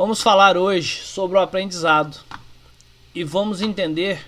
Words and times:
Vamos 0.00 0.22
falar 0.22 0.56
hoje 0.56 1.02
sobre 1.02 1.36
o 1.36 1.40
aprendizado 1.42 2.16
e 3.14 3.22
vamos 3.22 3.60
entender 3.60 4.26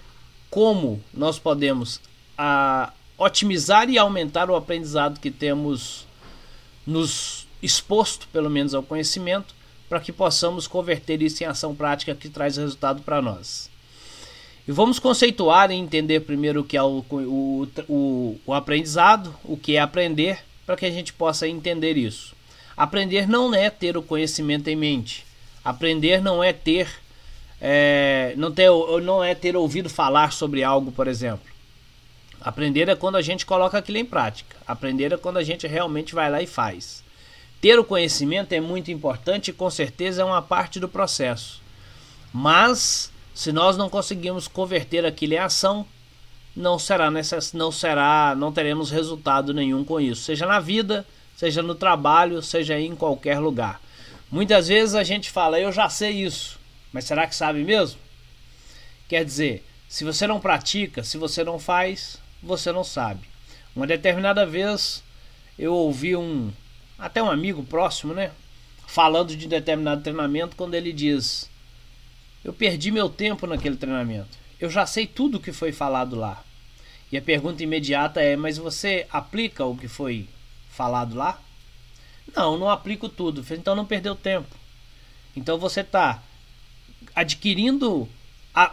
como 0.51 1.03
nós 1.15 1.39
podemos 1.39 1.99
a, 2.37 2.93
otimizar 3.17 3.89
e 3.89 3.97
aumentar 3.97 4.51
o 4.51 4.55
aprendizado 4.55 5.19
que 5.19 5.31
temos 5.31 6.07
nos 6.87 7.49
exposto, 7.63 8.29
pelo 8.29 8.51
menos, 8.51 8.75
ao 8.75 8.83
conhecimento, 8.83 9.55
para 9.89 9.99
que 9.99 10.13
possamos 10.13 10.67
converter 10.67 11.23
isso 11.23 11.43
em 11.43 11.47
ação 11.47 11.75
prática 11.75 12.15
que 12.15 12.29
traz 12.29 12.59
resultado 12.59 13.01
para 13.01 13.23
nós. 13.23 13.71
E 14.69 14.73
vamos 14.73 14.99
conceituar 14.99 15.71
e 15.71 15.75
entender 15.75 16.21
primeiro 16.21 16.61
o 16.61 16.65
que 16.65 16.77
é 16.77 16.83
o, 16.83 17.03
o, 17.11 17.67
o, 17.89 18.41
o 18.45 18.53
aprendizado, 18.53 19.35
o 19.43 19.57
que 19.57 19.77
é 19.77 19.81
aprender, 19.81 20.45
para 20.67 20.77
que 20.77 20.85
a 20.85 20.91
gente 20.91 21.15
possa 21.15 21.49
entender 21.49 21.97
isso. 21.97 22.37
Aprender 22.77 23.27
não 23.27 23.55
é 23.55 23.71
ter 23.71 23.97
o 23.97 24.03
conhecimento 24.03 24.69
em 24.69 24.77
mente. 24.77 25.32
Aprender 25.65 26.21
não 26.21 26.43
é 26.43 26.53
ter, 26.53 26.89
é, 27.61 28.35
não, 28.37 28.51
ter 28.51 28.69
não 29.03 29.23
é 29.23 29.35
ter 29.35 29.57
ouvido 29.57 29.89
falar 29.89 30.33
sobre 30.33 30.65
algo, 30.65 30.91
por 30.91 31.07
exemplo. 31.07 31.53
Aprender 32.41 32.89
é 32.89 32.97
quando 32.97 33.17
a 33.17 33.23
gente 33.23 33.47
coloca 33.47 33.79
aquilo 33.79 33.99
em 33.99 34.05
prática. 34.05 34.57
Aprender 34.67 35.13
é 35.13 35.17
quando 35.17 35.37
a 35.37 35.45
gente 35.45 35.67
realmente 35.67 36.15
vai 36.15 36.29
lá 36.29 36.43
e 36.43 36.47
faz. 36.47 37.05
Ter 37.61 37.79
o 37.79 37.85
conhecimento 37.85 38.53
é 38.53 38.61
muito 38.61 38.91
importante 38.91 39.49
e 39.49 39.55
com 39.55 39.71
certeza 39.71 40.23
é 40.23 40.25
uma 40.25 40.43
parte 40.43 40.81
do 40.81 40.89
processo. 40.89 41.63
Mas 42.33 43.13
se 43.33 43.53
nós 43.53 43.77
não 43.77 43.89
conseguirmos 43.89 44.49
converter 44.49 45.07
aquilo 45.07 45.35
em 45.35 45.39
ação, 45.39 45.87
não 46.57 46.79
será 46.79 47.11
necess... 47.11 47.53
não 47.53 47.71
será, 47.71 48.35
não 48.37 48.53
teremos 48.53 48.91
resultado 48.91 49.55
nenhum 49.55 49.85
com 49.85 50.01
isso, 50.01 50.23
seja 50.23 50.47
na 50.47 50.59
vida, 50.59 51.07
seja 51.37 51.63
no 51.63 51.75
trabalho, 51.75 52.43
seja 52.43 52.79
em 52.79 52.95
qualquer 52.95 53.39
lugar. 53.39 53.81
Muitas 54.33 54.69
vezes 54.69 54.95
a 54.95 55.05
gente 55.05 55.31
fala, 55.31 55.61
eu 55.61 55.71
já 55.71 55.91
sei 55.91 56.25
isso, 56.25 56.59
mas 56.91 57.05
será 57.05 57.27
que 57.27 57.37
sabe 57.37 57.63
mesmo? 57.63 58.01
Quer 59.07 59.27
dizer, 59.27 59.63
se 59.87 60.05
você 60.05 60.27
não 60.27 60.41
pratica, 60.41 61.05
se 61.05 61.19
você 61.19 61.45
não 61.45 61.59
faz, 61.59 62.19
você 62.43 62.73
não 62.73 62.83
sabe. 62.83 63.29
Uma 63.77 63.87
determinada 63.87 64.47
vez 64.47 65.05
eu 65.59 65.75
ouvi 65.75 66.17
um, 66.17 66.51
até 66.99 67.23
um 67.23 67.31
amigo 67.31 67.63
próximo, 67.63 68.15
né? 68.15 68.31
Falando 68.87 69.37
de 69.37 69.47
determinado 69.47 70.03
treinamento, 70.03 70.57
quando 70.57 70.75
ele 70.75 70.95
diz: 70.95 71.51
Eu 72.43 72.55
perdi 72.55 72.91
meu 72.91 73.11
tempo 73.11 73.47
naquele 73.47 73.77
treinamento. 73.77 74.39
Eu 74.59 74.71
já 74.71 74.87
sei 74.87 75.07
tudo 75.07 75.37
o 75.37 75.41
que 75.41 75.53
foi 75.53 75.73
falado 75.73 76.17
lá. 76.17 76.43
E 77.11 77.19
a 77.19 77.23
pergunta 77.23 77.63
imediata 77.63 78.23
é: 78.23 78.35
Mas 78.35 78.57
você 78.57 79.07
aplica 79.11 79.65
o 79.65 79.77
que 79.77 79.89
foi 79.89 80.27
falado 80.71 81.15
lá? 81.15 81.39
Não, 82.35 82.59
não 82.59 82.69
aplico 82.69 83.09
tudo. 83.09 83.45
Então 83.51 83.75
não 83.75 83.85
perdeu 83.85 84.15
tempo. 84.15 84.55
Então 85.37 85.59
você 85.59 85.81
está 85.81 86.23
adquirindo 87.15 88.09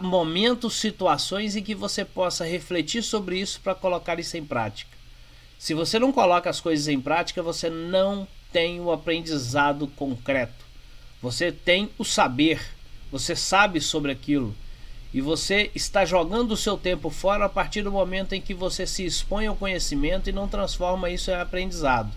momentos, 0.02 0.75
situações 0.75 1.55
em 1.55 1.63
que 1.63 1.73
você 1.73 2.03
possa 2.03 2.45
refletir 2.45 3.02
sobre 3.02 3.39
isso 3.39 3.59
para 3.61 3.75
colocar 3.75 4.19
isso 4.19 4.37
em 4.37 4.45
prática. 4.45 4.97
Se 5.57 5.73
você 5.73 5.99
não 5.99 6.11
coloca 6.11 6.49
as 6.49 6.59
coisas 6.59 6.87
em 6.87 6.99
prática, 6.99 7.43
você 7.43 7.69
não 7.69 8.27
tem 8.52 8.80
o 8.80 8.91
aprendizado 8.91 9.87
concreto. 9.87 10.65
Você 11.21 11.52
tem 11.52 11.89
o 11.97 12.05
saber, 12.05 12.61
você 13.11 13.35
sabe 13.35 13.81
sobre 13.81 14.11
aquilo 14.11 14.55
e 15.13 15.21
você 15.21 15.71
está 15.73 16.05
jogando 16.05 16.52
o 16.52 16.57
seu 16.57 16.77
tempo 16.77 17.09
fora 17.09 17.45
a 17.45 17.49
partir 17.49 17.81
do 17.81 17.91
momento 17.91 18.33
em 18.33 18.41
que 18.41 18.53
você 18.53 18.85
se 18.85 19.05
expõe 19.05 19.47
ao 19.47 19.55
conhecimento 19.55 20.30
e 20.30 20.33
não 20.33 20.47
transforma 20.47 21.09
isso 21.09 21.31
em 21.31 21.35
aprendizado. 21.35 22.11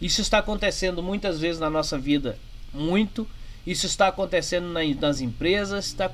Isso 0.00 0.20
está 0.20 0.38
acontecendo 0.38 1.02
muitas 1.02 1.40
vezes 1.40 1.60
na 1.60 1.70
nossa 1.70 1.98
vida, 1.98 2.38
muito. 2.72 3.28
Isso 3.66 3.86
está 3.86 4.08
acontecendo 4.08 4.66
nas 5.00 5.20
empresas, 5.20 5.86
está 5.86 6.10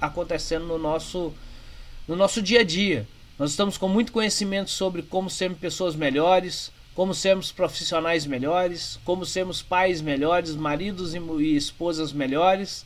acontecendo 0.00 0.66
no 0.66 0.78
nosso, 0.78 1.32
no 2.06 2.14
nosso 2.14 2.42
dia 2.42 2.60
a 2.60 2.64
dia. 2.64 3.06
Nós 3.38 3.50
estamos 3.50 3.78
com 3.78 3.88
muito 3.88 4.12
conhecimento 4.12 4.70
sobre 4.70 5.02
como 5.02 5.30
sermos 5.30 5.58
pessoas 5.58 5.96
melhores, 5.96 6.70
como 6.94 7.14
sermos 7.14 7.50
profissionais 7.50 8.26
melhores, 8.26 9.00
como 9.04 9.24
sermos 9.24 9.62
pais 9.62 10.02
melhores, 10.02 10.54
maridos 10.54 11.14
e 11.14 11.56
esposas 11.56 12.12
melhores, 12.12 12.84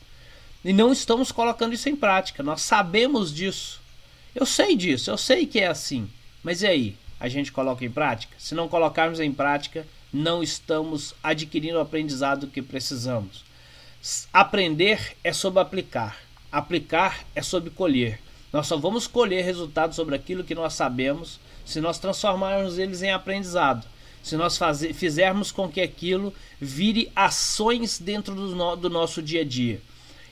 e 0.63 0.71
não 0.71 0.91
estamos 0.91 1.31
colocando 1.31 1.73
isso 1.73 1.89
em 1.89 1.95
prática. 1.95 2.41
Nós 2.41 2.61
sabemos 2.61 3.33
disso. 3.33 3.81
Eu 4.33 4.45
sei 4.45 4.75
disso, 4.75 5.11
eu 5.11 5.17
sei 5.17 5.45
que 5.45 5.59
é 5.59 5.67
assim. 5.67 6.09
Mas 6.43 6.61
e 6.61 6.67
aí? 6.67 6.97
A 7.19 7.27
gente 7.27 7.51
coloca 7.51 7.83
em 7.83 7.89
prática? 7.89 8.35
Se 8.37 8.53
não 8.53 8.67
colocarmos 8.67 9.19
em 9.19 9.31
prática, 9.31 9.85
não 10.11 10.41
estamos 10.41 11.13
adquirindo 11.21 11.77
o 11.77 11.81
aprendizado 11.81 12.47
que 12.47 12.61
precisamos. 12.61 13.45
Aprender 14.31 15.17
é 15.23 15.33
sobre 15.33 15.59
aplicar, 15.59 16.17
aplicar 16.51 17.25
é 17.35 17.41
sobre 17.41 17.69
colher. 17.69 18.19
Nós 18.53 18.67
só 18.67 18.77
vamos 18.77 19.07
colher 19.07 19.43
resultados 19.43 19.95
sobre 19.95 20.15
aquilo 20.15 20.43
que 20.43 20.55
nós 20.55 20.73
sabemos 20.73 21.39
se 21.65 21.81
nós 21.81 21.99
transformarmos 21.99 22.77
eles 22.77 23.01
em 23.01 23.11
aprendizado. 23.11 23.85
Se 24.23 24.35
nós 24.35 24.57
fazer, 24.57 24.93
fizermos 24.93 25.51
com 25.51 25.69
que 25.69 25.81
aquilo 25.81 26.33
vire 26.59 27.11
ações 27.15 27.99
dentro 27.99 28.33
do, 28.33 28.55
no, 28.55 28.75
do 28.75 28.89
nosso 28.89 29.21
dia 29.21 29.41
a 29.41 29.45
dia. 29.45 29.81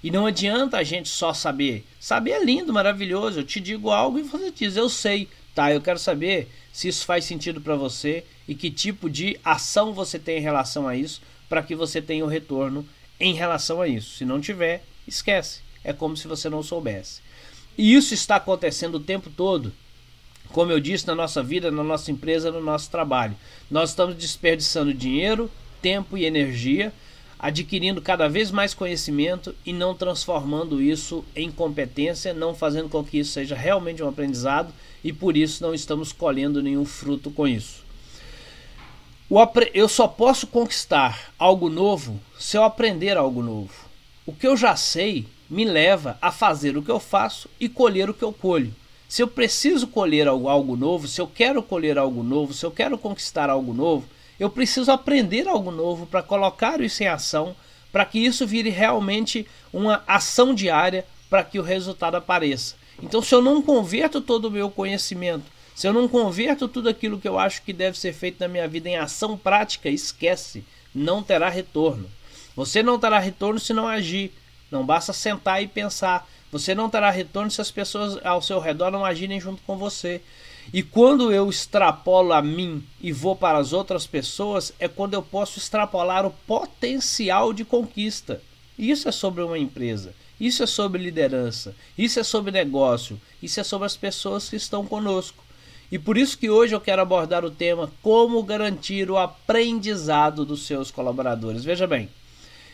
E 0.03 0.11
não 0.11 0.25
adianta 0.25 0.77
a 0.77 0.83
gente 0.83 1.09
só 1.09 1.33
saber. 1.33 1.85
Saber 1.99 2.31
é 2.31 2.43
lindo, 2.43 2.71
maravilhoso. 2.71 3.39
Eu 3.39 3.43
te 3.43 3.59
digo 3.59 3.89
algo 3.89 4.19
e 4.19 4.23
você 4.23 4.51
diz, 4.51 4.75
eu 4.75 4.89
sei. 4.89 5.27
Tá, 5.55 5.71
eu 5.71 5.79
quero 5.79 5.97
saber 5.97 6.51
se 6.73 6.89
isso 6.89 7.05
faz 7.05 7.23
sentido 7.23 7.61
para 7.61 7.77
você 7.77 8.25
e 8.45 8.53
que 8.53 8.69
tipo 8.69 9.09
de 9.09 9.39
ação 9.43 9.93
você 9.93 10.19
tem 10.19 10.37
em 10.37 10.41
relação 10.41 10.85
a 10.85 10.97
isso 10.97 11.21
para 11.47 11.63
que 11.63 11.73
você 11.73 12.01
tenha 12.01 12.25
o 12.25 12.27
retorno 12.27 12.85
em 13.17 13.33
relação 13.33 13.81
a 13.81 13.87
isso. 13.87 14.17
Se 14.17 14.25
não 14.25 14.41
tiver, 14.41 14.83
esquece. 15.07 15.61
É 15.81 15.93
como 15.93 16.17
se 16.17 16.27
você 16.27 16.49
não 16.49 16.61
soubesse. 16.61 17.21
E 17.77 17.95
isso 17.95 18.13
está 18.13 18.35
acontecendo 18.35 18.95
o 18.95 18.99
tempo 18.99 19.29
todo. 19.29 19.71
Como 20.49 20.71
eu 20.71 20.79
disse, 20.79 21.07
na 21.07 21.15
nossa 21.15 21.41
vida, 21.41 21.71
na 21.71 21.83
nossa 21.83 22.11
empresa, 22.11 22.51
no 22.51 22.61
nosso 22.61 22.91
trabalho. 22.91 23.35
Nós 23.71 23.91
estamos 23.91 24.15
desperdiçando 24.15 24.93
dinheiro, 24.93 25.49
tempo 25.81 26.17
e 26.17 26.25
energia, 26.25 26.93
adquirindo 27.45 28.01
cada 28.01 28.27
vez 28.27 28.49
mais 28.49 28.73
conhecimento 28.73 29.53
e 29.63 29.71
não 29.71 29.93
transformando 29.93 30.81
isso 30.81 31.23
em 31.35 31.51
competência, 31.51 32.33
não 32.33 32.55
fazendo 32.55 32.89
com 32.89 33.03
que 33.03 33.19
isso 33.19 33.33
seja 33.33 33.55
realmente 33.55 34.01
um 34.01 34.09
aprendizado 34.09 34.73
e 35.03 35.13
por 35.13 35.37
isso 35.37 35.61
não 35.61 35.71
estamos 35.71 36.11
colhendo 36.11 36.63
nenhum 36.63 36.83
fruto 36.85 37.29
com 37.29 37.47
isso. 37.47 37.85
Eu 39.75 39.87
só 39.87 40.07
posso 40.07 40.47
conquistar 40.47 41.33
algo 41.37 41.69
novo 41.69 42.19
se 42.39 42.57
eu 42.57 42.63
aprender 42.63 43.15
algo 43.15 43.43
novo. 43.43 43.73
O 44.25 44.33
que 44.33 44.47
eu 44.47 44.57
já 44.57 44.75
sei 44.75 45.27
me 45.47 45.65
leva 45.65 46.17
a 46.19 46.31
fazer 46.31 46.75
o 46.75 46.81
que 46.81 46.89
eu 46.89 46.99
faço 46.99 47.47
e 47.59 47.69
colher 47.69 48.09
o 48.09 48.13
que 48.15 48.23
eu 48.23 48.33
colho. 48.33 48.73
Se 49.07 49.21
eu 49.21 49.27
preciso 49.27 49.85
colher 49.85 50.27
algo, 50.27 50.75
novo, 50.75 51.07
se 51.07 51.21
eu 51.21 51.27
quero 51.27 51.61
colher 51.61 51.99
algo 51.99 52.23
novo, 52.23 52.55
se 52.55 52.65
eu 52.65 52.71
quero 52.71 52.97
conquistar 52.97 53.51
algo 53.51 53.71
novo, 53.71 54.07
eu 54.39 54.49
preciso 54.49 54.91
aprender 54.91 55.47
algo 55.47 55.71
novo 55.71 56.05
para 56.05 56.23
colocar 56.23 56.81
isso 56.81 57.03
em 57.03 57.07
ação, 57.07 57.55
para 57.91 58.05
que 58.05 58.19
isso 58.19 58.45
vire 58.45 58.69
realmente 58.69 59.47
uma 59.71 60.03
ação 60.07 60.53
diária 60.53 61.05
para 61.29 61.43
que 61.43 61.59
o 61.59 61.63
resultado 61.63 62.15
apareça. 62.15 62.75
Então, 63.01 63.21
se 63.21 63.33
eu 63.33 63.41
não 63.41 63.61
converto 63.61 64.21
todo 64.21 64.45
o 64.45 64.51
meu 64.51 64.69
conhecimento 64.69 65.55
se 65.75 65.85
eu 65.85 65.91
não 65.91 66.07
converto 66.07 66.69
tudo 66.69 66.87
aquilo 66.87 67.19
que 67.19 67.27
eu 67.27 67.37
acho 67.37 67.61
que 67.61 67.73
deve 67.73 67.99
ser 67.99 68.13
feito 68.13 68.39
na 68.39 68.47
minha 68.47 68.65
vida 68.65 68.87
em 68.87 68.95
ação 68.95 69.37
prática, 69.37 69.89
esquece, 69.89 70.63
não 70.93 71.21
terá 71.21 71.49
retorno. 71.49 72.09
Você 72.55 72.81
não 72.81 72.97
terá 72.97 73.19
retorno 73.19 73.59
se 73.59 73.73
não 73.73 73.85
agir. 73.85 74.31
Não 74.71 74.85
basta 74.85 75.11
sentar 75.11 75.61
e 75.61 75.67
pensar. 75.67 76.25
Você 76.49 76.73
não 76.73 76.89
terá 76.89 77.11
retorno 77.11 77.51
se 77.51 77.59
as 77.59 77.69
pessoas 77.69 78.17
ao 78.25 78.41
seu 78.41 78.57
redor 78.61 78.89
não 78.89 79.03
agirem 79.03 79.37
junto 79.37 79.61
com 79.63 79.77
você. 79.77 80.21
E 80.75 80.83
quando 80.83 81.31
eu 81.31 81.49
extrapolo 81.49 82.33
a 82.33 82.41
mim 82.41 82.83
e 82.99 83.13
vou 83.13 83.33
para 83.33 83.57
as 83.57 83.71
outras 83.71 84.05
pessoas, 84.05 84.73
é 84.77 84.89
quando 84.89 85.13
eu 85.13 85.23
posso 85.23 85.57
extrapolar 85.57 86.25
o 86.25 86.31
potencial 86.45 87.53
de 87.53 87.63
conquista. 87.63 88.41
Isso 88.77 89.07
é 89.07 89.11
sobre 89.13 89.41
uma 89.41 89.57
empresa. 89.57 90.13
Isso 90.37 90.63
é 90.63 90.65
sobre 90.65 91.01
liderança. 91.01 91.73
Isso 91.97 92.19
é 92.19 92.25
sobre 92.25 92.51
negócio. 92.51 93.17
Isso 93.41 93.57
é 93.57 93.63
sobre 93.63 93.85
as 93.85 93.95
pessoas 93.95 94.49
que 94.49 94.57
estão 94.57 94.85
conosco. 94.85 95.45
E 95.89 95.97
por 95.97 96.17
isso 96.17 96.37
que 96.37 96.49
hoje 96.49 96.75
eu 96.75 96.81
quero 96.81 97.01
abordar 97.01 97.45
o 97.45 97.51
tema 97.51 97.89
como 98.01 98.43
garantir 98.43 99.09
o 99.09 99.17
aprendizado 99.17 100.43
dos 100.43 100.65
seus 100.65 100.91
colaboradores. 100.91 101.63
Veja 101.63 101.87
bem, 101.87 102.09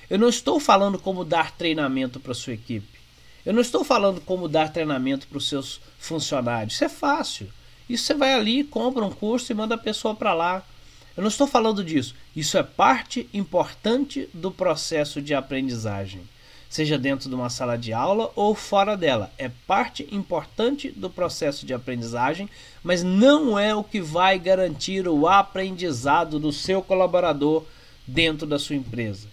eu 0.09 0.17
não 0.17 0.29
estou 0.29 0.59
falando 0.59 0.97
como 0.97 1.23
dar 1.23 1.51
treinamento 1.51 2.19
para 2.19 2.33
sua 2.33 2.53
equipe. 2.53 2.99
Eu 3.45 3.53
não 3.53 3.61
estou 3.61 3.83
falando 3.83 4.19
como 4.21 4.47
dar 4.47 4.73
treinamento 4.73 5.27
para 5.27 5.37
os 5.37 5.47
seus 5.47 5.79
funcionários. 5.99 6.73
Isso 6.73 6.83
é 6.83 6.89
fácil. 6.89 7.60
Isso 7.89 8.05
você 8.05 8.13
vai 8.13 8.33
ali, 8.33 8.63
compra 8.63 9.03
um 9.03 9.11
curso 9.11 9.51
e 9.51 9.55
manda 9.55 9.75
a 9.75 9.77
pessoa 9.77 10.15
para 10.15 10.33
lá. 10.33 10.63
Eu 11.15 11.21
não 11.21 11.29
estou 11.29 11.45
falando 11.45 11.83
disso. 11.83 12.15
Isso 12.35 12.57
é 12.57 12.63
parte 12.63 13.29
importante 13.33 14.29
do 14.33 14.49
processo 14.51 15.21
de 15.21 15.33
aprendizagem 15.33 16.21
seja 16.71 16.97
dentro 16.97 17.27
de 17.27 17.35
uma 17.35 17.49
sala 17.49 17.77
de 17.77 17.91
aula 17.91 18.31
ou 18.33 18.55
fora 18.55 18.95
dela. 18.95 19.29
É 19.37 19.51
parte 19.67 20.07
importante 20.09 20.89
do 20.89 21.09
processo 21.09 21.65
de 21.65 21.73
aprendizagem, 21.73 22.49
mas 22.81 23.03
não 23.03 23.59
é 23.59 23.75
o 23.75 23.83
que 23.83 23.99
vai 23.99 24.39
garantir 24.39 25.05
o 25.05 25.27
aprendizado 25.27 26.39
do 26.39 26.49
seu 26.53 26.81
colaborador 26.81 27.65
dentro 28.07 28.47
da 28.47 28.57
sua 28.57 28.77
empresa. 28.77 29.27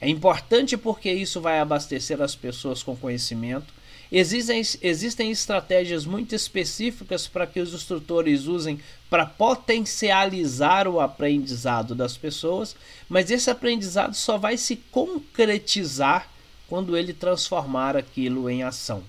É 0.00 0.08
importante 0.08 0.76
porque 0.76 1.12
isso 1.12 1.40
vai 1.40 1.60
abastecer 1.60 2.20
as 2.20 2.34
pessoas 2.34 2.82
com 2.82 2.96
conhecimento. 2.96 3.72
Existem, 4.16 4.62
existem 4.80 5.32
estratégias 5.32 6.06
muito 6.06 6.36
específicas 6.36 7.26
para 7.26 7.48
que 7.48 7.58
os 7.58 7.74
instrutores 7.74 8.46
usem 8.46 8.78
para 9.10 9.26
potencializar 9.26 10.86
o 10.86 11.00
aprendizado 11.00 11.96
das 11.96 12.16
pessoas, 12.16 12.76
mas 13.08 13.28
esse 13.28 13.50
aprendizado 13.50 14.14
só 14.14 14.38
vai 14.38 14.56
se 14.56 14.76
concretizar 14.76 16.30
quando 16.68 16.96
ele 16.96 17.12
transformar 17.12 17.96
aquilo 17.96 18.48
em 18.48 18.62
ação. 18.62 19.02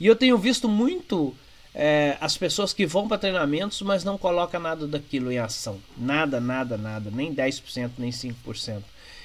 E 0.00 0.06
eu 0.06 0.16
tenho 0.16 0.38
visto 0.38 0.66
muito 0.70 1.34
é, 1.74 2.16
as 2.18 2.38
pessoas 2.38 2.72
que 2.72 2.86
vão 2.86 3.06
para 3.06 3.18
treinamentos, 3.18 3.82
mas 3.82 4.04
não 4.04 4.16
colocam 4.16 4.58
nada 4.58 4.86
daquilo 4.86 5.30
em 5.30 5.38
ação. 5.38 5.78
Nada, 5.98 6.40
nada, 6.40 6.78
nada, 6.78 7.10
nem 7.10 7.34
10%, 7.34 7.90
nem 7.98 8.10
5%. 8.10 8.82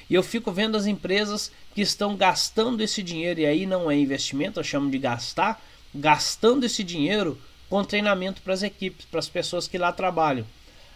E 0.10 0.14
eu 0.14 0.22
fico 0.22 0.52
vendo 0.52 0.78
as 0.78 0.86
empresas 0.86 1.52
que 1.74 1.82
estão 1.82 2.16
gastando 2.16 2.82
esse 2.82 3.02
dinheiro, 3.02 3.40
e 3.40 3.46
aí 3.46 3.66
não 3.66 3.90
é 3.90 3.98
investimento, 3.98 4.60
eu 4.60 4.64
chamo 4.64 4.90
de 4.90 4.98
gastar, 4.98 5.62
gastando 5.94 6.64
esse 6.64 6.84
dinheiro 6.84 7.40
com 7.70 7.84
treinamento 7.84 8.42
para 8.42 8.54
as 8.54 8.64
equipes, 8.64 9.06
para 9.06 9.20
as 9.20 9.30
pessoas 9.30 9.68
que 9.68 9.78
lá 9.78 9.92
trabalham. 9.92 10.46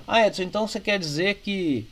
Ah, 0.07 0.25
Edson, 0.25 0.43
então 0.43 0.67
você 0.67 0.79
quer 0.79 0.99
dizer 0.99 1.35
que 1.35 1.87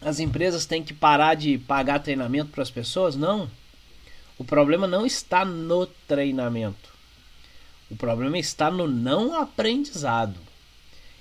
as 0.00 0.20
empresas 0.20 0.66
têm 0.66 0.82
que 0.82 0.92
parar 0.92 1.34
de 1.34 1.58
pagar 1.58 1.98
treinamento 2.00 2.50
para 2.50 2.62
as 2.62 2.70
pessoas? 2.70 3.16
Não. 3.16 3.50
O 4.38 4.44
problema 4.44 4.86
não 4.86 5.06
está 5.06 5.44
no 5.44 5.86
treinamento. 5.86 6.92
O 7.90 7.96
problema 7.96 8.38
está 8.38 8.70
no 8.70 8.86
não 8.86 9.40
aprendizado. 9.40 10.38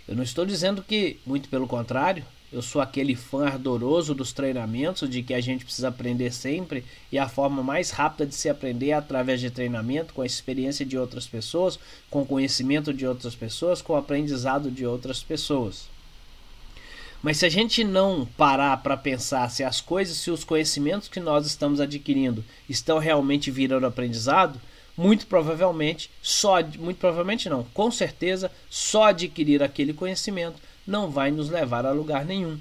Eu 0.07 0.15
não 0.15 0.23
estou 0.23 0.45
dizendo 0.45 0.83
que, 0.83 1.19
muito 1.25 1.47
pelo 1.47 1.67
contrário, 1.67 2.25
eu 2.53 2.61
sou 2.61 2.79
aquele 2.79 3.15
fã 3.15 3.47
ardoroso 3.47 4.13
dos 4.13 4.31
treinamentos, 4.31 5.09
de 5.09 5.23
que 5.23 5.33
a 5.33 5.41
gente 5.41 5.65
precisa 5.65 5.88
aprender 5.88 6.31
sempre 6.31 6.85
e 7.11 7.17
a 7.17 7.27
forma 7.27 7.63
mais 7.63 7.89
rápida 7.89 8.27
de 8.27 8.35
se 8.35 8.47
aprender 8.47 8.89
é 8.89 8.94
através 8.94 9.41
de 9.41 9.50
treinamento, 9.50 10.13
com 10.13 10.21
a 10.21 10.25
experiência 10.25 10.85
de 10.85 10.95
outras 10.95 11.25
pessoas, 11.25 11.79
com 12.11 12.21
o 12.21 12.25
conhecimento 12.25 12.94
de 12.94 13.07
outras 13.07 13.33
pessoas, 13.33 13.81
com 13.81 13.94
o 13.94 13.97
aprendizado 13.97 14.69
de 14.69 14.85
outras 14.85 15.23
pessoas. 15.23 15.89
Mas 17.23 17.38
se 17.38 17.45
a 17.45 17.50
gente 17.50 17.83
não 17.83 18.27
parar 18.38 18.83
para 18.83 18.97
pensar 18.97 19.49
se 19.49 19.63
as 19.63 19.81
coisas, 19.81 20.17
se 20.17 20.29
os 20.29 20.44
conhecimentos 20.44 21.07
que 21.07 21.19
nós 21.19 21.47
estamos 21.47 21.79
adquirindo 21.79 22.45
estão 22.69 22.99
realmente 22.99 23.49
virando 23.49 23.88
aprendizado, 23.88 24.61
muito 24.95 25.25
provavelmente 25.25 26.11
só 26.21 26.61
muito 26.77 26.97
provavelmente 26.97 27.49
não, 27.49 27.63
com 27.73 27.89
certeza 27.89 28.51
só 28.69 29.06
adquirir 29.06 29.63
aquele 29.63 29.91
conhecimento 29.91 30.61
não 30.85 31.09
vai 31.09 31.31
nos 31.31 31.50
levar 31.50 31.85
a 31.85 31.91
lugar 31.91 32.25
nenhum. 32.25 32.59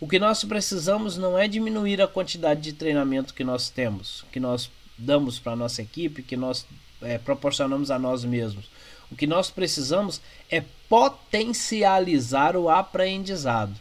O 0.00 0.08
que 0.08 0.18
nós 0.18 0.42
precisamos 0.42 1.16
não 1.16 1.38
é 1.38 1.46
diminuir 1.46 2.02
a 2.02 2.08
quantidade 2.08 2.60
de 2.60 2.72
treinamento 2.72 3.32
que 3.32 3.44
nós 3.44 3.70
temos, 3.70 4.24
que 4.32 4.40
nós 4.40 4.70
damos 4.98 5.38
para 5.38 5.52
a 5.52 5.56
nossa 5.56 5.80
equipe, 5.80 6.22
que 6.22 6.36
nós 6.36 6.66
é, 7.00 7.18
proporcionamos 7.18 7.90
a 7.90 7.98
nós 7.98 8.24
mesmos. 8.24 8.68
O 9.10 9.16
que 9.16 9.26
nós 9.26 9.50
precisamos 9.50 10.20
é 10.50 10.62
potencializar 10.88 12.56
o 12.56 12.68
aprendizado, 12.68 13.74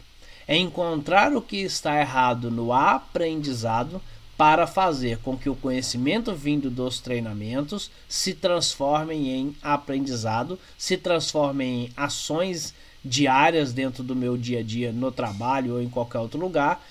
é 0.48 0.58
encontrar 0.58 1.36
o 1.36 1.42
que 1.42 1.58
está 1.58 2.00
errado 2.00 2.52
no 2.52 2.74
aprendizado 2.74 4.02
para 4.38 4.66
fazer 4.66 5.20
com 5.20 5.38
que 5.38 5.50
o 5.50 5.56
conhecimento 5.56 6.34
vindo 6.34 6.70
dos 6.70 7.00
treinamentos 7.00 7.92
se 8.10 8.34
transforme 8.34 9.30
em 9.30 9.56
aprendizado, 9.62 10.58
se 10.78 10.98
transforme 10.98 11.66
em 11.66 11.90
ações 11.96 12.74
diárias 13.04 13.74
dentro 13.74 14.04
do 14.04 14.16
meu 14.16 14.38
dia 14.38 14.60
a 14.60 14.64
dia 14.64 14.92
no 14.92 15.12
trabalho 15.12 15.74
ou 15.74 15.82
em 15.82 15.90
qualquer 15.90 16.20
outro 16.20 16.40
lugar, 16.40 16.84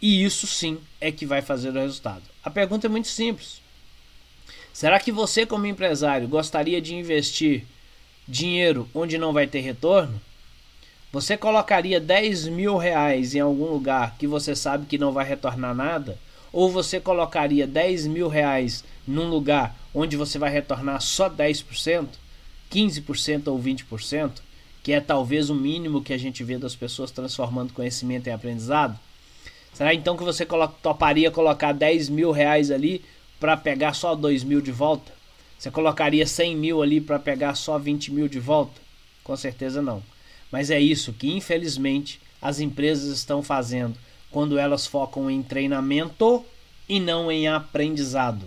e 0.00 0.24
isso 0.24 0.46
sim 0.46 0.78
é 1.00 1.12
que 1.12 1.26
vai 1.26 1.42
fazer 1.42 1.70
o 1.70 1.74
resultado. 1.74 2.22
A 2.42 2.50
pergunta 2.50 2.86
é 2.86 2.90
muito 2.90 3.08
simples. 3.08 3.60
Será 4.72 4.98
que 4.98 5.12
você, 5.12 5.44
como 5.44 5.66
empresário, 5.66 6.28
gostaria 6.28 6.80
de 6.80 6.94
investir 6.94 7.66
dinheiro 8.26 8.88
onde 8.94 9.18
não 9.18 9.32
vai 9.32 9.46
ter 9.46 9.60
retorno? 9.60 10.20
Você 11.12 11.36
colocaria 11.36 12.00
10 12.00 12.48
mil 12.48 12.76
reais 12.76 13.34
em 13.34 13.40
algum 13.40 13.66
lugar 13.66 14.16
que 14.16 14.28
você 14.28 14.54
sabe 14.54 14.86
que 14.86 14.96
não 14.96 15.12
vai 15.12 15.26
retornar 15.26 15.74
nada? 15.74 16.18
Ou 16.52 16.70
você 16.70 17.00
colocaria 17.00 17.66
10 17.66 18.06
mil 18.06 18.28
reais 18.28 18.84
num 19.06 19.28
lugar 19.28 19.76
onde 19.92 20.16
você 20.16 20.38
vai 20.38 20.50
retornar 20.50 21.00
só 21.00 21.28
10%, 21.28 22.06
15% 22.70 23.48
ou 23.48 23.60
20%? 23.60 24.30
Que 24.82 24.92
é 24.92 25.00
talvez 25.00 25.50
o 25.50 25.54
mínimo 25.54 26.02
que 26.02 26.12
a 26.12 26.18
gente 26.18 26.42
vê 26.42 26.56
das 26.58 26.74
pessoas 26.74 27.10
transformando 27.10 27.72
conhecimento 27.72 28.28
em 28.28 28.32
aprendizado? 28.32 28.98
Será 29.72 29.94
então 29.94 30.16
que 30.16 30.24
você 30.24 30.46
toparia 30.82 31.30
colocar 31.30 31.72
10 31.72 32.08
mil 32.08 32.30
reais 32.32 32.70
ali 32.70 33.04
para 33.38 33.56
pegar 33.56 33.94
só 33.94 34.14
2 34.14 34.44
mil 34.44 34.60
de 34.60 34.72
volta? 34.72 35.12
Você 35.58 35.70
colocaria 35.70 36.26
100 36.26 36.56
mil 36.56 36.82
ali 36.82 37.00
para 37.00 37.18
pegar 37.18 37.54
só 37.54 37.78
20 37.78 38.12
mil 38.12 38.28
de 38.28 38.40
volta? 38.40 38.80
Com 39.22 39.36
certeza 39.36 39.82
não. 39.82 40.02
Mas 40.50 40.70
é 40.70 40.80
isso 40.80 41.12
que, 41.12 41.30
infelizmente, 41.30 42.20
as 42.40 42.60
empresas 42.60 43.16
estão 43.16 43.42
fazendo 43.42 43.96
quando 44.30 44.58
elas 44.58 44.86
focam 44.86 45.30
em 45.30 45.42
treinamento 45.42 46.44
e 46.88 46.98
não 46.98 47.30
em 47.30 47.46
aprendizado. 47.46 48.46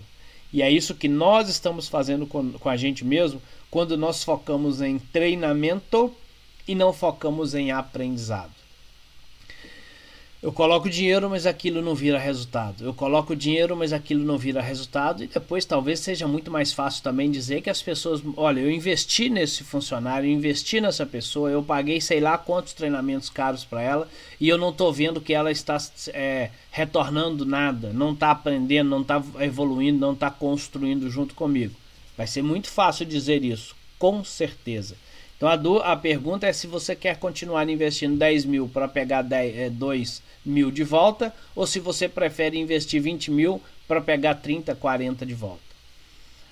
E 0.51 0.61
é 0.61 0.69
isso 0.69 0.95
que 0.95 1.07
nós 1.07 1.49
estamos 1.49 1.87
fazendo 1.87 2.27
com, 2.27 2.51
com 2.53 2.69
a 2.69 2.75
gente 2.75 3.05
mesmo 3.05 3.41
quando 3.71 3.97
nós 3.97 4.23
focamos 4.23 4.81
em 4.81 4.99
treinamento 4.99 6.13
e 6.67 6.75
não 6.75 6.93
focamos 6.93 7.53
em 7.53 7.71
aprendizado. 7.71 8.63
Eu 10.43 10.51
coloco 10.51 10.89
dinheiro, 10.89 11.29
mas 11.29 11.45
aquilo 11.45 11.81
não 11.81 11.95
vira 11.95 12.19
resultado. 12.19 12.83
Eu 12.83 12.93
coloco 12.93 13.33
dinheiro, 13.33 13.77
mas 13.77 13.93
aquilo 13.93 14.25
não 14.25 14.37
vira 14.37 14.61
resultado. 14.61 15.23
E 15.23 15.27
depois 15.27 15.63
talvez 15.63 16.01
seja 16.01 16.27
muito 16.27 16.51
mais 16.51 16.73
fácil 16.73 17.01
também 17.01 17.31
dizer 17.31 17.61
que 17.61 17.69
as 17.69 17.81
pessoas, 17.81 18.21
olha, 18.35 18.59
eu 18.59 18.69
investi 18.69 19.29
nesse 19.29 19.63
funcionário, 19.63 20.27
eu 20.27 20.33
investi 20.33 20.81
nessa 20.81 21.05
pessoa, 21.05 21.49
eu 21.49 21.63
paguei 21.63 22.01
sei 22.01 22.19
lá 22.19 22.37
quantos 22.37 22.73
treinamentos 22.73 23.29
caros 23.29 23.63
para 23.63 23.81
ela 23.81 24.09
e 24.37 24.49
eu 24.49 24.57
não 24.57 24.71
estou 24.71 24.91
vendo 24.91 25.21
que 25.21 25.33
ela 25.33 25.49
está 25.49 25.77
é, 26.09 26.49
retornando 26.69 27.45
nada, 27.45 27.93
não 27.93 28.11
está 28.11 28.31
aprendendo, 28.31 28.89
não 28.89 29.01
está 29.01 29.23
evoluindo, 29.39 29.97
não 29.97 30.11
está 30.11 30.29
construindo 30.29 31.09
junto 31.09 31.35
comigo. 31.35 31.73
Vai 32.17 32.27
ser 32.27 32.41
muito 32.41 32.69
fácil 32.69 33.05
dizer 33.05 33.45
isso, 33.45 33.73
com 33.97 34.25
certeza. 34.25 34.97
Então 35.43 35.51
a, 35.51 35.57
do, 35.57 35.79
a 35.79 35.93
pergunta 35.97 36.47
é 36.47 36.53
se 36.53 36.67
você 36.67 36.95
quer 36.95 37.17
continuar 37.17 37.67
investindo 37.67 38.15
10 38.15 38.45
mil 38.45 38.69
para 38.69 38.87
pegar 38.87 39.21
10, 39.23 39.57
é, 39.57 39.69
2 39.69 40.23
mil 40.45 40.71
de 40.71 40.85
volta 40.85 41.35
ou 41.53 41.67
se 41.67 41.81
você 41.81 42.07
prefere 42.07 42.57
investir 42.57 43.01
20 43.01 43.29
mil 43.29 43.61
para 43.85 43.99
pegar 43.99 44.35
30, 44.35 44.73
40 44.73 45.25
de 45.25 45.33
volta. 45.33 45.59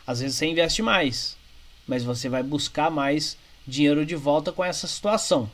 Às 0.06 0.20
vezes 0.20 0.36
você 0.36 0.46
investe 0.46 0.82
mais, 0.82 1.38
mas 1.88 2.04
você 2.04 2.28
vai 2.28 2.44
buscar 2.44 2.92
mais 2.92 3.38
dinheiro 3.66 4.06
de 4.06 4.18
volta 4.18 4.52
com 4.52 4.62
essa 4.62 4.86
situação. 4.90 5.50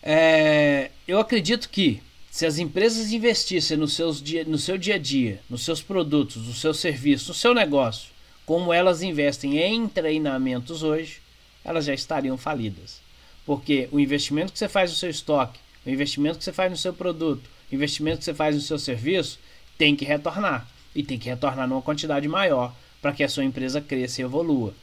É, 0.00 0.92
eu 1.08 1.18
acredito 1.18 1.70
que 1.70 2.00
se 2.30 2.46
as 2.46 2.58
empresas 2.58 3.10
investissem 3.10 3.76
no, 3.76 3.88
seus 3.88 4.22
no 4.46 4.58
seu 4.58 4.78
dia 4.78 4.94
a 4.94 4.98
dia, 4.98 5.40
nos 5.50 5.64
seus 5.64 5.82
produtos, 5.82 6.46
nos 6.46 6.60
seus 6.60 6.78
serviços, 6.78 7.26
no 7.26 7.34
seu 7.34 7.52
negócio, 7.52 8.10
como 8.46 8.72
elas 8.72 9.02
investem 9.02 9.58
em 9.58 9.88
treinamentos 9.88 10.84
hoje, 10.84 11.20
elas 11.68 11.84
já 11.84 11.92
estariam 11.92 12.38
falidas. 12.38 13.00
Porque 13.44 13.88
o 13.92 14.00
investimento 14.00 14.52
que 14.52 14.58
você 14.58 14.68
faz 14.68 14.90
no 14.90 14.96
seu 14.96 15.10
estoque, 15.10 15.58
o 15.84 15.90
investimento 15.90 16.38
que 16.38 16.44
você 16.44 16.52
faz 16.52 16.70
no 16.70 16.76
seu 16.76 16.92
produto, 16.92 17.48
o 17.70 17.74
investimento 17.74 18.18
que 18.18 18.24
você 18.24 18.34
faz 18.34 18.54
no 18.54 18.60
seu 18.60 18.78
serviço, 18.78 19.38
tem 19.76 19.94
que 19.94 20.04
retornar. 20.04 20.66
E 20.94 21.02
tem 21.02 21.18
que 21.18 21.28
retornar 21.28 21.68
numa 21.68 21.82
quantidade 21.82 22.26
maior 22.26 22.74
para 23.00 23.12
que 23.12 23.22
a 23.22 23.28
sua 23.28 23.44
empresa 23.44 23.80
cresça 23.80 24.20
e 24.20 24.24
evolua. 24.24 24.74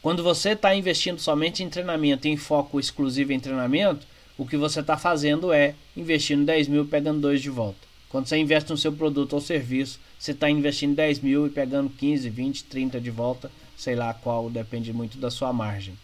Quando 0.00 0.22
você 0.22 0.50
está 0.50 0.74
investindo 0.74 1.20
somente 1.20 1.62
em 1.62 1.68
treinamento, 1.68 2.26
em 2.26 2.36
foco 2.36 2.80
exclusivo 2.80 3.32
em 3.32 3.38
treinamento, 3.38 4.06
o 4.36 4.46
que 4.46 4.56
você 4.56 4.80
está 4.80 4.96
fazendo 4.96 5.52
é 5.52 5.74
investindo 5.96 6.44
10 6.44 6.68
mil 6.68 6.86
pegando 6.86 7.20
2 7.20 7.40
de 7.40 7.50
volta. 7.50 7.78
Quando 8.08 8.26
você 8.26 8.36
investe 8.36 8.70
no 8.70 8.76
seu 8.76 8.92
produto 8.92 9.34
ou 9.34 9.40
serviço, 9.40 10.00
você 10.18 10.32
está 10.32 10.50
investindo 10.50 10.94
10 10.94 11.20
mil 11.20 11.46
e 11.46 11.50
pegando 11.50 11.88
15, 11.88 12.28
20, 12.28 12.64
30 12.64 13.00
de 13.00 13.10
volta, 13.10 13.50
sei 13.76 13.94
lá 13.94 14.12
qual, 14.12 14.50
depende 14.50 14.92
muito 14.92 15.18
da 15.18 15.30
sua 15.30 15.52
margem. 15.52 15.94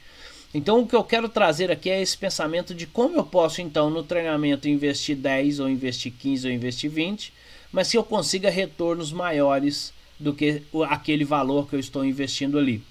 Então 0.53 0.81
o 0.81 0.87
que 0.87 0.97
eu 0.97 1.05
quero 1.05 1.29
trazer 1.29 1.71
aqui 1.71 1.91
é 1.91 2.01
esse 2.01 2.17
pensamento 2.17 2.75
de 2.75 2.87
como 2.87 3.17
eu 3.17 3.25
posso 3.25 3.61
então 3.61 3.91
no 3.91 4.03
treinamento 4.03 4.69
investir 4.69 5.17
10 5.17 5.61
ou 5.61 5.69
investir 5.69 6.13
15 6.13 6.47
ou 6.49 6.53
investir 6.53 6.91
20, 6.91 7.33
mas 7.71 7.89
se 7.89 7.97
eu 7.97 8.03
consiga 8.03 8.49
retornos 8.49 9.13
maiores 9.13 9.93
do 10.19 10.33
que 10.33 10.63
aquele 10.89 11.25
valor 11.25 11.69
que 11.69 11.77
eu 11.77 11.81
estou 11.81 12.05
investindo 12.05 12.59
ali. 12.59 12.83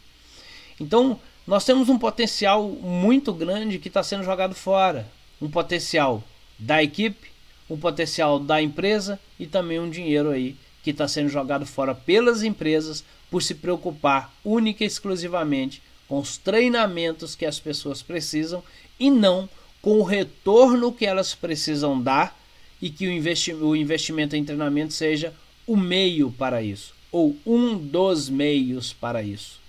Então 0.80 1.20
nós 1.48 1.66
temos 1.66 1.90
um 1.90 1.98
potencial 1.98 2.68
muito 2.70 3.34
grande 3.34 3.80
que 3.80 3.88
está 3.88 4.04
sendo 4.04 4.24
jogado 4.24 4.54
fora, 4.54 5.08
um 5.42 5.50
potencial 5.50 6.24
da 6.60 6.84
equipe, 6.84 7.32
um 7.70 7.78
potencial 7.78 8.40
da 8.40 8.62
empresa 8.62 9.20
e 9.40 9.48
também 9.48 9.80
um 9.80 9.90
dinheiro 9.90 10.30
aí 10.30 10.56
que 10.84 10.92
está 10.92 11.08
sendo 11.08 11.30
jogado 11.30 11.66
fora 11.66 11.96
pelas 11.96 12.44
empresas 12.44 13.04
por 13.30 13.42
se 13.42 13.56
preocupar 13.56 14.34
única 14.44 14.84
e 14.84 14.88
exclusivamente 14.88 15.82
com 16.08 16.20
os 16.20 16.38
treinamentos 16.38 17.36
que 17.36 17.46
as 17.46 17.60
pessoas 17.60 18.02
precisam 18.02 18.64
e 19.00 19.10
não 19.10 19.50
com 19.82 20.00
o 20.00 20.04
retorno 20.04 20.92
que 20.92 21.06
elas 21.06 21.36
precisam 21.36 22.02
dar 22.02 22.38
e 22.82 22.90
que 22.90 23.08
o, 23.08 23.12
investi 23.12 23.54
o 23.54 23.76
investimento 23.76 24.36
em 24.36 24.44
treinamento 24.44 24.94
seja 24.94 25.34
o 25.66 25.76
meio 25.76 26.32
para 26.32 26.62
isso, 26.62 26.94
ou 27.12 27.36
um 27.46 27.78
dos 27.78 28.30
meios 28.30 28.94
para 28.94 29.22
isso. 29.22 29.60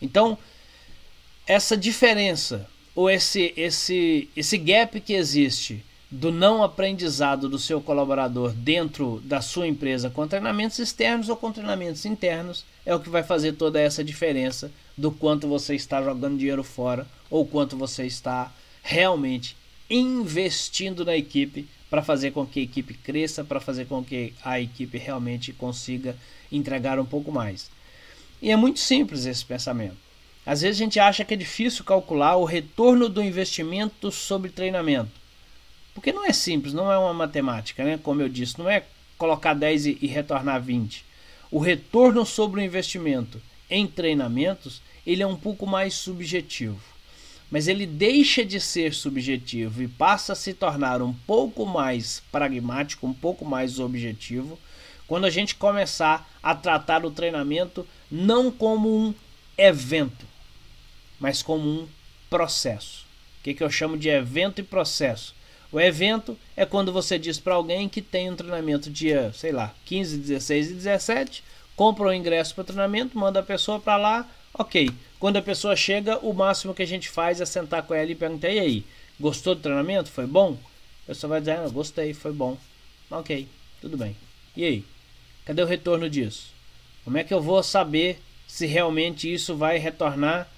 Então, 0.00 0.36
essa 1.46 1.76
diferença, 1.76 2.68
ou 2.94 3.08
esse, 3.08 3.52
esse, 3.56 4.28
esse 4.36 4.56
gap 4.56 5.00
que 5.00 5.12
existe 5.12 5.84
do 6.10 6.32
não 6.32 6.62
aprendizado 6.62 7.48
do 7.48 7.58
seu 7.58 7.80
colaborador 7.80 8.52
dentro 8.52 9.20
da 9.24 9.40
sua 9.40 9.68
empresa 9.68 10.10
com 10.10 10.26
treinamentos 10.26 10.80
externos 10.80 11.28
ou 11.28 11.36
com 11.36 11.52
treinamentos 11.52 12.04
internos 12.04 12.64
é 12.84 12.92
o 12.92 12.98
que 12.98 13.08
vai 13.08 13.22
fazer 13.22 13.52
toda 13.52 13.80
essa 13.80 14.02
diferença 14.02 14.72
do 15.00 15.10
quanto 15.10 15.48
você 15.48 15.74
está 15.74 16.02
jogando 16.02 16.36
dinheiro 16.36 16.62
fora 16.62 17.06
ou 17.30 17.46
quanto 17.46 17.74
você 17.74 18.04
está 18.04 18.52
realmente 18.82 19.56
investindo 19.88 21.06
na 21.06 21.16
equipe 21.16 21.66
para 21.88 22.02
fazer 22.02 22.32
com 22.32 22.46
que 22.46 22.60
a 22.60 22.62
equipe 22.62 22.92
cresça, 22.92 23.42
para 23.42 23.60
fazer 23.60 23.86
com 23.86 24.04
que 24.04 24.34
a 24.44 24.60
equipe 24.60 24.98
realmente 24.98 25.54
consiga 25.54 26.14
entregar 26.52 27.00
um 27.00 27.06
pouco 27.06 27.32
mais. 27.32 27.70
E 28.42 28.50
é 28.50 28.56
muito 28.56 28.78
simples 28.78 29.24
esse 29.24 29.42
pensamento. 29.42 29.96
Às 30.44 30.60
vezes 30.60 30.76
a 30.76 30.84
gente 30.84 31.00
acha 31.00 31.24
que 31.24 31.32
é 31.32 31.36
difícil 31.36 31.82
calcular 31.82 32.36
o 32.36 32.44
retorno 32.44 33.08
do 33.08 33.22
investimento 33.22 34.12
sobre 34.12 34.50
treinamento. 34.50 35.12
Porque 35.94 36.12
não 36.12 36.26
é 36.26 36.32
simples, 36.32 36.74
não 36.74 36.92
é 36.92 36.98
uma 36.98 37.14
matemática, 37.14 37.82
né? 37.84 37.98
Como 38.02 38.20
eu 38.20 38.28
disse, 38.28 38.58
não 38.58 38.68
é 38.68 38.84
colocar 39.16 39.54
10 39.54 39.86
e, 39.86 39.98
e 40.02 40.06
retornar 40.06 40.60
20. 40.60 41.04
O 41.50 41.58
retorno 41.58 42.24
sobre 42.26 42.60
o 42.60 42.64
investimento 42.64 43.40
em 43.70 43.86
treinamentos, 43.86 44.82
ele 45.06 45.22
é 45.22 45.26
um 45.26 45.36
pouco 45.36 45.66
mais 45.66 45.94
subjetivo 45.94 46.90
mas 47.50 47.66
ele 47.66 47.84
deixa 47.84 48.44
de 48.44 48.60
ser 48.60 48.94
subjetivo 48.94 49.82
e 49.82 49.88
passa 49.88 50.34
a 50.34 50.36
se 50.36 50.54
tornar 50.54 51.02
um 51.02 51.12
pouco 51.12 51.66
mais 51.66 52.22
pragmático, 52.30 53.06
um 53.06 53.12
pouco 53.12 53.44
mais 53.44 53.80
objetivo, 53.80 54.56
quando 55.06 55.24
a 55.24 55.30
gente 55.30 55.56
começar 55.56 56.30
a 56.40 56.54
tratar 56.54 57.04
o 57.04 57.10
treinamento 57.10 57.84
não 58.08 58.52
como 58.52 58.88
um 58.88 59.12
evento, 59.58 60.24
mas 61.18 61.42
como 61.42 61.68
um 61.68 61.88
processo. 62.30 63.04
O 63.40 63.42
que, 63.42 63.54
que 63.54 63.64
eu 63.64 63.70
chamo 63.70 63.98
de 63.98 64.08
evento 64.08 64.60
e 64.60 64.64
processo? 64.64 65.34
O 65.72 65.80
evento 65.80 66.38
é 66.56 66.64
quando 66.64 66.92
você 66.92 67.18
diz 67.18 67.38
para 67.38 67.54
alguém 67.54 67.88
que 67.88 68.00
tem 68.02 68.30
um 68.30 68.36
treinamento 68.36 68.88
dia, 68.88 69.32
sei 69.34 69.50
lá, 69.50 69.74
15, 69.86 70.18
16 70.18 70.70
e 70.70 70.74
17, 70.74 71.44
compra 71.74 72.06
o 72.06 72.14
ingresso 72.14 72.54
para 72.54 72.62
o 72.62 72.66
treinamento, 72.66 73.18
manda 73.18 73.40
a 73.40 73.44
pessoa 73.44 73.80
para 73.80 73.96
lá, 73.96 74.28
ok. 74.54 74.90
Quando 75.18 75.36
a 75.36 75.42
pessoa 75.42 75.76
chega, 75.76 76.18
o 76.18 76.32
máximo 76.32 76.74
que 76.74 76.82
a 76.82 76.86
gente 76.86 77.08
faz 77.08 77.40
é 77.40 77.46
sentar 77.46 77.82
com 77.82 77.94
ela 77.94 78.10
e 78.10 78.14
perguntar: 78.14 78.48
e 78.48 78.58
aí, 78.58 78.84
gostou 79.18 79.54
do 79.54 79.60
treinamento? 79.60 80.10
Foi 80.10 80.26
bom? 80.26 80.56
A 81.04 81.06
pessoa 81.08 81.30
vai 81.30 81.40
dizer: 81.40 81.58
ah, 81.58 81.68
gostei, 81.68 82.14
foi 82.14 82.32
bom. 82.32 82.56
Ok, 83.10 83.46
tudo 83.80 83.96
bem. 83.96 84.16
E 84.56 84.64
aí? 84.64 84.84
Cadê 85.44 85.62
o 85.62 85.66
retorno 85.66 86.08
disso? 86.08 86.52
Como 87.04 87.18
é 87.18 87.24
que 87.24 87.34
eu 87.34 87.40
vou 87.40 87.62
saber 87.62 88.20
se 88.46 88.66
realmente 88.66 89.32
isso 89.32 89.56
vai 89.56 89.78
retornar 89.78 90.48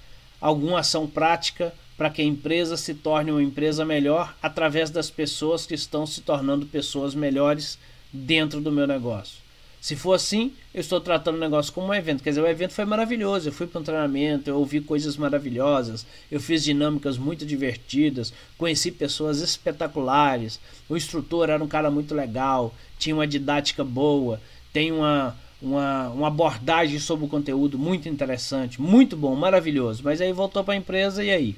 alguma 0.40 0.80
ação 0.80 1.06
prática 1.06 1.72
para 1.96 2.11
que 2.11 2.20
a 2.20 2.25
empresa 2.25 2.76
se 2.76 2.94
torne 2.94 3.30
uma 3.30 3.42
empresa 3.42 3.84
melhor 3.84 4.34
através 4.42 4.90
das 4.90 5.11
pessoas 5.11 5.66
que 5.66 5.75
estão 5.75 6.06
se 6.06 6.20
tornando 6.20 6.66
pessoas 6.66 7.14
melhores 7.14 7.78
dentro 8.12 8.61
do 8.61 8.72
meu 8.72 8.87
negócio? 8.87 9.41
Se 9.82 9.96
for 9.96 10.12
assim, 10.12 10.52
eu 10.72 10.80
estou 10.80 11.00
tratando 11.00 11.34
o 11.34 11.40
negócio 11.40 11.72
como 11.72 11.88
um 11.88 11.94
evento. 11.94 12.22
Quer 12.22 12.30
dizer, 12.30 12.40
o 12.40 12.46
evento 12.46 12.72
foi 12.72 12.84
maravilhoso. 12.84 13.48
Eu 13.48 13.52
fui 13.52 13.66
para 13.66 13.80
um 13.80 13.82
treinamento, 13.82 14.48
eu 14.48 14.56
ouvi 14.56 14.80
coisas 14.80 15.16
maravilhosas, 15.16 16.06
eu 16.30 16.40
fiz 16.40 16.62
dinâmicas 16.62 17.18
muito 17.18 17.44
divertidas, 17.44 18.32
conheci 18.56 18.92
pessoas 18.92 19.40
espetaculares. 19.40 20.60
O 20.88 20.96
instrutor 20.96 21.50
era 21.50 21.62
um 21.62 21.66
cara 21.66 21.90
muito 21.90 22.14
legal, 22.14 22.72
tinha 22.96 23.12
uma 23.12 23.26
didática 23.26 23.82
boa, 23.82 24.40
tem 24.72 24.92
uma, 24.92 25.36
uma, 25.60 26.10
uma 26.10 26.28
abordagem 26.28 27.00
sobre 27.00 27.24
o 27.24 27.28
conteúdo 27.28 27.76
muito 27.76 28.08
interessante, 28.08 28.80
muito 28.80 29.16
bom, 29.16 29.34
maravilhoso. 29.34 30.04
Mas 30.04 30.20
aí 30.20 30.32
voltou 30.32 30.62
para 30.62 30.74
a 30.74 30.76
empresa 30.76 31.24
e 31.24 31.30
aí? 31.32 31.56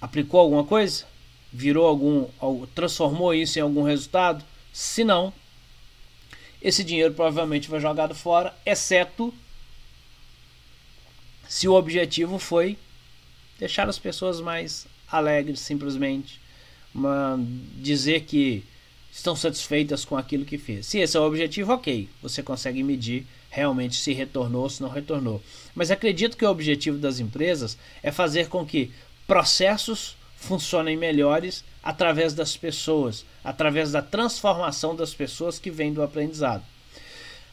Aplicou 0.00 0.40
alguma 0.40 0.64
coisa? 0.64 1.04
Virou 1.52 1.86
algum. 1.86 2.26
transformou 2.74 3.32
isso 3.32 3.56
em 3.56 3.62
algum 3.62 3.84
resultado? 3.84 4.44
Se 4.72 5.04
não, 5.04 5.32
esse 6.66 6.82
dinheiro 6.82 7.14
provavelmente 7.14 7.68
foi 7.68 7.78
jogado 7.78 8.12
fora, 8.12 8.52
exceto 8.66 9.32
se 11.48 11.68
o 11.68 11.74
objetivo 11.74 12.40
foi 12.40 12.76
deixar 13.56 13.88
as 13.88 14.00
pessoas 14.00 14.40
mais 14.40 14.84
alegres, 15.06 15.60
simplesmente 15.60 16.40
uma, 16.92 17.38
dizer 17.76 18.22
que 18.22 18.64
estão 19.12 19.36
satisfeitas 19.36 20.04
com 20.04 20.16
aquilo 20.16 20.44
que 20.44 20.58
fez. 20.58 20.86
Se 20.86 20.98
esse 20.98 21.16
é 21.16 21.20
o 21.20 21.26
objetivo, 21.26 21.72
ok, 21.72 22.08
você 22.20 22.42
consegue 22.42 22.82
medir 22.82 23.24
realmente 23.48 23.94
se 23.94 24.12
retornou 24.12 24.64
ou 24.64 24.68
se 24.68 24.82
não 24.82 24.88
retornou. 24.88 25.40
Mas 25.72 25.92
acredito 25.92 26.36
que 26.36 26.44
o 26.44 26.50
objetivo 26.50 26.98
das 26.98 27.20
empresas 27.20 27.78
é 28.02 28.10
fazer 28.10 28.48
com 28.48 28.66
que 28.66 28.90
processos 29.24 30.16
funcionem 30.36 30.96
melhores 30.96 31.64
através 31.86 32.34
das 32.34 32.56
pessoas, 32.56 33.24
através 33.44 33.92
da 33.92 34.02
transformação 34.02 34.96
das 34.96 35.14
pessoas 35.14 35.56
que 35.56 35.70
vêm 35.70 35.92
do 35.92 36.02
aprendizado. 36.02 36.64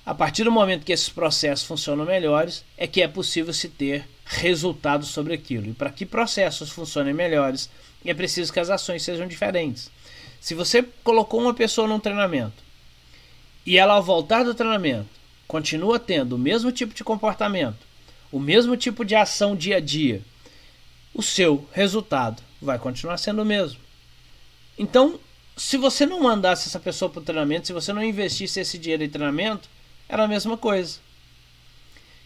A 0.03 0.15
partir 0.15 0.43
do 0.43 0.51
momento 0.51 0.83
que 0.83 0.91
esses 0.91 1.07
processos 1.07 1.67
funcionam 1.67 2.03
melhores, 2.03 2.65
é 2.75 2.87
que 2.87 3.03
é 3.03 3.07
possível 3.07 3.53
se 3.53 3.69
ter 3.69 4.09
resultados 4.25 5.09
sobre 5.09 5.35
aquilo. 5.35 5.69
E 5.69 5.73
para 5.73 5.91
que 5.91 6.03
processos 6.03 6.71
funcionem 6.71 7.13
melhores, 7.13 7.69
é 8.03 8.11
preciso 8.11 8.51
que 8.51 8.59
as 8.59 8.71
ações 8.71 9.03
sejam 9.03 9.27
diferentes. 9.27 9.91
Se 10.41 10.55
você 10.55 10.83
colocou 11.03 11.39
uma 11.39 11.53
pessoa 11.53 11.87
num 11.87 11.99
treinamento 11.99 12.63
e 13.63 13.77
ela, 13.77 13.93
ao 13.93 14.01
voltar 14.01 14.43
do 14.43 14.55
treinamento, 14.55 15.09
continua 15.47 15.99
tendo 15.99 16.33
o 16.33 16.39
mesmo 16.39 16.71
tipo 16.71 16.95
de 16.95 17.03
comportamento, 17.03 17.85
o 18.31 18.39
mesmo 18.39 18.75
tipo 18.75 19.05
de 19.05 19.13
ação 19.13 19.55
dia 19.55 19.77
a 19.77 19.79
dia, 19.79 20.23
o 21.13 21.21
seu 21.21 21.69
resultado 21.71 22.41
vai 22.59 22.79
continuar 22.79 23.17
sendo 23.17 23.43
o 23.43 23.45
mesmo. 23.45 23.82
Então, 24.77 25.19
se 25.55 25.77
você 25.77 26.05
não 26.05 26.21
mandasse 26.21 26.67
essa 26.67 26.79
pessoa 26.79 27.09
para 27.09 27.21
o 27.21 27.23
treinamento, 27.23 27.67
se 27.67 27.73
você 27.73 27.93
não 27.93 28.03
investisse 28.03 28.59
esse 28.59 28.77
dinheiro 28.77 29.03
em 29.03 29.09
treinamento, 29.09 29.69
era 30.09 30.23
a 30.23 30.27
mesma 30.27 30.57
coisa. 30.57 30.99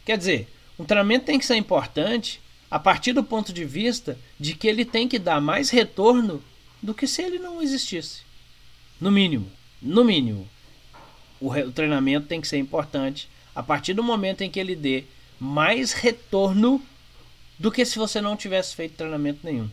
Quer 0.06 0.18
dizer, 0.18 0.48
um 0.80 0.86
treinamento 0.86 1.26
tem 1.26 1.38
que 1.38 1.46
ser 1.46 1.56
importante 1.56 2.42
a 2.70 2.80
partir 2.80 3.14
do 3.14 3.24
ponto 3.24 3.52
de 3.52 3.66
vista 3.66 4.18
de 4.40 4.54
que 4.54 4.68
ele 4.68 4.86
tem 4.86 5.08
que 5.08 5.20
dar 5.20 5.42
mais 5.42 5.70
retorno 5.70 6.44
do 6.82 6.94
que 6.94 7.08
se 7.08 7.22
ele 7.22 7.40
não 7.40 7.62
existisse. 7.62 8.22
No 9.00 9.12
mínimo, 9.12 9.52
no 9.82 10.04
mínimo, 10.04 10.48
o, 11.40 11.52
o 11.52 11.72
treinamento 11.72 12.28
tem 12.28 12.42
que 12.42 12.48
ser 12.48 12.58
importante 12.58 13.30
a 13.54 13.64
partir 13.64 13.94
do 13.94 14.04
momento 14.04 14.42
em 14.42 14.50
que 14.50 14.60
ele 14.60 14.76
dê 14.76 15.04
mais 15.40 15.92
retorno 15.92 16.82
do 17.60 17.72
que 17.72 17.86
se 17.86 17.98
você 17.98 18.22
não 18.22 18.36
tivesse 18.36 18.76
feito 18.76 18.96
treinamento 18.96 19.40
nenhum. 19.44 19.70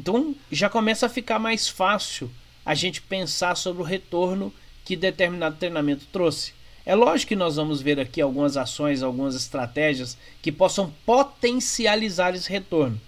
Então 0.00 0.34
já 0.50 0.70
começa 0.70 1.04
a 1.04 1.10
ficar 1.10 1.38
mais 1.38 1.68
fácil 1.68 2.30
a 2.64 2.74
gente 2.74 3.02
pensar 3.02 3.54
sobre 3.54 3.82
o 3.82 3.84
retorno 3.84 4.50
que 4.82 4.96
determinado 4.96 5.56
treinamento 5.56 6.06
trouxe. 6.10 6.54
É 6.86 6.94
lógico 6.94 7.28
que 7.28 7.36
nós 7.36 7.56
vamos 7.56 7.82
ver 7.82 8.00
aqui 8.00 8.18
algumas 8.18 8.56
ações, 8.56 9.02
algumas 9.02 9.34
estratégias 9.34 10.16
que 10.40 10.50
possam 10.50 10.90
potencializar 11.04 12.34
esse 12.34 12.48
retorno. 12.48 12.98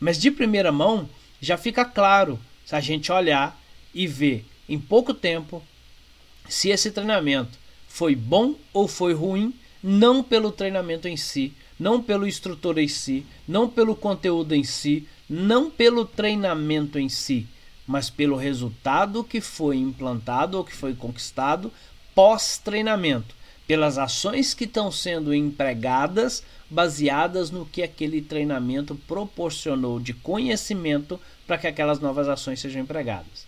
Mas 0.00 0.18
de 0.18 0.28
primeira 0.28 0.72
mão 0.72 1.08
já 1.40 1.56
fica 1.56 1.84
claro 1.84 2.36
se 2.66 2.74
a 2.74 2.80
gente 2.80 3.12
olhar 3.12 3.56
e 3.94 4.08
ver 4.08 4.44
em 4.68 4.78
pouco 4.78 5.14
tempo 5.14 5.62
se 6.48 6.70
esse 6.70 6.90
treinamento 6.90 7.56
foi 7.86 8.16
bom 8.16 8.56
ou 8.72 8.88
foi 8.88 9.14
ruim, 9.14 9.54
não 9.80 10.20
pelo 10.20 10.50
treinamento 10.50 11.06
em 11.06 11.16
si, 11.16 11.52
não 11.78 12.02
pelo 12.02 12.26
instrutor 12.26 12.76
em 12.76 12.88
si, 12.88 13.24
não 13.46 13.68
pelo 13.68 13.94
conteúdo 13.94 14.52
em 14.52 14.64
si, 14.64 15.06
não 15.32 15.70
pelo 15.70 16.04
treinamento 16.04 16.98
em 16.98 17.08
si, 17.08 17.46
mas 17.86 18.10
pelo 18.10 18.34
resultado 18.34 19.22
que 19.22 19.40
foi 19.40 19.76
implantado 19.76 20.58
ou 20.58 20.64
que 20.64 20.74
foi 20.74 20.92
conquistado 20.92 21.72
pós-treinamento, 22.16 23.32
pelas 23.64 23.96
ações 23.96 24.54
que 24.54 24.64
estão 24.64 24.90
sendo 24.90 25.32
empregadas 25.32 26.42
baseadas 26.68 27.48
no 27.52 27.64
que 27.64 27.80
aquele 27.80 28.20
treinamento 28.20 28.96
proporcionou 29.06 30.00
de 30.00 30.12
conhecimento 30.12 31.20
para 31.46 31.58
que 31.58 31.68
aquelas 31.68 32.00
novas 32.00 32.28
ações 32.28 32.58
sejam 32.58 32.82
empregadas. 32.82 33.46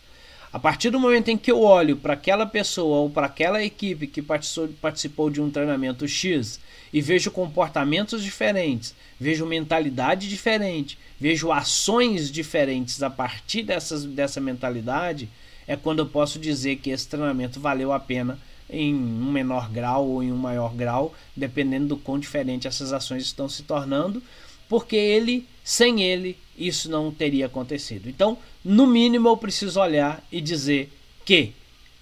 A 0.52 0.60
partir 0.60 0.90
do 0.90 1.00
momento 1.00 1.30
em 1.30 1.36
que 1.36 1.50
eu 1.50 1.62
olho 1.62 1.96
para 1.96 2.12
aquela 2.12 2.46
pessoa 2.46 2.98
ou 2.98 3.10
para 3.10 3.26
aquela 3.26 3.62
equipe 3.64 4.06
que 4.06 4.22
participou, 4.22 5.30
de 5.30 5.40
um 5.40 5.50
treinamento 5.50 6.06
X 6.06 6.60
e 6.92 7.00
vejo 7.00 7.30
comportamentos 7.30 8.22
diferentes, 8.22 8.94
vejo 9.18 9.46
mentalidade 9.46 10.28
diferente, 10.28 10.98
vejo 11.18 11.50
ações 11.50 12.30
diferentes 12.30 13.02
a 13.02 13.08
partir 13.08 13.62
dessas, 13.62 14.04
dessa 14.04 14.40
mentalidade, 14.40 15.28
é 15.66 15.76
quando 15.76 16.00
eu 16.00 16.06
posso 16.06 16.38
dizer 16.38 16.76
que 16.76 16.90
esse 16.90 17.08
treinamento 17.08 17.60
valeu 17.60 17.92
a 17.92 18.00
pena 18.00 18.38
em 18.68 18.94
um 18.94 19.30
menor 19.30 19.70
grau 19.70 20.06
ou 20.06 20.22
em 20.22 20.32
um 20.32 20.36
maior 20.36 20.74
grau, 20.74 21.14
dependendo 21.36 21.88
do 21.88 21.96
quão 21.96 22.18
diferente 22.18 22.66
essas 22.66 22.92
ações 22.92 23.22
estão 23.22 23.48
se 23.48 23.62
tornando, 23.62 24.22
porque 24.68 24.96
ele, 24.96 25.46
sem 25.62 26.02
ele, 26.02 26.36
isso 26.56 26.90
não 26.90 27.10
teria 27.10 27.46
acontecido. 27.46 28.08
Então, 28.08 28.38
no 28.64 28.86
mínimo, 28.86 29.28
eu 29.28 29.36
preciso 29.36 29.80
olhar 29.80 30.24
e 30.32 30.40
dizer: 30.40 30.90
que 31.24 31.52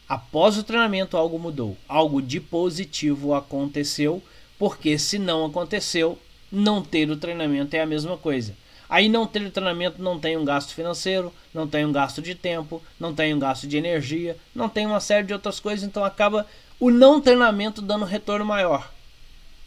após 0.09 0.57
o 0.59 0.63
treinamento 0.63 1.17
algo 1.17 1.39
mudou, 1.39 1.77
algo 1.89 2.21
de 2.21 2.41
positivo 2.41 3.35
aconteceu, 3.35 4.23
porque 4.61 4.99
se 4.99 5.19
não 5.19 5.47
aconteceu, 5.47 6.19
não 6.53 6.83
ter 6.83 7.11
o 7.11 7.17
treinamento 7.17 7.75
é 7.75 7.81
a 7.81 7.87
mesma 7.87 8.19
coisa. 8.19 8.55
Aí 8.91 9.09
não 9.09 9.27
ter 9.27 9.41
o 9.41 9.51
treinamento 9.51 10.03
não 10.03 10.21
tem 10.21 10.37
um 10.37 10.45
gasto 10.45 10.75
financeiro, 10.75 11.33
não 11.55 11.67
tem 11.67 11.87
um 11.87 11.91
gasto 11.91 12.21
de 12.21 12.35
tempo, 12.35 12.83
não 12.99 13.15
tem 13.15 13.33
um 13.33 13.39
gasto 13.39 13.67
de 13.67 13.79
energia, 13.79 14.37
não 14.55 14.69
tem 14.69 14.85
uma 14.85 15.01
série 15.01 15.27
de 15.27 15.33
outras 15.33 15.59
coisas, 15.59 15.83
então 15.83 16.05
acaba 16.05 16.47
o 16.79 16.91
não 16.91 17.23
treinamento 17.23 17.81
dando 17.81 18.05
retorno 18.05 18.45
maior 18.45 18.93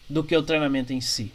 do 0.08 0.24
que 0.24 0.38
o 0.38 0.44
treinamento 0.44 0.94
em 0.94 1.02
si. 1.02 1.32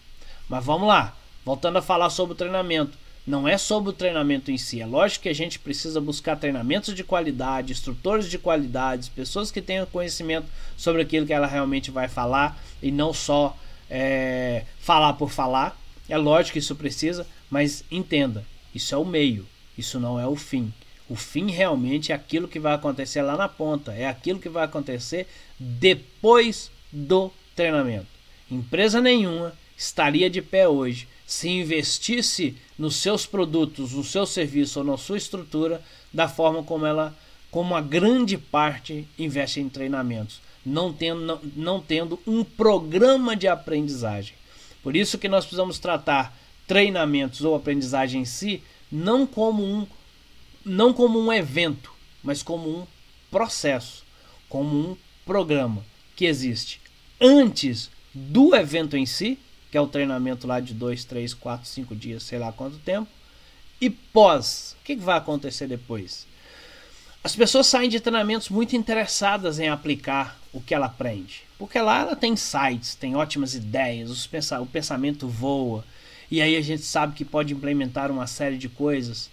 Mas 0.48 0.64
vamos 0.64 0.86
lá, 0.86 1.16
voltando 1.44 1.78
a 1.78 1.82
falar 1.82 2.10
sobre 2.10 2.34
o 2.34 2.38
treinamento. 2.38 2.96
Não 3.28 3.47
é 3.47 3.58
sobre 3.58 3.90
o 3.90 3.92
treinamento 3.92 4.50
em 4.50 4.56
si. 4.56 4.80
É 4.80 4.87
lógico 4.87 5.25
que 5.25 5.28
a 5.28 5.35
gente 5.35 5.58
precisa 5.58 6.00
buscar 6.00 6.37
treinamentos 6.37 6.94
de 6.94 7.04
qualidade, 7.04 7.73
instrutores 7.73 8.26
de 8.26 8.38
qualidade, 8.38 9.11
pessoas 9.11 9.50
que 9.50 9.61
tenham 9.61 9.85
conhecimento 9.85 10.47
sobre 10.78 11.02
aquilo 11.02 11.26
que 11.26 11.32
ela 11.35 11.47
realmente 11.47 11.90
vai 11.90 12.08
falar 12.08 12.58
e 12.82 12.90
não 12.90 13.12
só 13.12 13.54
é, 13.90 14.64
falar 14.80 15.12
por 15.12 15.30
falar. 15.30 15.78
É 16.08 16.16
lógico 16.16 16.54
que 16.54 16.58
isso 16.58 16.75
precisa, 16.75 17.26
mas 17.50 17.85
entenda, 17.90 18.47
isso 18.75 18.94
é 18.94 18.99
o 18.99 19.04
meio, 19.04 19.47
isso 19.76 20.00
não 20.00 20.18
é 20.18 20.26
o 20.26 20.35
fim. 20.35 20.73
O 21.06 21.14
fim 21.14 21.50
realmente 21.50 22.12
é 22.12 22.14
aquilo 22.14 22.49
que 22.49 22.58
vai 22.58 22.73
acontecer 22.73 23.20
lá 23.20 23.37
na 23.37 23.47
ponta, 23.47 23.92
é 23.92 24.06
aquilo 24.06 24.40
que 24.40 24.49
vai 24.49 24.64
acontecer 24.64 25.28
depois 25.58 26.70
do 26.90 27.30
treinamento. 27.54 28.06
Empresa 28.50 29.02
nenhuma 29.02 29.52
estaria 29.76 30.30
de 30.30 30.40
pé 30.40 30.66
hoje 30.66 31.06
se 31.28 31.47
investisse 31.50 32.56
nos 32.78 32.97
seus 32.97 33.26
produtos, 33.26 33.92
no 33.92 34.02
seu 34.02 34.25
serviço 34.25 34.78
ou 34.78 34.85
na 34.87 34.97
sua 34.97 35.18
estrutura 35.18 35.85
da 36.11 36.26
forma 36.26 36.62
como 36.62 36.87
ela, 36.87 37.14
como 37.50 37.76
a 37.76 37.82
grande 37.82 38.38
parte 38.38 39.06
investe 39.18 39.61
em 39.61 39.68
treinamentos, 39.68 40.40
não 40.64 40.90
tendo, 40.90 41.20
não, 41.20 41.40
não 41.54 41.80
tendo 41.82 42.18
um 42.26 42.42
programa 42.42 43.37
de 43.37 43.47
aprendizagem. 43.47 44.37
Por 44.82 44.97
isso 44.97 45.18
que 45.18 45.28
nós 45.28 45.44
precisamos 45.44 45.78
tratar 45.78 46.35
treinamentos 46.66 47.42
ou 47.42 47.54
aprendizagem 47.54 48.23
em 48.23 48.25
si 48.25 48.62
não 48.90 49.26
como 49.26 49.62
um 49.62 49.87
não 50.64 50.94
como 50.94 51.20
um 51.20 51.30
evento, 51.30 51.92
mas 52.23 52.42
como 52.42 52.70
um 52.70 52.87
processo, 53.30 54.02
como 54.49 54.76
um 54.76 54.97
programa 55.26 55.85
que 56.16 56.25
existe 56.25 56.80
antes 57.20 57.90
do 58.14 58.54
evento 58.54 58.97
em 58.97 59.04
si, 59.04 59.38
que 59.70 59.76
é 59.76 59.80
o 59.80 59.87
treinamento 59.87 60.46
lá 60.46 60.60
de 60.60 60.72
2, 60.75 61.04
3, 61.04 61.34
4, 61.34 61.68
5 61.68 61.96
dias, 61.96 62.22
sei 62.22 62.38
lá 62.38 62.52
quanto 62.52 62.78
tempo, 62.78 63.08
e 63.80 63.90
pós. 63.90 64.76
O 64.80 64.84
que 64.84 64.96
vai 64.96 65.18
acontecer 65.18 65.66
depois? 65.66 66.26
As 67.22 67.37
pessoas 67.37 67.66
saem 67.66 67.90
de 67.90 68.00
treinamentos 68.00 68.48
muito 68.48 68.75
interessadas 68.76 69.58
em 69.58 69.68
aplicar 69.68 70.38
o 70.52 70.60
que 70.60 70.75
ela 70.75 70.87
aprende. 70.87 71.42
Porque 71.58 71.78
lá 71.78 72.00
ela 72.00 72.16
tem 72.16 72.32
insights, 72.32 72.94
tem 72.94 73.16
ótimas 73.16 73.54
ideias, 73.54 74.28
o 74.60 74.66
pensamento 74.66 75.28
voa. 75.28 75.84
E 76.30 76.40
aí 76.40 76.56
a 76.56 76.62
gente 76.62 76.82
sabe 76.82 77.14
que 77.14 77.25
pode 77.25 77.52
implementar 77.52 78.10
uma 78.10 78.26
série 78.26 78.56
de 78.56 78.68
coisas. 78.68 79.30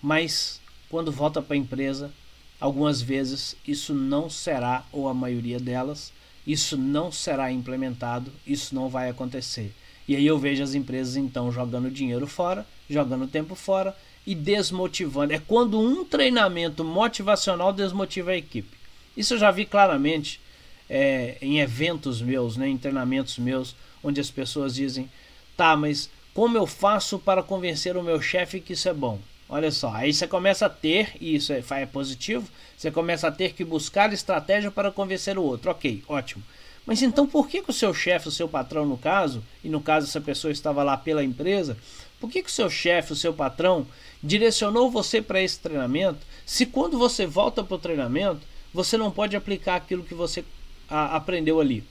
Mas 0.00 0.60
quando 0.88 1.10
volta 1.10 1.42
para 1.42 1.54
a 1.54 1.58
empresa, 1.58 2.12
algumas 2.60 3.02
vezes 3.02 3.56
isso 3.66 3.92
não 3.92 4.30
será, 4.30 4.84
ou 4.92 5.08
a 5.08 5.14
maioria 5.14 5.58
delas, 5.58 6.12
isso 6.46 6.76
não 6.76 7.10
será 7.10 7.50
implementado, 7.50 8.32
isso 8.46 8.74
não 8.74 8.88
vai 8.88 9.08
acontecer. 9.08 9.74
E 10.06 10.14
aí 10.14 10.24
eu 10.24 10.38
vejo 10.38 10.62
as 10.62 10.74
empresas 10.74 11.16
então 11.16 11.50
jogando 11.50 11.90
dinheiro 11.90 12.26
fora, 12.26 12.66
jogando 12.88 13.26
tempo 13.26 13.54
fora 13.54 13.96
e 14.26 14.34
desmotivando. 14.34 15.32
É 15.32 15.38
quando 15.40 15.80
um 15.80 16.04
treinamento 16.04 16.84
motivacional 16.84 17.72
desmotiva 17.72 18.30
a 18.30 18.36
equipe. 18.36 18.76
Isso 19.16 19.34
eu 19.34 19.38
já 19.38 19.50
vi 19.50 19.64
claramente 19.64 20.40
é, 20.88 21.36
em 21.40 21.58
eventos 21.58 22.22
meus, 22.22 22.56
né, 22.56 22.68
em 22.68 22.78
treinamentos 22.78 23.38
meus, 23.38 23.74
onde 24.02 24.20
as 24.20 24.30
pessoas 24.30 24.74
dizem: 24.74 25.10
tá, 25.56 25.76
mas 25.76 26.08
como 26.32 26.56
eu 26.56 26.66
faço 26.66 27.18
para 27.18 27.42
convencer 27.42 27.96
o 27.96 28.02
meu 28.02 28.20
chefe 28.20 28.60
que 28.60 28.74
isso 28.74 28.88
é 28.88 28.94
bom? 28.94 29.18
Olha 29.48 29.70
só, 29.70 29.92
aí 29.94 30.12
você 30.12 30.26
começa 30.26 30.66
a 30.66 30.70
ter, 30.70 31.12
e 31.20 31.36
isso 31.36 31.52
é, 31.52 31.62
é 31.70 31.86
positivo, 31.86 32.48
você 32.76 32.90
começa 32.90 33.28
a 33.28 33.32
ter 33.32 33.52
que 33.52 33.64
buscar 33.64 34.12
estratégia 34.12 34.70
para 34.70 34.90
convencer 34.90 35.38
o 35.38 35.42
outro. 35.42 35.70
Ok, 35.70 36.02
ótimo. 36.08 36.42
Mas 36.84 37.02
então 37.02 37.26
por 37.26 37.48
que, 37.48 37.62
que 37.62 37.70
o 37.70 37.74
seu 37.74 37.94
chefe, 37.94 38.28
o 38.28 38.32
seu 38.32 38.48
patrão 38.48 38.84
no 38.84 38.98
caso, 38.98 39.42
e 39.62 39.68
no 39.68 39.80
caso 39.80 40.06
essa 40.06 40.20
pessoa 40.20 40.52
estava 40.52 40.82
lá 40.82 40.96
pela 40.96 41.22
empresa, 41.22 41.76
por 42.20 42.30
que, 42.30 42.42
que 42.42 42.48
o 42.48 42.52
seu 42.52 42.68
chefe, 42.68 43.12
o 43.12 43.16
seu 43.16 43.32
patrão, 43.32 43.86
direcionou 44.22 44.90
você 44.90 45.22
para 45.22 45.42
esse 45.42 45.58
treinamento, 45.58 46.18
se 46.44 46.66
quando 46.66 46.98
você 46.98 47.26
volta 47.26 47.62
para 47.62 47.74
o 47.74 47.78
treinamento, 47.78 48.40
você 48.72 48.96
não 48.96 49.10
pode 49.10 49.36
aplicar 49.36 49.76
aquilo 49.76 50.04
que 50.04 50.14
você 50.14 50.44
a, 50.88 51.16
aprendeu 51.16 51.60
ali? 51.60 51.84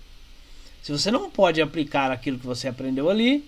Se 0.81 0.91
você 0.91 1.09
não 1.09 1.29
pode 1.29 1.61
aplicar 1.61 2.11
aquilo 2.11 2.37
que 2.39 2.45
você 2.45 2.67
aprendeu 2.67 3.09
ali, 3.09 3.43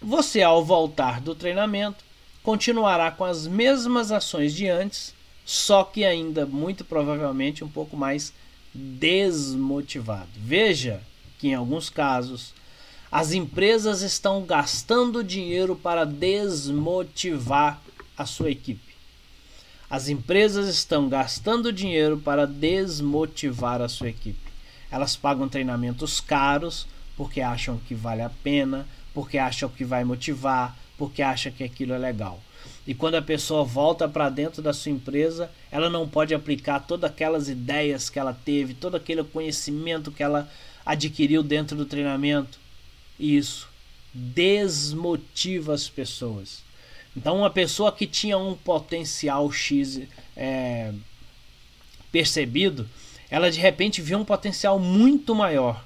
você 0.00 0.42
ao 0.42 0.64
voltar 0.64 1.20
do 1.20 1.34
treinamento 1.34 2.04
continuará 2.44 3.10
com 3.10 3.24
as 3.24 3.46
mesmas 3.46 4.12
ações 4.12 4.54
de 4.54 4.68
antes, 4.68 5.14
só 5.44 5.82
que 5.82 6.04
ainda 6.04 6.44
muito 6.46 6.84
provavelmente 6.84 7.64
um 7.64 7.68
pouco 7.68 7.96
mais 7.96 8.32
desmotivado. 8.72 10.28
Veja 10.36 11.00
que 11.38 11.48
em 11.48 11.54
alguns 11.54 11.88
casos 11.88 12.54
as 13.10 13.32
empresas 13.32 14.02
estão 14.02 14.44
gastando 14.44 15.24
dinheiro 15.24 15.74
para 15.74 16.04
desmotivar 16.04 17.80
a 18.16 18.26
sua 18.26 18.50
equipe. 18.50 18.94
As 19.88 20.08
empresas 20.08 20.68
estão 20.68 21.08
gastando 21.08 21.72
dinheiro 21.72 22.18
para 22.18 22.46
desmotivar 22.46 23.80
a 23.80 23.88
sua 23.88 24.08
equipe. 24.10 24.52
Elas 24.90 25.16
pagam 25.16 25.48
treinamentos 25.48 26.20
caros 26.20 26.86
porque 27.16 27.40
acham 27.40 27.78
que 27.78 27.94
vale 27.94 28.22
a 28.22 28.30
pena, 28.30 28.86
porque 29.14 29.38
acham 29.38 29.68
que 29.68 29.84
vai 29.84 30.04
motivar, 30.04 30.76
porque 30.96 31.22
acha 31.22 31.50
que 31.50 31.64
aquilo 31.64 31.92
é 31.92 31.98
legal. 31.98 32.40
E 32.86 32.94
quando 32.94 33.14
a 33.14 33.22
pessoa 33.22 33.64
volta 33.64 34.08
para 34.08 34.28
dentro 34.28 34.62
da 34.62 34.72
sua 34.72 34.92
empresa, 34.92 35.50
ela 35.70 35.88
não 35.88 36.08
pode 36.08 36.34
aplicar 36.34 36.80
todas 36.80 37.10
aquelas 37.10 37.48
ideias 37.48 38.10
que 38.10 38.18
ela 38.18 38.36
teve, 38.44 38.74
todo 38.74 38.96
aquele 38.96 39.24
conhecimento 39.24 40.12
que 40.12 40.22
ela 40.22 40.50
adquiriu 40.84 41.42
dentro 41.42 41.76
do 41.76 41.86
treinamento. 41.86 42.58
Isso 43.18 43.68
desmotiva 44.12 45.72
as 45.74 45.88
pessoas. 45.88 46.62
Então, 47.16 47.38
uma 47.38 47.50
pessoa 47.50 47.90
que 47.90 48.06
tinha 48.06 48.36
um 48.36 48.54
potencial 48.54 49.50
X 49.50 50.00
é, 50.36 50.92
percebido, 52.12 52.88
ela 53.30 53.50
de 53.50 53.58
repente 53.58 54.02
vê 54.02 54.14
um 54.14 54.24
potencial 54.24 54.78
muito 54.78 55.34
maior. 55.34 55.84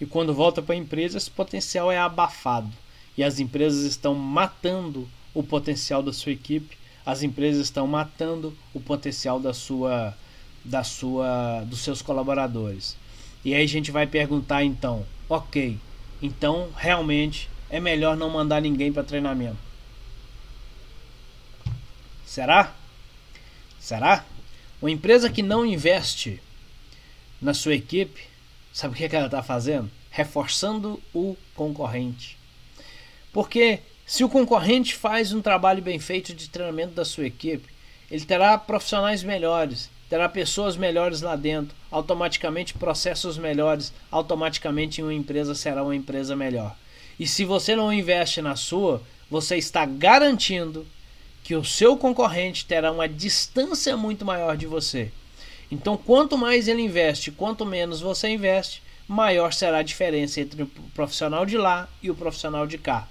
E 0.00 0.04
quando 0.04 0.34
volta 0.34 0.60
para 0.60 0.74
a 0.74 0.78
empresa, 0.78 1.16
esse 1.16 1.30
potencial 1.30 1.90
é 1.90 1.98
abafado 1.98 2.70
e 3.16 3.24
as 3.24 3.38
empresas 3.38 3.84
estão 3.84 4.14
matando 4.14 5.08
o 5.32 5.42
potencial 5.42 6.02
da 6.02 6.12
sua 6.12 6.32
equipe, 6.32 6.76
as 7.04 7.22
empresas 7.22 7.62
estão 7.62 7.86
matando 7.86 8.56
o 8.74 8.80
potencial 8.80 9.38
da 9.38 9.54
sua 9.54 10.16
da 10.64 10.82
sua 10.82 11.62
dos 11.64 11.80
seus 11.80 12.02
colaboradores. 12.02 12.96
E 13.44 13.54
aí 13.54 13.62
a 13.62 13.68
gente 13.68 13.92
vai 13.92 14.06
perguntar 14.06 14.64
então, 14.64 15.06
OK, 15.28 15.78
então 16.20 16.68
realmente 16.76 17.48
é 17.70 17.78
melhor 17.78 18.16
não 18.16 18.28
mandar 18.30 18.60
ninguém 18.60 18.92
para 18.92 19.04
treinamento. 19.04 19.58
Será? 22.24 22.74
Será? 23.78 24.24
Uma 24.82 24.90
empresa 24.90 25.30
que 25.30 25.42
não 25.42 25.64
investe 25.64 26.42
na 27.40 27.54
sua 27.54 27.74
equipe, 27.74 28.24
sabe 28.72 28.94
o 28.94 28.96
que, 28.96 29.04
é 29.04 29.08
que 29.08 29.16
ela 29.16 29.26
está 29.26 29.42
fazendo? 29.42 29.90
Reforçando 30.10 31.00
o 31.14 31.36
concorrente. 31.54 32.35
Porque 33.36 33.80
se 34.06 34.24
o 34.24 34.30
concorrente 34.30 34.94
faz 34.94 35.30
um 35.30 35.42
trabalho 35.42 35.82
bem 35.82 35.98
feito 35.98 36.32
de 36.32 36.48
treinamento 36.48 36.94
da 36.94 37.04
sua 37.04 37.26
equipe, 37.26 37.68
ele 38.10 38.24
terá 38.24 38.56
profissionais 38.56 39.22
melhores, 39.22 39.90
terá 40.08 40.26
pessoas 40.26 40.74
melhores 40.74 41.20
lá 41.20 41.36
dentro, 41.36 41.76
automaticamente 41.90 42.72
processos 42.72 43.36
melhores, 43.36 43.92
automaticamente 44.10 45.02
uma 45.02 45.12
empresa 45.12 45.54
será 45.54 45.82
uma 45.82 45.94
empresa 45.94 46.34
melhor. 46.34 46.74
E 47.20 47.26
se 47.26 47.44
você 47.44 47.76
não 47.76 47.92
investe 47.92 48.40
na 48.40 48.56
sua, 48.56 49.02
você 49.30 49.58
está 49.58 49.84
garantindo 49.84 50.86
que 51.44 51.54
o 51.54 51.62
seu 51.62 51.94
concorrente 51.94 52.64
terá 52.64 52.90
uma 52.90 53.06
distância 53.06 53.98
muito 53.98 54.24
maior 54.24 54.56
de 54.56 54.66
você. 54.66 55.12
Então, 55.70 55.94
quanto 55.94 56.38
mais 56.38 56.68
ele 56.68 56.80
investe, 56.80 57.30
quanto 57.30 57.66
menos 57.66 58.00
você 58.00 58.30
investe, 58.30 58.82
maior 59.06 59.52
será 59.52 59.80
a 59.80 59.82
diferença 59.82 60.40
entre 60.40 60.62
o 60.62 60.66
profissional 60.94 61.44
de 61.44 61.58
lá 61.58 61.86
e 62.02 62.10
o 62.10 62.14
profissional 62.14 62.66
de 62.66 62.78
cá. 62.78 63.06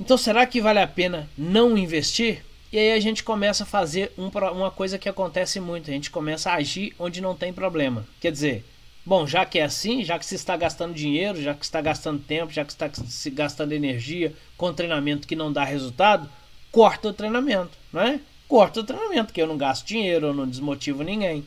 Então 0.00 0.16
será 0.16 0.46
que 0.46 0.62
vale 0.62 0.78
a 0.80 0.86
pena 0.86 1.28
não 1.36 1.76
investir? 1.76 2.42
E 2.72 2.78
aí 2.78 2.92
a 2.92 3.00
gente 3.00 3.22
começa 3.22 3.64
a 3.64 3.66
fazer 3.66 4.12
um, 4.16 4.28
uma 4.28 4.70
coisa 4.70 4.98
que 4.98 5.08
acontece 5.08 5.60
muito, 5.60 5.90
a 5.90 5.92
gente 5.92 6.10
começa 6.10 6.50
a 6.50 6.54
agir 6.54 6.94
onde 6.98 7.20
não 7.20 7.36
tem 7.36 7.52
problema. 7.52 8.06
Quer 8.18 8.32
dizer, 8.32 8.64
bom, 9.04 9.26
já 9.26 9.44
que 9.44 9.58
é 9.58 9.64
assim, 9.64 10.02
já 10.02 10.18
que 10.18 10.24
se 10.24 10.36
está 10.36 10.56
gastando 10.56 10.94
dinheiro, 10.94 11.42
já 11.42 11.52
que 11.52 11.64
está 11.64 11.80
gastando 11.80 12.22
tempo, 12.22 12.52
já 12.52 12.64
que 12.64 12.72
está 12.72 12.88
se 12.92 13.28
gastando 13.28 13.72
energia 13.72 14.32
com 14.56 14.72
treinamento 14.72 15.28
que 15.28 15.36
não 15.36 15.52
dá 15.52 15.64
resultado, 15.64 16.30
corta 16.72 17.08
o 17.08 17.12
treinamento, 17.12 17.76
não 17.92 18.00
é? 18.00 18.20
corto 18.50 18.80
o 18.80 18.84
treinamento, 18.84 19.32
que 19.32 19.40
eu 19.40 19.46
não 19.46 19.56
gasto 19.56 19.86
dinheiro, 19.86 20.26
eu 20.26 20.34
não 20.34 20.48
desmotivo 20.48 21.04
ninguém. 21.04 21.46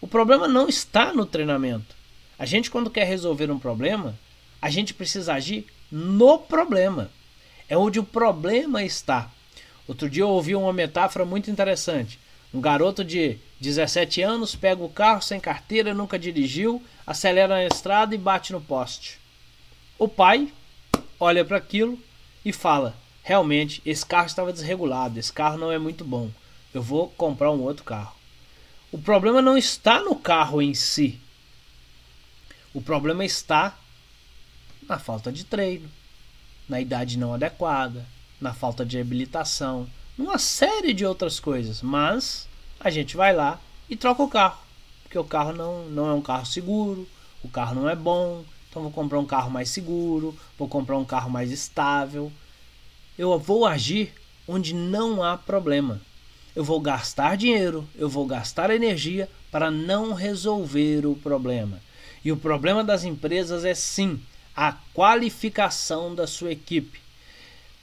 O 0.00 0.06
problema 0.06 0.48
não 0.48 0.68
está 0.68 1.12
no 1.12 1.26
treinamento. 1.26 1.94
A 2.38 2.46
gente, 2.46 2.70
quando 2.70 2.90
quer 2.90 3.04
resolver 3.04 3.50
um 3.50 3.58
problema, 3.58 4.18
a 4.60 4.70
gente 4.70 4.94
precisa 4.94 5.34
agir 5.34 5.66
no 5.92 6.38
problema. 6.38 7.10
É 7.68 7.76
onde 7.76 7.98
o 7.98 8.04
problema 8.04 8.82
está. 8.82 9.30
Outro 9.86 10.08
dia 10.08 10.22
eu 10.22 10.28
ouvi 10.28 10.54
uma 10.54 10.72
metáfora 10.72 11.24
muito 11.24 11.50
interessante. 11.50 12.18
Um 12.52 12.60
garoto 12.60 13.04
de 13.04 13.38
17 13.60 14.22
anos 14.22 14.54
pega 14.54 14.82
o 14.82 14.88
carro 14.88 15.20
sem 15.20 15.40
carteira, 15.40 15.92
nunca 15.92 16.18
dirigiu, 16.18 16.82
acelera 17.06 17.54
na 17.54 17.64
estrada 17.64 18.14
e 18.14 18.18
bate 18.18 18.52
no 18.52 18.60
poste. 18.60 19.18
O 19.98 20.08
pai 20.08 20.52
olha 21.18 21.44
para 21.44 21.56
aquilo 21.56 21.98
e 22.44 22.52
fala: 22.52 22.96
realmente, 23.22 23.82
esse 23.84 24.04
carro 24.04 24.26
estava 24.26 24.52
desregulado, 24.52 25.18
esse 25.18 25.32
carro 25.32 25.58
não 25.58 25.72
é 25.72 25.78
muito 25.78 26.04
bom. 26.04 26.30
Eu 26.72 26.82
vou 26.82 27.08
comprar 27.10 27.50
um 27.50 27.62
outro 27.62 27.84
carro. 27.84 28.14
O 28.92 28.98
problema 28.98 29.42
não 29.42 29.58
está 29.58 30.00
no 30.00 30.14
carro 30.14 30.62
em 30.62 30.74
si. 30.74 31.18
O 32.72 32.80
problema 32.80 33.24
está 33.24 33.76
na 34.88 34.98
falta 34.98 35.32
de 35.32 35.44
treino, 35.44 35.90
na 36.68 36.80
idade 36.80 37.18
não 37.18 37.34
adequada, 37.34 38.04
na 38.40 38.52
falta 38.52 38.84
de 38.84 38.98
habilitação, 38.98 39.86
numa 40.16 40.38
série 40.38 40.92
de 40.92 41.04
outras 41.04 41.38
coisas. 41.40 41.82
Mas 41.82 42.48
a 42.80 42.90
gente 42.90 43.16
vai 43.16 43.34
lá 43.34 43.60
e 43.88 43.96
troca 43.96 44.22
o 44.22 44.28
carro, 44.28 44.58
porque 45.02 45.18
o 45.18 45.24
carro 45.24 45.52
não, 45.52 45.86
não 45.86 46.08
é 46.08 46.12
um 46.12 46.22
carro 46.22 46.46
seguro, 46.46 47.08
o 47.42 47.48
carro 47.48 47.74
não 47.74 47.88
é 47.88 47.94
bom, 47.94 48.44
então 48.68 48.82
vou 48.82 48.90
comprar 48.90 49.18
um 49.20 49.26
carro 49.26 49.50
mais 49.50 49.68
seguro, 49.68 50.36
vou 50.58 50.66
comprar 50.66 50.98
um 50.98 51.04
carro 51.04 51.30
mais 51.30 51.50
estável. 51.50 52.32
Eu 53.16 53.38
vou 53.38 53.66
agir 53.66 54.12
onde 54.48 54.74
não 54.74 55.22
há 55.22 55.36
problema. 55.36 56.00
Eu 56.56 56.64
vou 56.64 56.80
gastar 56.80 57.36
dinheiro, 57.36 57.86
eu 57.96 58.08
vou 58.08 58.26
gastar 58.26 58.70
energia 58.70 59.28
para 59.50 59.70
não 59.70 60.12
resolver 60.12 61.06
o 61.06 61.14
problema. 61.14 61.80
E 62.24 62.32
o 62.32 62.36
problema 62.36 62.82
das 62.82 63.04
empresas 63.04 63.64
é 63.64 63.74
sim 63.74 64.20
a 64.56 64.72
qualificação 64.92 66.14
da 66.14 66.26
sua 66.26 66.52
equipe. 66.52 67.00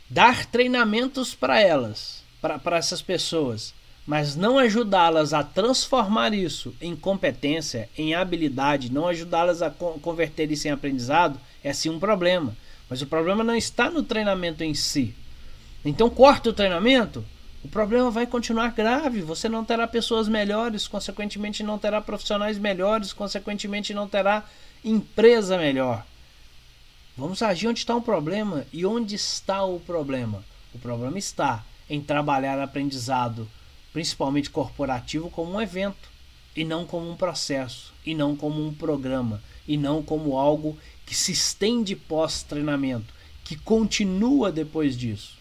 Dar 0.09 0.45
treinamentos 0.45 1.33
para 1.33 1.59
elas, 1.59 2.23
para 2.41 2.77
essas 2.77 3.01
pessoas, 3.01 3.73
mas 4.05 4.35
não 4.35 4.57
ajudá-las 4.57 5.33
a 5.33 5.43
transformar 5.43 6.33
isso 6.33 6.75
em 6.81 6.95
competência, 6.95 7.89
em 7.97 8.13
habilidade, 8.13 8.91
não 8.91 9.07
ajudá-las 9.07 9.61
a 9.61 9.69
converter 9.69 10.51
isso 10.51 10.67
em 10.67 10.71
aprendizado, 10.71 11.39
é 11.63 11.71
sim 11.71 11.89
um 11.89 11.99
problema. 11.99 12.55
Mas 12.89 13.01
o 13.01 13.07
problema 13.07 13.43
não 13.43 13.55
está 13.55 13.89
no 13.89 14.03
treinamento 14.03 14.63
em 14.63 14.73
si. 14.73 15.15
Então, 15.85 16.09
corta 16.09 16.49
o 16.49 16.53
treinamento, 16.53 17.23
o 17.63 17.67
problema 17.67 18.11
vai 18.11 18.25
continuar 18.25 18.73
grave. 18.73 19.21
Você 19.21 19.47
não 19.47 19.63
terá 19.63 19.87
pessoas 19.87 20.27
melhores, 20.27 20.87
consequentemente, 20.87 21.63
não 21.63 21.77
terá 21.77 22.01
profissionais 22.01 22.57
melhores, 22.57 23.13
consequentemente, 23.13 23.93
não 23.93 24.07
terá 24.07 24.43
empresa 24.83 25.57
melhor. 25.57 26.05
Vamos 27.21 27.43
agir 27.43 27.67
onde 27.67 27.77
está 27.77 27.95
o 27.95 28.01
problema. 28.01 28.65
E 28.73 28.83
onde 28.83 29.13
está 29.13 29.63
o 29.63 29.79
problema? 29.79 30.43
O 30.73 30.79
problema 30.79 31.19
está 31.19 31.63
em 31.87 32.01
trabalhar 32.01 32.59
aprendizado 32.59 33.47
principalmente 33.93 34.49
corporativo, 34.49 35.29
como 35.29 35.51
um 35.53 35.61
evento 35.61 36.09
e 36.55 36.63
não 36.63 36.83
como 36.83 37.07
um 37.07 37.15
processo, 37.15 37.93
e 38.03 38.15
não 38.15 38.35
como 38.35 38.65
um 38.65 38.73
programa, 38.73 39.39
e 39.67 39.77
não 39.77 40.01
como 40.01 40.35
algo 40.35 40.75
que 41.05 41.13
se 41.13 41.31
estende 41.31 41.95
pós-treinamento, 41.95 43.13
que 43.43 43.55
continua 43.55 44.51
depois 44.51 44.97
disso. 44.97 45.37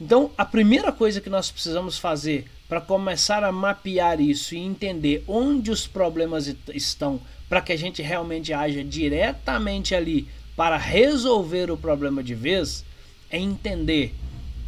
Então, 0.00 0.30
a 0.38 0.44
primeira 0.46 0.90
coisa 0.90 1.20
que 1.20 1.28
nós 1.28 1.50
precisamos 1.50 1.98
fazer 1.98 2.50
para 2.66 2.80
começar 2.80 3.44
a 3.44 3.52
mapear 3.52 4.22
isso 4.22 4.54
e 4.54 4.58
entender 4.58 5.22
onde 5.28 5.70
os 5.70 5.86
problemas 5.86 6.56
estão, 6.72 7.20
para 7.46 7.60
que 7.60 7.72
a 7.72 7.76
gente 7.76 8.00
realmente 8.00 8.54
haja 8.54 8.82
diretamente 8.82 9.94
ali 9.94 10.26
para 10.60 10.76
resolver 10.76 11.70
o 11.70 11.76
problema 11.78 12.22
de 12.22 12.34
vez, 12.34 12.84
é 13.30 13.38
entender 13.38 14.14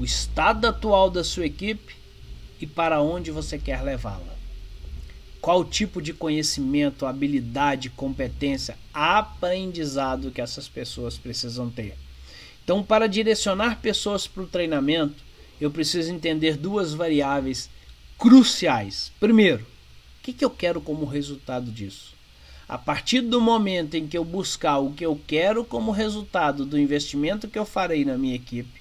o 0.00 0.04
estado 0.04 0.66
atual 0.66 1.10
da 1.10 1.22
sua 1.22 1.44
equipe 1.44 1.94
e 2.58 2.66
para 2.66 3.02
onde 3.02 3.30
você 3.30 3.58
quer 3.58 3.82
levá-la. 3.82 4.34
Qual 5.38 5.62
tipo 5.62 6.00
de 6.00 6.14
conhecimento, 6.14 7.04
habilidade, 7.04 7.90
competência, 7.90 8.78
aprendizado 8.94 10.30
que 10.30 10.40
essas 10.40 10.66
pessoas 10.66 11.18
precisam 11.18 11.68
ter. 11.68 11.94
Então, 12.64 12.82
para 12.82 13.06
direcionar 13.06 13.82
pessoas 13.82 14.26
para 14.26 14.44
o 14.44 14.48
treinamento, 14.48 15.22
eu 15.60 15.70
preciso 15.70 16.10
entender 16.10 16.56
duas 16.56 16.94
variáveis 16.94 17.68
cruciais. 18.16 19.12
Primeiro, 19.20 19.64
o 19.64 20.22
que, 20.22 20.32
que 20.32 20.42
eu 20.42 20.48
quero 20.48 20.80
como 20.80 21.04
resultado 21.04 21.70
disso? 21.70 22.11
A 22.68 22.78
partir 22.78 23.20
do 23.20 23.40
momento 23.40 23.94
em 23.94 24.06
que 24.06 24.16
eu 24.16 24.24
buscar 24.24 24.78
o 24.78 24.92
que 24.92 25.04
eu 25.04 25.20
quero 25.26 25.64
como 25.64 25.90
resultado 25.90 26.64
do 26.64 26.78
investimento 26.78 27.48
que 27.48 27.58
eu 27.58 27.64
farei 27.64 28.04
na 28.04 28.16
minha 28.16 28.34
equipe, 28.34 28.80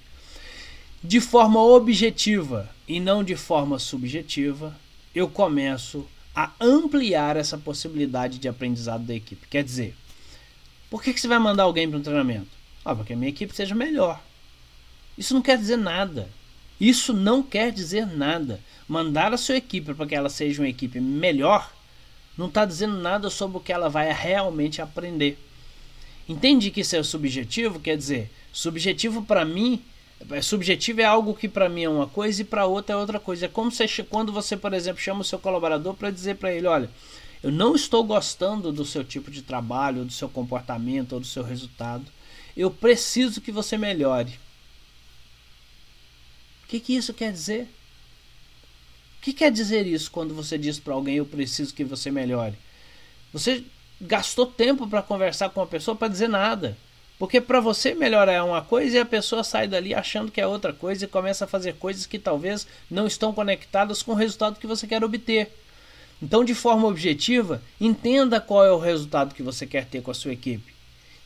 de 1.02 1.20
forma 1.20 1.60
objetiva 1.60 2.70
e 2.86 3.00
não 3.00 3.24
de 3.24 3.34
forma 3.36 3.78
subjetiva, 3.78 4.74
eu 5.14 5.28
começo 5.28 6.06
a 6.34 6.52
ampliar 6.60 7.36
essa 7.36 7.58
possibilidade 7.58 8.38
de 8.38 8.48
aprendizado 8.48 9.04
da 9.04 9.14
equipe. 9.14 9.46
Quer 9.48 9.64
dizer, 9.64 9.94
por 10.88 11.02
que, 11.02 11.12
que 11.12 11.20
você 11.20 11.28
vai 11.28 11.38
mandar 11.38 11.64
alguém 11.64 11.88
para 11.88 11.98
um 11.98 12.02
treinamento? 12.02 12.50
Ah, 12.84 12.94
para 12.94 13.04
que 13.04 13.12
a 13.12 13.16
minha 13.16 13.28
equipe 13.28 13.54
seja 13.54 13.74
melhor. 13.74 14.22
Isso 15.16 15.34
não 15.34 15.42
quer 15.42 15.58
dizer 15.58 15.76
nada. 15.76 16.28
Isso 16.80 17.12
não 17.12 17.42
quer 17.42 17.70
dizer 17.70 18.06
nada. 18.06 18.60
Mandar 18.88 19.32
a 19.32 19.36
sua 19.36 19.56
equipe 19.56 19.94
para 19.94 20.06
que 20.06 20.14
ela 20.14 20.28
seja 20.28 20.62
uma 20.62 20.68
equipe 20.68 21.00
melhor 21.00 21.70
não 22.36 22.46
está 22.46 22.64
dizendo 22.64 22.96
nada 22.98 23.28
sobre 23.30 23.56
o 23.58 23.60
que 23.60 23.72
ela 23.72 23.88
vai 23.88 24.12
realmente 24.12 24.80
aprender. 24.80 25.38
Entende 26.28 26.70
que 26.70 26.80
isso 26.80 26.96
é 26.96 27.02
subjetivo? 27.02 27.80
Quer 27.80 27.96
dizer, 27.96 28.30
subjetivo 28.52 29.22
para 29.22 29.44
mim 29.44 29.82
é 30.30 30.40
subjetivo 30.40 31.00
é 31.00 31.04
algo 31.04 31.34
que 31.34 31.48
para 31.48 31.68
mim 31.68 31.84
é 31.84 31.88
uma 31.88 32.06
coisa 32.06 32.42
e 32.42 32.44
para 32.44 32.66
outra 32.66 32.94
é 32.94 32.96
outra 32.96 33.18
coisa. 33.18 33.46
É 33.46 33.48
como 33.48 33.70
você, 33.70 33.86
quando 34.04 34.32
você, 34.32 34.56
por 34.56 34.72
exemplo, 34.72 35.02
chama 35.02 35.22
o 35.22 35.24
seu 35.24 35.38
colaborador 35.38 35.94
para 35.94 36.10
dizer 36.10 36.36
para 36.36 36.52
ele, 36.52 36.66
olha, 36.66 36.88
eu 37.42 37.50
não 37.50 37.74
estou 37.74 38.04
gostando 38.04 38.72
do 38.72 38.84
seu 38.84 39.02
tipo 39.02 39.30
de 39.30 39.42
trabalho, 39.42 40.04
do 40.04 40.12
seu 40.12 40.28
comportamento 40.28 41.14
ou 41.14 41.20
do 41.20 41.26
seu 41.26 41.42
resultado. 41.42 42.04
Eu 42.56 42.70
preciso 42.70 43.40
que 43.40 43.50
você 43.50 43.76
melhore. 43.76 44.38
O 46.64 46.68
que, 46.68 46.78
que 46.78 46.94
isso 46.94 47.12
quer 47.12 47.32
dizer? 47.32 47.68
Que 49.22 49.32
quer 49.32 49.52
dizer 49.52 49.86
isso 49.86 50.10
quando 50.10 50.34
você 50.34 50.58
diz 50.58 50.80
para 50.80 50.94
alguém 50.94 51.14
eu 51.14 51.24
preciso 51.24 51.72
que 51.72 51.84
você 51.84 52.10
melhore? 52.10 52.58
Você 53.32 53.64
gastou 54.00 54.44
tempo 54.44 54.88
para 54.88 55.00
conversar 55.00 55.48
com 55.50 55.60
uma 55.60 55.66
pessoa 55.66 55.96
para 55.96 56.08
dizer 56.08 56.28
nada. 56.28 56.76
Porque 57.20 57.40
para 57.40 57.60
você 57.60 57.94
melhorar 57.94 58.44
uma 58.44 58.62
coisa 58.62 58.96
e 58.96 59.00
a 59.00 59.06
pessoa 59.06 59.44
sai 59.44 59.68
dali 59.68 59.94
achando 59.94 60.32
que 60.32 60.40
é 60.40 60.46
outra 60.46 60.72
coisa 60.72 61.04
e 61.04 61.08
começa 61.08 61.44
a 61.44 61.48
fazer 61.48 61.74
coisas 61.74 62.04
que 62.04 62.18
talvez 62.18 62.66
não 62.90 63.06
estão 63.06 63.32
conectadas 63.32 64.02
com 64.02 64.10
o 64.10 64.16
resultado 64.16 64.58
que 64.58 64.66
você 64.66 64.88
quer 64.88 65.04
obter. 65.04 65.56
Então, 66.20 66.44
de 66.44 66.52
forma 66.52 66.88
objetiva, 66.88 67.62
entenda 67.80 68.40
qual 68.40 68.64
é 68.64 68.72
o 68.72 68.78
resultado 68.78 69.36
que 69.36 69.42
você 69.42 69.68
quer 69.68 69.86
ter 69.86 70.02
com 70.02 70.10
a 70.10 70.14
sua 70.14 70.32
equipe. 70.32 70.74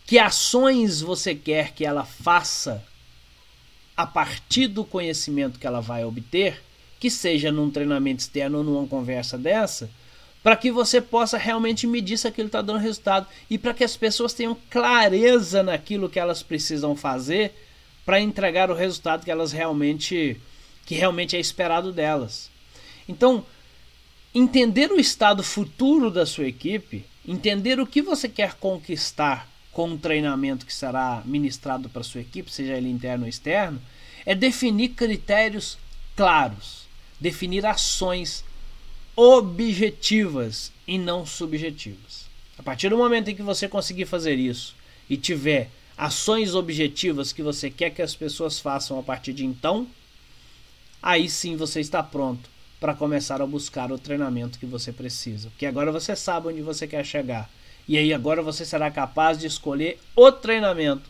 Que 0.05 0.19
ações 0.19 1.01
você 1.01 1.35
quer 1.35 1.73
que 1.73 1.87
ela 1.87 2.05
faça 2.05 2.85
a 3.97 4.07
partir 4.07 4.67
do 4.67 4.85
conhecimento 4.85 5.59
que 5.59 5.67
ela 5.67 5.81
vai 5.81 6.05
obter, 6.05 6.63
que 6.99 7.11
seja 7.11 7.53
num 7.53 7.71
treinamento 7.71 8.21
externo 8.21 8.59
ou 8.59 8.65
numa 8.65 8.87
conversa 8.87 9.37
dessa, 9.37 9.91
para 10.43 10.57
que 10.57 10.71
você 10.71 11.01
possa 11.01 11.37
realmente 11.37 11.87
medir 11.87 12.17
se 12.17 12.29
aquilo 12.29 12.47
está 12.47 12.63
dando 12.63 12.79
resultado 12.79 13.27
e 13.51 13.59
para 13.59 13.75
que 13.75 13.83
as 13.83 13.97
pessoas 13.97 14.33
tenham 14.33 14.57
clareza 14.71 15.63
naquilo 15.63 16.09
que 16.09 16.21
elas 16.21 16.43
precisam 16.43 16.95
fazer 16.95 17.53
para 18.05 18.21
entregar 18.21 18.71
o 18.71 18.75
resultado 18.75 19.25
que 19.25 19.31
elas 19.31 19.51
realmente 19.51 20.41
que 20.87 20.95
realmente 20.95 21.37
é 21.37 21.41
esperado 21.41 21.93
delas. 21.93 22.49
Então, 23.09 23.45
entender 24.33 24.93
o 24.93 25.01
estado 25.01 25.43
futuro 25.43 26.13
da 26.13 26.25
sua 26.25 26.47
equipe, 26.47 27.05
entender 27.27 27.81
o 27.81 27.87
que 27.87 28.01
você 28.01 28.29
quer 28.29 28.55
conquistar 28.55 29.49
com 29.73 29.91
o 29.91 29.99
treinamento 29.99 30.65
que 30.65 30.73
será 30.73 31.23
ministrado 31.25 31.89
para 31.89 32.05
sua 32.05 32.21
equipe, 32.21 32.53
seja 32.53 32.75
ele 32.75 32.89
interno 32.89 33.25
ou 33.25 33.29
externo, 33.29 33.83
é 34.25 34.35
definir 34.35 34.91
critérios 34.91 35.77
claros, 36.15 36.86
definir 37.21 37.65
ações 37.65 38.45
objetivas 39.15 40.73
e 40.87 40.99
não 40.99 41.25
subjetivas. 41.25 42.27
A 42.59 42.63
partir 42.63 42.89
do 42.89 42.97
momento 42.97 43.29
em 43.29 43.35
que 43.35 43.43
você 43.43 43.69
conseguir 43.69 44.07
fazer 44.07 44.35
isso 44.35 44.75
e 45.09 45.17
tiver 45.17 45.71
ações 45.97 46.55
objetivas 46.55 47.33
que 47.33 47.43
você 47.43 47.71
quer 47.71 47.91
que 47.91 48.03
as 48.03 48.15
pessoas 48.15 48.59
façam 48.59 48.99
a 48.99 49.03
partir 49.03 49.33
de 49.33 49.45
então, 49.45 49.87
aí 51.03 51.29
sim 51.29 51.57
você 51.57 51.81
está 51.81 52.03
pronto 52.03 52.49
para 52.79 52.95
começar 52.95 53.41
a 53.41 53.47
buscar 53.47 53.91
o 53.91 53.99
treinamento 53.99 54.59
que 54.59 54.67
você 54.67 54.93
precisa. 54.93 55.49
Porque 55.49 55.67
agora 55.67 55.91
você 55.91 56.15
sabe 56.15 56.49
onde 56.49 56.61
você 56.61 56.87
quer 56.87 57.05
chegar. 57.05 57.51
E 57.89 57.97
aí 57.97 58.13
agora 58.13 58.43
você 58.43 58.65
será 58.65 58.91
capaz 58.91 59.39
de 59.39 59.47
escolher 59.47 59.99
o 60.15 60.31
treinamento 60.31 61.09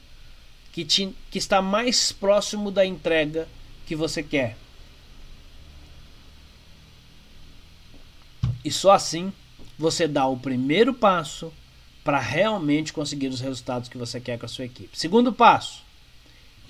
que, 0.72 0.84
te, 0.84 1.12
que 1.30 1.38
está 1.38 1.60
mais 1.60 2.12
próximo 2.12 2.70
da 2.70 2.84
entrega 2.84 3.48
que 3.86 3.96
você 3.96 4.22
quer. 4.22 4.56
E 8.66 8.70
só 8.72 8.90
assim 8.90 9.32
você 9.78 10.08
dá 10.08 10.26
o 10.26 10.36
primeiro 10.36 10.92
passo 10.92 11.52
para 12.02 12.18
realmente 12.18 12.92
conseguir 12.92 13.28
os 13.28 13.40
resultados 13.40 13.88
que 13.88 13.96
você 13.96 14.20
quer 14.20 14.40
com 14.40 14.46
a 14.46 14.48
sua 14.48 14.64
equipe. 14.64 14.98
Segundo 14.98 15.32
passo, 15.32 15.84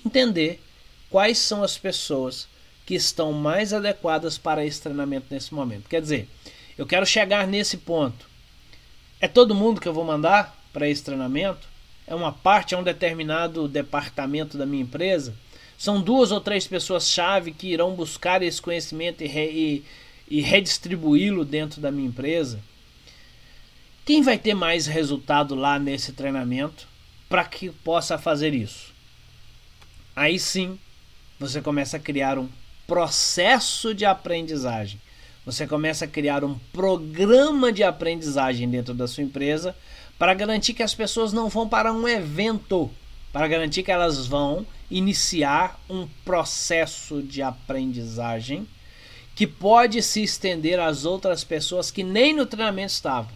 entender 0.05 0.61
quais 1.09 1.39
são 1.39 1.63
as 1.63 1.75
pessoas 1.75 2.47
que 2.85 2.93
estão 2.93 3.33
mais 3.33 3.73
adequadas 3.73 4.37
para 4.37 4.63
esse 4.63 4.79
treinamento 4.79 5.25
nesse 5.31 5.51
momento. 5.55 5.89
Quer 5.89 5.99
dizer, 5.99 6.29
eu 6.77 6.85
quero 6.85 7.03
chegar 7.03 7.47
nesse 7.47 7.77
ponto. 7.77 8.29
É 9.19 9.27
todo 9.27 9.55
mundo 9.55 9.81
que 9.81 9.87
eu 9.87 9.93
vou 9.93 10.05
mandar 10.05 10.55
para 10.71 10.87
esse 10.87 11.03
treinamento? 11.03 11.67
É 12.05 12.13
uma 12.13 12.31
parte, 12.31 12.75
é 12.75 12.77
um 12.77 12.83
determinado 12.83 13.67
departamento 13.67 14.55
da 14.55 14.67
minha 14.67 14.83
empresa? 14.83 15.33
São 15.75 15.99
duas 15.99 16.31
ou 16.31 16.39
três 16.39 16.67
pessoas-chave 16.67 17.53
que 17.53 17.69
irão 17.69 17.95
buscar 17.95 18.43
esse 18.43 18.61
conhecimento 18.61 19.23
e, 19.23 19.27
e, 19.27 19.85
e 20.29 20.41
redistribuí-lo 20.41 21.45
dentro 21.45 21.79
da 21.79 21.91
minha 21.91 22.07
empresa? 22.07 22.59
Quem 24.05 24.21
vai 24.21 24.37
ter 24.37 24.53
mais 24.53 24.87
resultado 24.87 25.53
lá 25.53 25.77
nesse 25.77 26.13
treinamento 26.13 26.87
para 27.27 27.43
que 27.43 27.69
possa 27.69 28.17
fazer 28.17 28.53
isso? 28.53 28.93
Aí 30.15 30.39
sim, 30.39 30.79
você 31.39 31.61
começa 31.61 31.97
a 31.97 31.99
criar 31.99 32.39
um 32.39 32.47
processo 32.87 33.93
de 33.93 34.05
aprendizagem. 34.05 34.99
Você 35.45 35.67
começa 35.67 36.05
a 36.05 36.07
criar 36.07 36.43
um 36.43 36.57
programa 36.73 37.71
de 37.71 37.83
aprendizagem 37.83 38.69
dentro 38.69 38.93
da 38.93 39.07
sua 39.07 39.23
empresa 39.23 39.75
para 40.17 40.33
garantir 40.33 40.73
que 40.73 40.83
as 40.83 40.95
pessoas 40.95 41.31
não 41.31 41.47
vão 41.49 41.69
para 41.69 41.93
um 41.93 42.07
evento, 42.07 42.89
para 43.31 43.47
garantir 43.47 43.83
que 43.83 43.91
elas 43.91 44.25
vão 44.25 44.65
iniciar 44.89 45.79
um 45.89 46.07
processo 46.25 47.21
de 47.21 47.41
aprendizagem 47.41 48.67
que 49.37 49.45
pode 49.45 50.01
se 50.01 50.23
estender 50.23 50.79
às 50.79 51.05
outras 51.05 51.43
pessoas 51.43 51.91
que 51.91 52.03
nem 52.03 52.33
no 52.33 52.43
treinamento 52.43 52.91
estavam. 52.91 53.31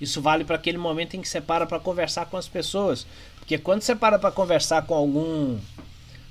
Isso 0.00 0.22
vale 0.22 0.44
para 0.44 0.54
aquele 0.54 0.78
momento 0.78 1.16
em 1.16 1.20
que 1.20 1.28
você 1.28 1.40
para 1.40 1.66
para 1.66 1.80
conversar 1.80 2.26
com 2.26 2.36
as 2.36 2.46
pessoas, 2.46 3.04
porque 3.34 3.58
quando 3.58 3.82
você 3.82 3.96
para 3.96 4.16
para 4.16 4.30
conversar 4.30 4.86
com 4.86 4.94
algum 4.94 5.58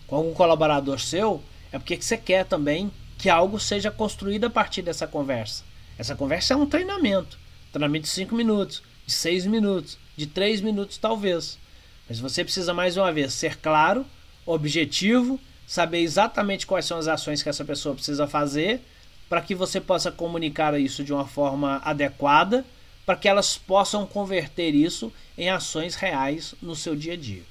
com 0.07 0.15
algum 0.15 0.33
colaborador 0.33 1.01
seu, 1.01 1.43
é 1.69 1.77
porque 1.77 2.01
você 2.01 2.15
quer 2.15 2.45
também 2.45 2.89
que 3.17 3.29
algo 3.29 3.59
seja 3.59 3.91
construído 3.91 4.45
a 4.45 4.49
partir 4.49 4.81
dessa 4.81 5.05
conversa. 5.05 5.65
Essa 5.97 6.15
conversa 6.15 6.53
é 6.53 6.57
um 6.57 6.65
treinamento, 6.65 7.37
treinamento 7.73 8.03
de 8.03 8.11
5 8.11 8.33
minutos, 8.33 8.81
de 9.05 9.11
6 9.11 9.47
minutos, 9.47 9.97
de 10.15 10.27
3 10.27 10.61
minutos 10.61 10.97
talvez. 10.97 11.59
Mas 12.07 12.21
você 12.21 12.41
precisa 12.41 12.73
mais 12.73 12.95
uma 12.95 13.11
vez 13.11 13.33
ser 13.33 13.57
claro, 13.57 14.05
objetivo, 14.45 15.37
saber 15.67 15.99
exatamente 15.99 16.65
quais 16.67 16.85
são 16.85 16.97
as 16.97 17.07
ações 17.07 17.41
que 17.41 17.49
essa 17.49 17.65
pessoa 17.65 17.95
precisa 17.95 18.27
fazer 18.27 18.81
para 19.27 19.41
que 19.41 19.55
você 19.55 19.81
possa 19.81 20.11
comunicar 20.11 20.79
isso 20.79 21.03
de 21.03 21.11
uma 21.11 21.25
forma 21.25 21.81
adequada, 21.83 22.63
para 23.05 23.15
que 23.15 23.27
elas 23.27 23.57
possam 23.57 24.05
converter 24.05 24.73
isso 24.73 25.11
em 25.37 25.49
ações 25.49 25.95
reais 25.95 26.53
no 26.61 26.75
seu 26.75 26.95
dia 26.95 27.13
a 27.13 27.17
dia. 27.17 27.43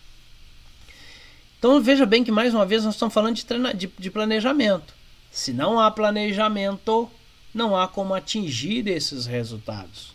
Então 1.58 1.80
veja 1.80 2.06
bem 2.06 2.22
que 2.22 2.30
mais 2.30 2.54
uma 2.54 2.66
vez 2.66 2.84
nós 2.84 2.94
estamos 2.94 3.14
falando 3.14 3.36
de, 3.36 3.44
de, 3.74 3.90
de 3.98 4.10
planejamento. 4.10 4.94
Se 5.30 5.52
não 5.52 5.80
há 5.80 5.90
planejamento, 5.90 7.10
não 7.52 7.76
há 7.76 7.88
como 7.88 8.14
atingir 8.14 8.86
esses 8.86 9.26
resultados. 9.26 10.14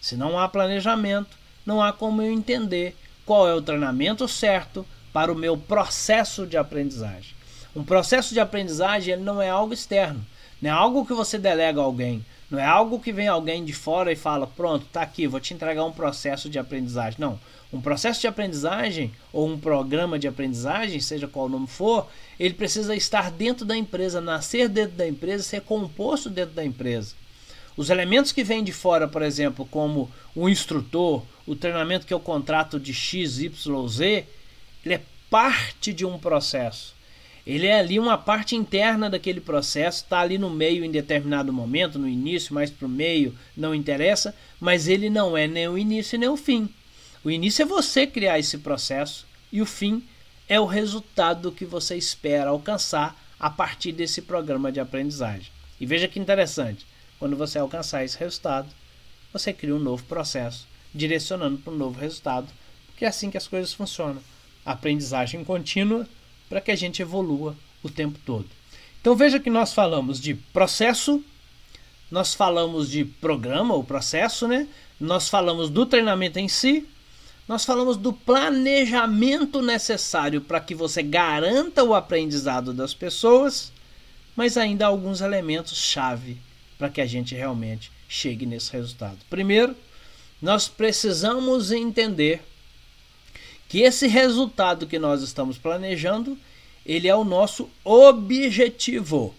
Se 0.00 0.16
não 0.16 0.38
há 0.38 0.48
planejamento, 0.48 1.36
não 1.66 1.82
há 1.82 1.92
como 1.92 2.22
eu 2.22 2.30
entender 2.30 2.96
qual 3.26 3.48
é 3.48 3.54
o 3.54 3.62
treinamento 3.62 4.28
certo 4.28 4.86
para 5.14 5.32
o 5.32 5.36
meu 5.36 5.56
processo 5.56 6.44
de 6.44 6.56
aprendizagem. 6.56 7.36
Um 7.74 7.84
processo 7.84 8.34
de 8.34 8.40
aprendizagem 8.40 9.16
não 9.16 9.40
é 9.40 9.48
algo 9.48 9.72
externo, 9.72 10.26
não 10.60 10.68
é 10.68 10.72
algo 10.72 11.06
que 11.06 11.14
você 11.14 11.38
delega 11.38 11.80
a 11.80 11.84
alguém, 11.84 12.26
não 12.50 12.58
é 12.58 12.66
algo 12.66 12.98
que 12.98 13.12
vem 13.12 13.28
alguém 13.28 13.64
de 13.64 13.72
fora 13.72 14.10
e 14.10 14.16
fala: 14.16 14.44
pronto, 14.44 14.86
tá 14.92 15.02
aqui, 15.02 15.28
vou 15.28 15.38
te 15.38 15.54
entregar 15.54 15.84
um 15.84 15.92
processo 15.92 16.50
de 16.50 16.58
aprendizagem. 16.58 17.20
Não. 17.20 17.38
Um 17.72 17.80
processo 17.80 18.20
de 18.20 18.26
aprendizagem 18.26 19.12
ou 19.32 19.48
um 19.48 19.58
programa 19.58 20.18
de 20.18 20.28
aprendizagem, 20.28 21.00
seja 21.00 21.26
qual 21.26 21.46
o 21.46 21.48
nome 21.48 21.66
for, 21.66 22.08
ele 22.38 22.54
precisa 22.54 22.94
estar 22.94 23.30
dentro 23.30 23.64
da 23.64 23.76
empresa, 23.76 24.20
nascer 24.20 24.68
dentro 24.68 24.96
da 24.96 25.06
empresa, 25.06 25.42
ser 25.42 25.60
composto 25.62 26.28
dentro 26.28 26.54
da 26.54 26.64
empresa. 26.64 27.14
Os 27.76 27.90
elementos 27.90 28.30
que 28.30 28.44
vêm 28.44 28.62
de 28.62 28.72
fora, 28.72 29.08
por 29.08 29.22
exemplo, 29.22 29.66
como 29.68 30.08
o 30.34 30.48
instrutor, 30.48 31.22
o 31.44 31.56
treinamento 31.56 32.06
que 32.06 32.14
eu 32.14 32.20
contrato 32.20 32.78
de 32.78 32.94
X, 32.94 33.38
Y, 33.40 33.88
Z, 33.88 34.24
ele 34.84 34.94
é 34.94 35.02
parte 35.30 35.92
de 35.92 36.04
um 36.04 36.18
processo. 36.18 36.94
Ele 37.46 37.66
é 37.66 37.78
ali 37.78 37.98
uma 37.98 38.16
parte 38.16 38.56
interna 38.56 39.10
daquele 39.10 39.40
processo, 39.40 40.02
está 40.02 40.20
ali 40.20 40.38
no 40.38 40.48
meio 40.48 40.84
em 40.84 40.90
determinado 40.90 41.52
momento, 41.52 41.98
no 41.98 42.08
início, 42.08 42.54
mais 42.54 42.70
para 42.70 42.86
o 42.86 42.88
meio, 42.88 43.36
não 43.54 43.74
interessa, 43.74 44.34
mas 44.58 44.88
ele 44.88 45.10
não 45.10 45.36
é 45.36 45.46
nem 45.46 45.68
o 45.68 45.76
início 45.76 46.18
nem 46.18 46.28
o 46.28 46.36
fim. 46.36 46.68
O 47.22 47.30
início 47.30 47.62
é 47.62 47.66
você 47.66 48.06
criar 48.06 48.38
esse 48.38 48.58
processo 48.58 49.26
e 49.52 49.60
o 49.60 49.66
fim 49.66 50.02
é 50.48 50.58
o 50.58 50.64
resultado 50.64 51.52
que 51.52 51.66
você 51.66 51.96
espera 51.96 52.50
alcançar 52.50 53.18
a 53.38 53.50
partir 53.50 53.92
desse 53.92 54.22
programa 54.22 54.72
de 54.72 54.80
aprendizagem. 54.80 55.50
E 55.78 55.84
veja 55.84 56.08
que 56.08 56.18
interessante. 56.18 56.86
Quando 57.18 57.36
você 57.36 57.58
alcançar 57.58 58.04
esse 58.04 58.18
resultado, 58.18 58.68
você 59.32 59.52
cria 59.52 59.74
um 59.74 59.78
novo 59.78 60.04
processo, 60.04 60.66
direcionando 60.94 61.58
para 61.58 61.72
um 61.72 61.76
novo 61.76 61.98
resultado, 61.98 62.48
porque 62.86 63.04
é 63.04 63.08
assim 63.08 63.30
que 63.30 63.36
as 63.36 63.48
coisas 63.48 63.72
funcionam. 63.74 64.22
Aprendizagem 64.64 65.44
contínua 65.44 66.08
para 66.48 66.60
que 66.60 66.70
a 66.70 66.76
gente 66.76 67.02
evolua 67.02 67.56
o 67.82 67.90
tempo 67.90 68.18
todo. 68.24 68.46
Então 69.00 69.14
veja 69.14 69.38
que 69.38 69.50
nós 69.50 69.74
falamos 69.74 70.20
de 70.20 70.34
processo, 70.34 71.22
nós 72.10 72.32
falamos 72.32 72.90
de 72.90 73.04
programa, 73.04 73.74
o 73.74 73.84
processo, 73.84 74.48
né? 74.48 74.66
Nós 74.98 75.28
falamos 75.28 75.68
do 75.68 75.84
treinamento 75.84 76.38
em 76.38 76.48
si, 76.48 76.86
nós 77.46 77.64
falamos 77.64 77.96
do 77.96 78.12
planejamento 78.12 79.60
necessário 79.60 80.40
para 80.40 80.60
que 80.60 80.74
você 80.74 81.02
garanta 81.02 81.84
o 81.84 81.94
aprendizado 81.94 82.72
das 82.72 82.94
pessoas, 82.94 83.70
mas 84.34 84.56
ainda 84.56 84.86
há 84.86 84.88
alguns 84.88 85.20
elementos 85.20 85.76
chave 85.76 86.38
para 86.78 86.88
que 86.88 87.00
a 87.00 87.06
gente 87.06 87.34
realmente 87.34 87.92
chegue 88.08 88.46
nesse 88.46 88.72
resultado. 88.72 89.18
Primeiro, 89.28 89.76
nós 90.40 90.68
precisamos 90.68 91.70
entender 91.70 92.42
que 93.74 93.82
esse 93.82 94.06
resultado 94.06 94.86
que 94.86 95.00
nós 95.00 95.20
estamos 95.20 95.58
planejando, 95.58 96.38
ele 96.86 97.08
é 97.08 97.16
o 97.16 97.24
nosso 97.24 97.68
objetivo, 97.82 99.34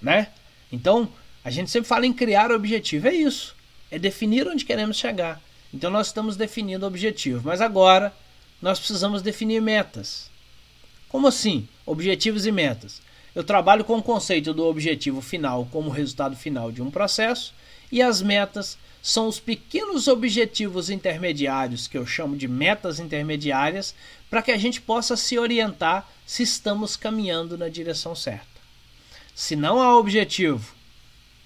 né? 0.00 0.28
Então, 0.70 1.08
a 1.42 1.50
gente 1.50 1.68
sempre 1.68 1.88
fala 1.88 2.06
em 2.06 2.12
criar 2.12 2.52
objetivo, 2.52 3.08
é 3.08 3.14
isso. 3.16 3.56
É 3.90 3.98
definir 3.98 4.46
onde 4.46 4.64
queremos 4.64 4.96
chegar. 4.96 5.42
Então 5.74 5.90
nós 5.90 6.06
estamos 6.06 6.36
definindo 6.36 6.86
objetivo, 6.86 7.42
mas 7.44 7.60
agora 7.60 8.14
nós 8.62 8.78
precisamos 8.78 9.22
definir 9.22 9.60
metas. 9.60 10.30
Como 11.08 11.26
assim? 11.26 11.66
Objetivos 11.84 12.46
e 12.46 12.52
metas. 12.52 13.02
Eu 13.34 13.42
trabalho 13.42 13.84
com 13.84 13.98
o 13.98 14.02
conceito 14.04 14.54
do 14.54 14.66
objetivo 14.66 15.20
final 15.20 15.66
como 15.72 15.90
resultado 15.90 16.36
final 16.36 16.70
de 16.70 16.80
um 16.80 16.92
processo 16.92 17.52
e 17.90 18.00
as 18.00 18.22
metas 18.22 18.78
são 19.08 19.26
os 19.26 19.40
pequenos 19.40 20.06
objetivos 20.06 20.90
intermediários 20.90 21.88
que 21.88 21.96
eu 21.96 22.04
chamo 22.04 22.36
de 22.36 22.46
metas 22.46 23.00
intermediárias 23.00 23.94
para 24.28 24.42
que 24.42 24.52
a 24.52 24.56
gente 24.58 24.82
possa 24.82 25.16
se 25.16 25.38
orientar 25.38 26.06
se 26.26 26.42
estamos 26.42 26.94
caminhando 26.94 27.56
na 27.56 27.70
direção 27.70 28.14
certa. 28.14 28.46
Se 29.34 29.56
não 29.56 29.80
há 29.80 29.96
objetivo, 29.96 30.74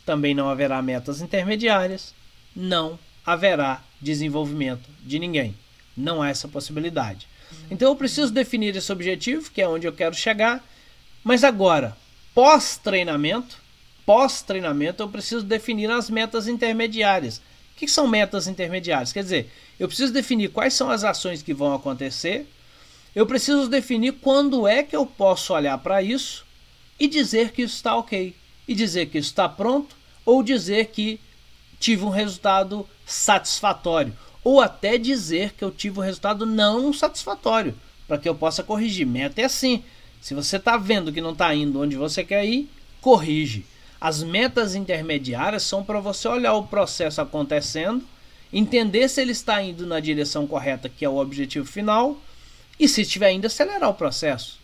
também 0.04 0.34
não 0.34 0.48
haverá 0.48 0.82
metas 0.82 1.20
intermediárias, 1.20 2.12
não 2.54 2.98
haverá 3.24 3.80
desenvolvimento 4.00 4.90
de 5.00 5.20
ninguém. 5.20 5.54
Não 5.96 6.20
há 6.20 6.30
essa 6.30 6.48
possibilidade. 6.48 7.28
Então 7.70 7.92
eu 7.92 7.94
preciso 7.94 8.32
definir 8.32 8.74
esse 8.74 8.90
objetivo, 8.90 9.52
que 9.52 9.62
é 9.62 9.68
onde 9.68 9.86
eu 9.86 9.92
quero 9.92 10.16
chegar, 10.16 10.66
mas 11.22 11.44
agora, 11.44 11.96
pós-treinamento, 12.34 13.61
pós-treinamento, 14.04 15.02
eu 15.02 15.08
preciso 15.08 15.44
definir 15.44 15.90
as 15.90 16.10
metas 16.10 16.48
intermediárias. 16.48 17.38
O 17.38 17.76
que 17.76 17.88
são 17.88 18.06
metas 18.06 18.46
intermediárias? 18.46 19.12
Quer 19.12 19.22
dizer, 19.22 19.52
eu 19.78 19.88
preciso 19.88 20.12
definir 20.12 20.50
quais 20.50 20.74
são 20.74 20.90
as 20.90 21.04
ações 21.04 21.42
que 21.42 21.54
vão 21.54 21.74
acontecer, 21.74 22.46
eu 23.14 23.26
preciso 23.26 23.68
definir 23.68 24.12
quando 24.14 24.66
é 24.66 24.82
que 24.82 24.96
eu 24.96 25.04
posso 25.04 25.52
olhar 25.52 25.76
para 25.78 26.02
isso 26.02 26.46
e 26.98 27.06
dizer 27.06 27.52
que 27.52 27.62
isso 27.62 27.76
está 27.76 27.96
ok, 27.96 28.34
e 28.66 28.74
dizer 28.74 29.06
que 29.06 29.18
isso 29.18 29.28
está 29.30 29.48
pronto, 29.48 29.94
ou 30.24 30.42
dizer 30.42 30.86
que 30.86 31.20
tive 31.78 32.04
um 32.04 32.10
resultado 32.10 32.88
satisfatório, 33.04 34.16
ou 34.44 34.60
até 34.60 34.96
dizer 34.96 35.52
que 35.52 35.64
eu 35.64 35.70
tive 35.70 35.98
um 35.98 36.02
resultado 36.02 36.46
não 36.46 36.92
satisfatório, 36.92 37.74
para 38.06 38.18
que 38.18 38.28
eu 38.28 38.34
possa 38.34 38.62
corrigir. 38.62 39.06
Meta 39.06 39.40
é 39.40 39.44
assim: 39.44 39.82
se 40.20 40.34
você 40.34 40.56
está 40.56 40.76
vendo 40.76 41.12
que 41.12 41.20
não 41.20 41.32
está 41.32 41.54
indo 41.54 41.80
onde 41.80 41.96
você 41.96 42.24
quer 42.24 42.44
ir, 42.44 42.70
corrige. 43.00 43.66
As 44.04 44.20
metas 44.20 44.74
intermediárias 44.74 45.62
são 45.62 45.84
para 45.84 46.00
você 46.00 46.26
olhar 46.26 46.54
o 46.54 46.66
processo 46.66 47.20
acontecendo, 47.20 48.04
entender 48.52 49.08
se 49.08 49.20
ele 49.20 49.30
está 49.30 49.62
indo 49.62 49.86
na 49.86 50.00
direção 50.00 50.44
correta, 50.44 50.88
que 50.88 51.04
é 51.04 51.08
o 51.08 51.18
objetivo 51.18 51.64
final, 51.64 52.20
e 52.80 52.88
se 52.88 53.02
estiver 53.02 53.30
indo, 53.30 53.46
acelerar 53.46 53.88
o 53.88 53.94
processo. 53.94 54.58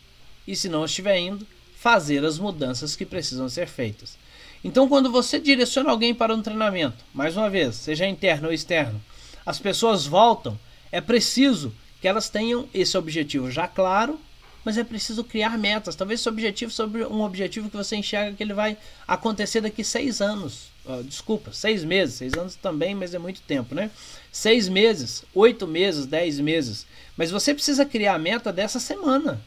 E 0.45 0.57
se 0.57 0.69
não 0.69 0.85
estiver 0.85 1.21
indo, 1.21 1.47
fazer 1.77 2.25
as 2.25 2.37
mudanças 2.37 2.97
que 2.97 3.07
precisam 3.07 3.49
ser 3.49 3.69
feitas. 3.69 4.19
Então, 4.65 4.89
quando 4.89 5.09
você 5.09 5.39
direciona 5.39 5.93
alguém 5.93 6.13
para 6.13 6.35
um 6.35 6.43
treinamento, 6.43 7.05
mais 7.15 7.37
uma 7.37 7.49
vez, 7.49 7.77
seja 7.77 8.09
interno 8.09 8.49
ou 8.49 8.53
externo, 8.53 9.01
as 9.47 9.61
pessoas 9.61 10.05
voltam, 10.05 10.59
é 10.91 11.01
preciso 11.01 11.73
que 12.01 12.09
elas 12.09 12.29
tenham 12.29 12.69
esse 12.75 12.99
objetivo 12.99 13.53
já 13.53 13.69
claro, 13.69 14.19
mas 14.69 14.77
é 14.77 14.85
preciso 14.85 15.25
criar 15.25 15.57
metas. 15.57 15.97
Talvez 15.97 16.21
esse 16.21 16.29
objetivo 16.29 16.71
sobre 16.71 17.03
um 17.03 17.23
objetivo 17.23 17.71
que 17.71 17.77
você 17.79 17.97
enxerga 17.97 18.37
que 18.37 18.43
ele 18.43 18.53
vai 18.53 18.77
acontecer 19.07 19.63
daqui 19.63 19.83
seis 19.83 20.21
anos. 20.21 20.65
Uh, 20.85 21.03
desculpa, 21.03 21.55
seis 21.55 21.83
meses, 21.83 22.17
seis 22.17 22.35
anos 22.35 22.55
também, 22.55 22.95
mas 22.95 23.15
é 23.15 23.19
muito 23.19 23.41
tempo, 23.41 23.75
né? 23.75 23.91
Seis 24.31 24.69
meses, 24.69 25.25
oito 25.35 25.67
meses, 25.67 26.05
dez 26.05 26.39
meses. 26.39 26.85
Mas 27.17 27.31
você 27.31 27.55
precisa 27.55 27.87
criar 27.87 28.17
a 28.17 28.19
meta 28.19 28.53
dessa 28.53 28.79
semana. 28.79 29.41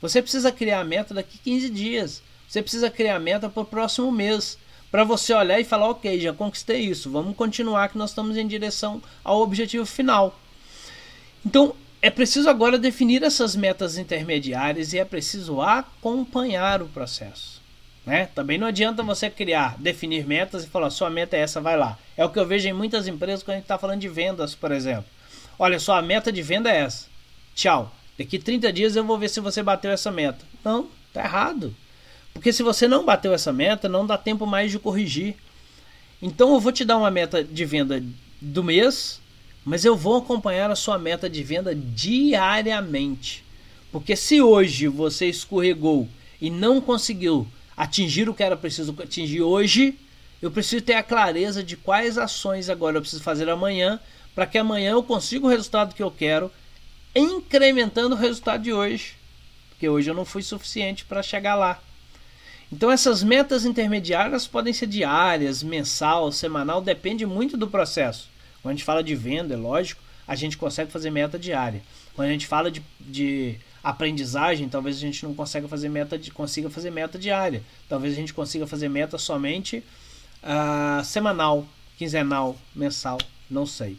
Você 0.00 0.22
precisa 0.22 0.52
criar 0.52 0.78
a 0.78 0.84
meta 0.84 1.12
daqui 1.12 1.38
15 1.38 1.70
dias. 1.70 2.22
Você 2.46 2.62
precisa 2.62 2.88
criar 2.88 3.16
a 3.16 3.18
meta 3.18 3.48
para 3.48 3.64
o 3.64 3.66
próximo 3.66 4.12
mês. 4.12 4.56
Para 4.92 5.02
você 5.02 5.34
olhar 5.34 5.58
e 5.58 5.64
falar, 5.64 5.88
ok, 5.88 6.20
já 6.20 6.32
conquistei 6.32 6.82
isso, 6.82 7.10
vamos 7.10 7.36
continuar 7.36 7.88
que 7.88 7.98
nós 7.98 8.10
estamos 8.10 8.36
em 8.36 8.46
direção 8.46 9.02
ao 9.24 9.40
objetivo 9.40 9.84
final. 9.84 10.38
Então, 11.44 11.74
é 12.00 12.10
preciso 12.10 12.48
agora 12.48 12.78
definir 12.78 13.22
essas 13.22 13.56
metas 13.56 13.98
intermediárias 13.98 14.92
e 14.92 14.98
é 14.98 15.04
preciso 15.04 15.60
acompanhar 15.60 16.80
o 16.82 16.88
processo. 16.88 17.60
Né? 18.06 18.26
Também 18.34 18.56
não 18.56 18.66
adianta 18.66 19.02
você 19.02 19.28
criar, 19.28 19.76
definir 19.78 20.26
metas 20.26 20.64
e 20.64 20.68
falar, 20.68 20.90
sua 20.90 21.10
meta 21.10 21.36
é 21.36 21.40
essa, 21.40 21.60
vai 21.60 21.76
lá. 21.76 21.98
É 22.16 22.24
o 22.24 22.30
que 22.30 22.38
eu 22.38 22.46
vejo 22.46 22.68
em 22.68 22.72
muitas 22.72 23.06
empresas 23.06 23.42
quando 23.42 23.54
a 23.54 23.56
gente 23.56 23.64
está 23.64 23.76
falando 23.76 24.00
de 24.00 24.08
vendas, 24.08 24.54
por 24.54 24.72
exemplo. 24.72 25.04
Olha 25.58 25.78
só, 25.78 25.98
a 25.98 26.02
meta 26.02 26.32
de 26.32 26.40
venda 26.40 26.70
é 26.70 26.82
essa. 26.82 27.06
Tchau. 27.54 27.92
Daqui 28.16 28.38
30 28.38 28.72
dias 28.72 28.96
eu 28.96 29.04
vou 29.04 29.18
ver 29.18 29.28
se 29.28 29.40
você 29.40 29.62
bateu 29.62 29.90
essa 29.90 30.10
meta. 30.10 30.44
Não, 30.64 30.88
tá 31.12 31.22
errado. 31.22 31.74
Porque 32.32 32.52
se 32.52 32.62
você 32.62 32.86
não 32.86 33.04
bateu 33.04 33.34
essa 33.34 33.52
meta, 33.52 33.88
não 33.88 34.06
dá 34.06 34.16
tempo 34.16 34.46
mais 34.46 34.70
de 34.70 34.78
corrigir. 34.78 35.34
Então 36.22 36.54
eu 36.54 36.60
vou 36.60 36.72
te 36.72 36.84
dar 36.84 36.96
uma 36.96 37.10
meta 37.10 37.42
de 37.44 37.64
venda 37.64 38.02
do 38.40 38.62
mês, 38.62 39.20
mas 39.68 39.84
eu 39.84 39.94
vou 39.94 40.16
acompanhar 40.16 40.70
a 40.70 40.74
sua 40.74 40.98
meta 40.98 41.28
de 41.28 41.42
venda 41.42 41.74
diariamente. 41.74 43.44
Porque 43.92 44.16
se 44.16 44.40
hoje 44.40 44.88
você 44.88 45.26
escorregou 45.26 46.08
e 46.40 46.48
não 46.48 46.80
conseguiu 46.80 47.46
atingir 47.76 48.30
o 48.30 48.34
que 48.34 48.42
era 48.42 48.56
preciso 48.56 48.96
atingir 48.98 49.42
hoje, 49.42 49.94
eu 50.40 50.50
preciso 50.50 50.82
ter 50.82 50.94
a 50.94 51.02
clareza 51.02 51.62
de 51.62 51.76
quais 51.76 52.16
ações 52.16 52.70
agora 52.70 52.96
eu 52.96 53.02
preciso 53.02 53.22
fazer 53.22 53.50
amanhã 53.50 54.00
para 54.34 54.46
que 54.46 54.56
amanhã 54.56 54.92
eu 54.92 55.02
consiga 55.02 55.44
o 55.44 55.50
resultado 55.50 55.94
que 55.94 56.02
eu 56.02 56.10
quero, 56.10 56.50
incrementando 57.14 58.14
o 58.14 58.18
resultado 58.18 58.62
de 58.62 58.72
hoje. 58.72 59.16
Porque 59.68 59.86
hoje 59.86 60.08
eu 60.08 60.14
não 60.14 60.24
fui 60.24 60.42
suficiente 60.42 61.04
para 61.04 61.22
chegar 61.22 61.54
lá. 61.54 61.78
Então 62.72 62.90
essas 62.90 63.22
metas 63.22 63.66
intermediárias 63.66 64.46
podem 64.46 64.72
ser 64.72 64.86
diárias, 64.86 65.62
mensal, 65.62 66.32
semanal, 66.32 66.80
depende 66.80 67.26
muito 67.26 67.54
do 67.54 67.68
processo. 67.68 68.30
Quando 68.68 68.74
a 68.74 68.76
gente 68.76 68.84
fala 68.84 69.02
de 69.02 69.14
venda, 69.14 69.54
é 69.54 69.56
lógico, 69.56 70.02
a 70.26 70.34
gente 70.34 70.58
consegue 70.58 70.92
fazer 70.92 71.08
meta 71.08 71.38
diária. 71.38 71.80
Quando 72.14 72.28
a 72.28 72.32
gente 72.32 72.46
fala 72.46 72.70
de, 72.70 72.82
de 73.00 73.56
aprendizagem, 73.82 74.68
talvez 74.68 74.96
a 74.96 75.00
gente 75.00 75.24
não 75.24 75.34
consiga 75.34 75.66
fazer 75.66 75.88
meta, 75.88 76.18
de, 76.18 76.30
consiga 76.30 76.68
fazer 76.68 76.90
meta 76.90 77.18
diária. 77.18 77.62
Talvez 77.88 78.12
a 78.12 78.16
gente 78.16 78.34
consiga 78.34 78.66
fazer 78.66 78.90
meta 78.90 79.16
somente 79.16 79.82
uh, 80.42 81.02
semanal, 81.02 81.66
quinzenal, 81.96 82.56
mensal, 82.74 83.16
não 83.48 83.64
sei. 83.64 83.96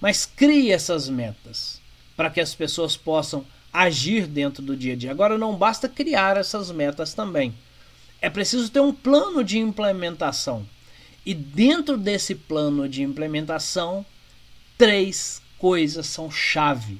Mas 0.00 0.26
crie 0.26 0.72
essas 0.72 1.08
metas 1.08 1.80
para 2.16 2.30
que 2.30 2.40
as 2.40 2.52
pessoas 2.52 2.96
possam 2.96 3.46
agir 3.72 4.26
dentro 4.26 4.60
do 4.60 4.76
dia 4.76 4.94
a 4.94 4.96
dia. 4.96 5.12
Agora 5.12 5.38
não 5.38 5.54
basta 5.54 5.88
criar 5.88 6.36
essas 6.36 6.72
metas 6.72 7.14
também 7.14 7.54
é 8.20 8.28
preciso 8.28 8.70
ter 8.70 8.80
um 8.80 8.92
plano 8.92 9.42
de 9.42 9.58
implementação. 9.58 10.66
E 11.24 11.34
dentro 11.34 11.96
desse 11.96 12.34
plano 12.34 12.88
de 12.88 13.02
implementação, 13.02 14.04
três 14.78 15.42
coisas 15.58 16.06
são 16.06 16.30
chave. 16.30 16.98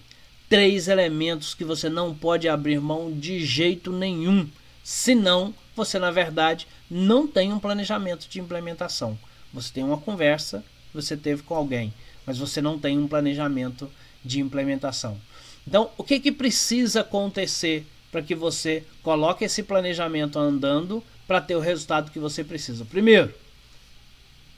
Três 0.49 0.89
elementos 0.89 1.55
que 1.55 1.65
você 1.65 1.89
não 1.89 2.15
pode 2.15 2.49
abrir 2.49 2.81
mão 2.81 3.13
de 3.13 3.45
jeito 3.45 3.93
nenhum. 3.93 4.49
Senão, 4.83 5.55
você 5.75 5.99
na 5.99 6.11
verdade 6.11 6.67
não 6.91 7.27
tem 7.27 7.53
um 7.53 7.59
planejamento 7.59 8.29
de 8.29 8.41
implementação. 8.41 9.19
Você 9.53 9.73
tem 9.73 9.85
uma 9.85 9.99
conversa, 9.99 10.65
você 10.93 11.17
teve 11.17 11.43
com 11.43 11.55
alguém, 11.55 11.93
mas 12.27 12.39
você 12.39 12.61
não 12.61 12.79
tem 12.79 12.99
um 12.99 13.09
planejamento 13.09 13.91
de 14.25 14.41
implementação. 14.41 15.21
Então, 15.67 15.91
o 15.97 16.05
que, 16.05 16.21
que 16.21 16.33
precisa 16.33 17.01
acontecer 17.01 17.87
para 18.11 18.23
que 18.23 18.35
você 18.35 18.85
coloque 19.03 19.45
esse 19.45 19.63
planejamento 19.63 20.39
andando 20.39 21.03
para 21.27 21.41
ter 21.41 21.55
o 21.55 21.61
resultado 21.61 22.11
que 22.11 22.19
você 22.19 22.43
precisa. 22.43 22.85
Primeiro, 22.85 23.33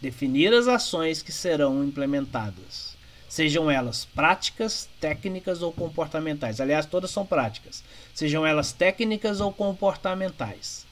definir 0.03 0.53
as 0.53 0.67
ações 0.67 1.23
que 1.23 1.31
serão 1.31 1.85
implementadas, 1.85 2.97
sejam 3.29 3.71
elas 3.71 4.05
práticas, 4.05 4.89
técnicas 5.01 5.63
ou 5.63 5.73
comportamentais. 5.73 6.61
Aliás, 6.61 6.85
todas 6.85 7.13
são 7.13 7.25
práticas, 7.25 7.85
sejam 8.13 8.45
elas 8.45 8.73
técnicas 8.73 9.41
ou 9.41 9.53
comportamentais. 9.53 10.85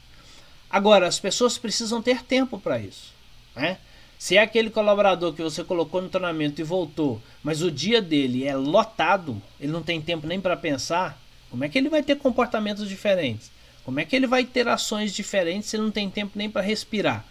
Agora, 0.71 1.09
as 1.09 1.19
pessoas 1.19 1.59
precisam 1.59 2.01
ter 2.01 2.23
tempo 2.23 2.57
para 2.57 2.79
isso. 2.79 3.13
Né? 3.57 3.79
Se 4.17 4.37
é 4.37 4.43
aquele 4.43 4.71
colaborador 4.71 5.33
que 5.33 5.43
você 5.43 5.65
colocou 5.65 6.01
no 6.01 6.09
treinamento 6.09 6.61
e 6.61 6.65
voltou, 6.65 7.21
mas 7.43 7.63
o 7.63 7.71
dia 7.71 8.01
dele 8.01 8.47
é 8.47 8.55
lotado, 8.55 9.43
ele 9.59 9.73
não 9.73 9.83
tem 9.83 10.01
tempo 10.01 10.25
nem 10.25 10.41
para 10.41 10.57
pensar, 10.57 11.21
como 11.51 11.65
é 11.65 11.69
que 11.69 11.77
ele 11.77 11.89
vai 11.89 12.05
ter 12.05 12.17
comportamentos 12.17 12.89
diferentes? 12.89 13.51
Como 13.85 13.99
é 13.99 14.05
que 14.05 14.15
ele 14.15 14.29
vai 14.29 14.45
ter 14.45 14.69
ações 14.69 15.13
diferentes 15.13 15.69
se 15.69 15.77
não 15.77 15.91
tem 15.91 16.09
tempo 16.09 16.33
nem 16.37 16.49
para 16.49 16.63
respirar? 16.63 17.25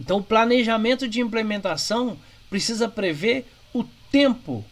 Então, 0.00 0.18
o 0.18 0.22
planejamento 0.22 1.08
de 1.08 1.20
implementação 1.20 2.18
precisa 2.48 2.88
prever 2.88 3.46
o 3.72 3.84
tempo 4.10 4.64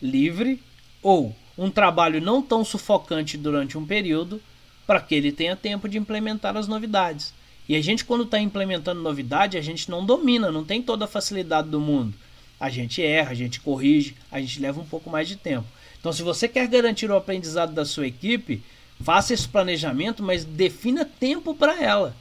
livre 0.00 0.60
ou 1.02 1.34
um 1.56 1.70
trabalho 1.70 2.20
não 2.20 2.42
tão 2.42 2.64
sufocante 2.64 3.36
durante 3.36 3.76
um 3.76 3.86
período 3.86 4.40
para 4.86 5.00
que 5.00 5.14
ele 5.14 5.30
tenha 5.30 5.54
tempo 5.54 5.88
de 5.88 5.98
implementar 5.98 6.56
as 6.56 6.66
novidades. 6.66 7.32
E 7.68 7.76
a 7.76 7.80
gente, 7.80 8.04
quando 8.04 8.24
está 8.24 8.40
implementando 8.40 9.00
novidade, 9.00 9.56
a 9.56 9.60
gente 9.60 9.90
não 9.90 10.04
domina, 10.04 10.50
não 10.50 10.64
tem 10.64 10.82
toda 10.82 11.04
a 11.04 11.08
facilidade 11.08 11.68
do 11.68 11.80
mundo. 11.80 12.14
A 12.58 12.68
gente 12.68 13.02
erra, 13.02 13.30
a 13.30 13.34
gente 13.34 13.60
corrige, 13.60 14.16
a 14.30 14.40
gente 14.40 14.60
leva 14.60 14.80
um 14.80 14.84
pouco 14.84 15.08
mais 15.08 15.28
de 15.28 15.36
tempo. 15.36 15.66
Então, 15.98 16.12
se 16.12 16.22
você 16.22 16.48
quer 16.48 16.66
garantir 16.66 17.10
o 17.10 17.16
aprendizado 17.16 17.72
da 17.72 17.84
sua 17.84 18.06
equipe, 18.06 18.62
faça 19.00 19.32
esse 19.32 19.48
planejamento, 19.48 20.22
mas 20.22 20.44
defina 20.44 21.04
tempo 21.04 21.54
para 21.54 21.80
ela. 21.80 22.16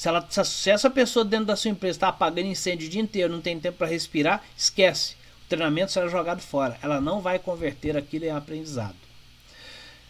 Se, 0.00 0.08
ela, 0.08 0.26
se 0.30 0.70
essa 0.70 0.88
pessoa 0.88 1.26
dentro 1.26 1.44
da 1.44 1.56
sua 1.56 1.70
empresa 1.70 1.96
está 1.98 2.08
apagando 2.08 2.48
incêndio 2.48 2.86
o 2.86 2.90
dia 2.90 3.02
inteiro, 3.02 3.34
não 3.34 3.42
tem 3.42 3.60
tempo 3.60 3.76
para 3.76 3.86
respirar, 3.86 4.42
esquece. 4.56 5.12
O 5.44 5.48
treinamento 5.50 5.92
será 5.92 6.08
jogado 6.08 6.40
fora. 6.40 6.78
Ela 6.80 7.02
não 7.02 7.20
vai 7.20 7.38
converter 7.38 7.94
aquilo 7.98 8.24
em 8.24 8.30
aprendizado. 8.30 8.96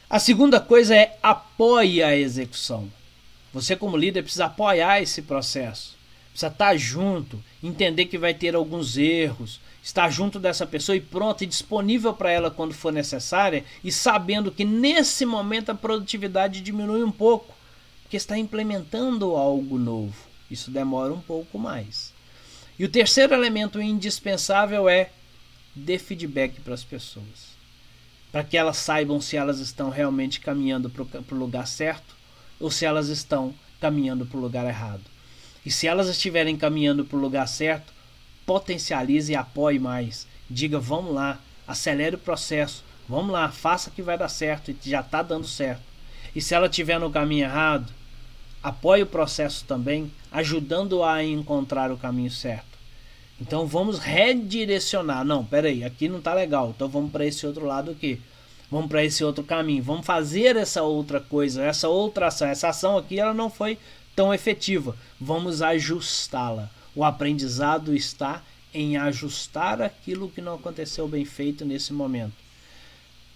A 0.09 0.21
segunda 0.21 0.61
coisa 0.61 0.95
é 0.95 1.19
apoie 1.21 2.05
a 2.05 2.17
execução. 2.17 2.89
Você, 3.53 3.75
como 3.75 3.97
líder, 3.97 4.23
precisa 4.23 4.45
apoiar 4.45 5.03
esse 5.03 5.23
processo. 5.23 5.99
Precisa 6.31 6.53
estar 6.53 6.77
junto, 6.77 7.43
entender 7.61 8.05
que 8.05 8.17
vai 8.17 8.33
ter 8.33 8.55
alguns 8.55 8.97
erros, 8.97 9.61
estar 9.83 10.09
junto 10.09 10.39
dessa 10.39 10.65
pessoa 10.65 10.95
e 10.95 11.01
pronto 11.01 11.43
e 11.43 11.49
disponível 11.49 12.15
para 12.15 12.31
ela 12.31 12.49
quando 12.49 12.75
for 12.75 12.93
necessária 12.93 13.65
e 13.83 13.91
sabendo 13.91 14.53
que 14.53 14.65
nesse 14.65 15.27
momento 15.27 15.71
a 15.71 15.75
produtividade 15.75 16.61
diminui 16.61 17.03
um 17.03 17.11
pouco, 17.11 17.59
porque 18.11 18.17
está 18.17 18.37
implementando 18.37 19.37
algo 19.37 19.79
novo. 19.79 20.17
Isso 20.51 20.69
demora 20.69 21.15
um 21.15 21.21
pouco 21.21 21.57
mais. 21.57 22.13
E 22.77 22.85
o 22.85 22.89
terceiro 22.89 23.33
elemento 23.33 23.81
indispensável 23.81 24.89
é 24.89 25.11
dê 25.77 25.97
feedback 25.97 26.61
para 26.61 26.75
as 26.75 26.83
pessoas, 26.83 27.55
para 28.33 28.43
que 28.43 28.57
elas 28.57 28.79
saibam 28.79 29.21
se 29.21 29.37
elas 29.37 29.61
estão 29.61 29.91
realmente 29.91 30.41
caminhando 30.41 30.91
para 30.91 31.37
o 31.37 31.39
lugar 31.39 31.69
certo 31.69 32.17
ou 32.59 32.69
se 32.69 32.85
elas 32.85 33.07
estão 33.07 33.55
caminhando 33.81 34.27
para 34.27 34.39
o 34.39 34.43
lugar 34.43 34.67
errado. 34.67 35.05
E 35.65 35.71
se 35.71 35.87
elas 35.87 36.09
estiverem 36.09 36.57
caminhando 36.57 37.05
para 37.05 37.17
o 37.17 37.21
lugar 37.21 37.47
certo, 37.47 37.93
potencialize 38.45 39.31
e 39.31 39.37
apoie 39.37 39.79
mais. 39.79 40.27
Diga, 40.51 40.81
vamos 40.81 41.15
lá, 41.15 41.39
acelere 41.65 42.17
o 42.17 42.19
processo, 42.19 42.83
vamos 43.09 43.31
lá, 43.31 43.53
faça 43.53 43.89
que 43.89 44.03
vai 44.03 44.19
dar 44.19 44.29
certo 44.29 44.73
e 44.73 44.91
já 44.91 44.99
está 44.99 45.23
dando 45.23 45.47
certo. 45.47 45.83
E 46.35 46.41
se 46.41 46.55
ela 46.55 46.67
estiver 46.67 46.99
no 46.99 47.09
caminho 47.09 47.45
errado, 47.45 48.00
apoie 48.63 49.03
o 49.03 49.07
processo 49.07 49.65
também, 49.65 50.11
ajudando-a 50.31 51.15
a 51.15 51.25
encontrar 51.25 51.91
o 51.91 51.97
caminho 51.97 52.31
certo. 52.31 52.79
Então 53.41 53.67
vamos 53.67 53.99
redirecionar. 53.99 55.25
Não, 55.25 55.45
peraí, 55.45 55.83
aqui 55.83 56.09
não 56.09 56.19
está 56.19 56.35
legal, 56.35 56.73
então 56.75 56.89
vamos 56.89 57.11
para 57.11 57.25
esse 57.25 57.47
outro 57.47 57.65
lado 57.65 57.91
aqui. 57.91 58.21
Vamos 58.71 58.89
para 58.89 59.05
esse 59.05 59.25
outro 59.25 59.43
caminho. 59.43 59.83
Vamos 59.83 60.07
fazer 60.07 60.57
essa 60.57 60.83
outra 60.83 61.21
coisa, 61.21 61.65
essa 61.65 61.89
outra 61.89 62.29
ação. 62.29 62.47
Essa 62.47 62.69
ação 62.69 62.97
aqui 62.97 63.19
ela 63.19 63.35
não 63.35 63.51
foi 63.51 63.79
tão 64.15 64.33
efetiva. 64.33 64.95
Vamos 65.21 65.61
ajustá-la. 65.61 66.71
O 66.95 67.03
aprendizado 67.03 67.95
está 67.95 68.43
em 68.73 68.97
ajustar 68.97 69.83
aquilo 69.83 70.31
que 70.31 70.41
não 70.41 70.55
aconteceu 70.55 71.09
bem 71.09 71.25
feito 71.25 71.65
nesse 71.65 71.93
momento. 71.93 72.35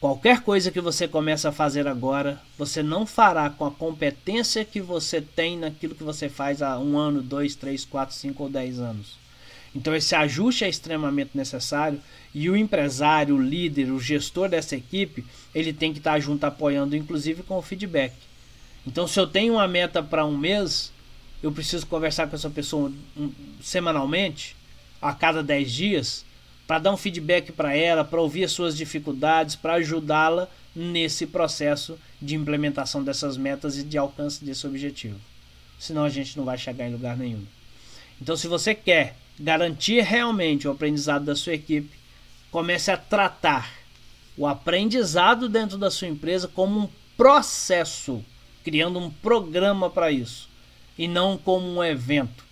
Qualquer 0.05 0.42
coisa 0.42 0.70
que 0.70 0.82
você 0.82 1.09
comece 1.09 1.48
a 1.48 1.50
fazer 1.50 1.88
agora, 1.88 2.38
você 2.59 2.82
não 2.82 3.07
fará 3.07 3.48
com 3.48 3.64
a 3.64 3.70
competência 3.70 4.62
que 4.62 4.78
você 4.78 5.18
tem 5.18 5.57
naquilo 5.57 5.94
que 5.94 6.05
você 6.05 6.28
faz 6.28 6.61
há 6.61 6.78
um 6.78 6.98
ano, 6.98 7.22
dois, 7.22 7.55
três, 7.55 7.86
quatro, 7.86 8.14
cinco 8.14 8.42
ou 8.42 8.50
dez 8.50 8.78
anos. 8.78 9.16
Então 9.74 9.96
esse 9.96 10.14
ajuste 10.14 10.62
é 10.62 10.68
extremamente 10.68 11.30
necessário 11.32 12.02
e 12.34 12.50
o 12.50 12.55
empresário, 12.55 13.34
o 13.34 13.42
líder, 13.42 13.90
o 13.90 13.98
gestor 13.98 14.46
dessa 14.46 14.76
equipe, 14.76 15.24
ele 15.55 15.72
tem 15.72 15.90
que 15.90 16.00
estar 16.00 16.20
junto 16.20 16.44
apoiando, 16.44 16.94
inclusive 16.94 17.42
com 17.42 17.57
o 17.57 17.62
feedback. 17.62 18.12
Então 18.86 19.09
se 19.09 19.18
eu 19.18 19.26
tenho 19.26 19.55
uma 19.55 19.66
meta 19.66 20.02
para 20.02 20.26
um 20.26 20.36
mês, 20.36 20.92
eu 21.42 21.50
preciso 21.50 21.86
conversar 21.86 22.28
com 22.28 22.36
essa 22.36 22.50
pessoa 22.50 22.92
semanalmente, 23.62 24.55
a 25.00 25.14
cada 25.14 25.42
dez 25.42 25.72
dias, 25.72 26.26
para 26.66 26.78
dar 26.78 26.92
um 26.92 26.96
feedback 26.96 27.52
para 27.52 27.76
ela, 27.76 28.04
para 28.04 28.20
ouvir 28.20 28.44
as 28.44 28.52
suas 28.52 28.76
dificuldades, 28.76 29.54
para 29.54 29.74
ajudá-la 29.74 30.48
nesse 30.74 31.26
processo 31.26 31.98
de 32.20 32.34
implementação 32.34 33.04
dessas 33.04 33.36
metas 33.36 33.76
e 33.76 33.82
de 33.82 33.98
alcance 33.98 34.44
desse 34.44 34.66
objetivo. 34.66 35.20
Senão 35.78 36.04
a 36.04 36.08
gente 36.08 36.36
não 36.36 36.44
vai 36.44 36.56
chegar 36.56 36.88
em 36.88 36.92
lugar 36.92 37.16
nenhum. 37.16 37.44
Então, 38.20 38.36
se 38.36 38.48
você 38.48 38.74
quer 38.74 39.16
garantir 39.38 40.02
realmente 40.02 40.66
o 40.66 40.70
aprendizado 40.70 41.24
da 41.24 41.36
sua 41.36 41.54
equipe, 41.54 41.90
comece 42.50 42.90
a 42.90 42.96
tratar 42.96 43.70
o 44.36 44.46
aprendizado 44.46 45.48
dentro 45.48 45.76
da 45.76 45.90
sua 45.90 46.08
empresa 46.08 46.48
como 46.48 46.80
um 46.80 46.88
processo, 47.16 48.24
criando 48.64 48.98
um 48.98 49.10
programa 49.10 49.90
para 49.90 50.10
isso 50.10 50.48
e 50.96 51.06
não 51.06 51.36
como 51.36 51.66
um 51.66 51.84
evento. 51.84 52.44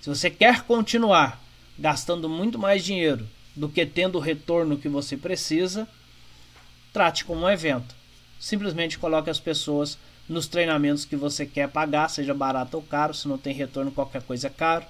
Se 0.00 0.08
você 0.08 0.30
quer 0.30 0.62
continuar 0.62 1.42
gastando 1.78 2.28
muito 2.28 2.58
mais 2.58 2.84
dinheiro 2.84 3.28
do 3.58 3.68
que 3.68 3.84
tendo 3.84 4.18
o 4.18 4.20
retorno 4.20 4.78
que 4.78 4.88
você 4.88 5.16
precisa, 5.16 5.88
trate 6.92 7.24
como 7.24 7.44
um 7.44 7.50
evento. 7.50 7.92
Simplesmente 8.38 8.98
coloque 8.98 9.28
as 9.28 9.40
pessoas 9.40 9.98
nos 10.28 10.46
treinamentos 10.46 11.04
que 11.04 11.16
você 11.16 11.44
quer 11.44 11.68
pagar, 11.68 12.08
seja 12.08 12.32
barato 12.32 12.76
ou 12.76 12.82
caro, 12.82 13.12
se 13.12 13.26
não 13.26 13.36
tem 13.36 13.52
retorno, 13.52 13.90
qualquer 13.90 14.22
coisa 14.22 14.46
é 14.46 14.50
caro. 14.50 14.86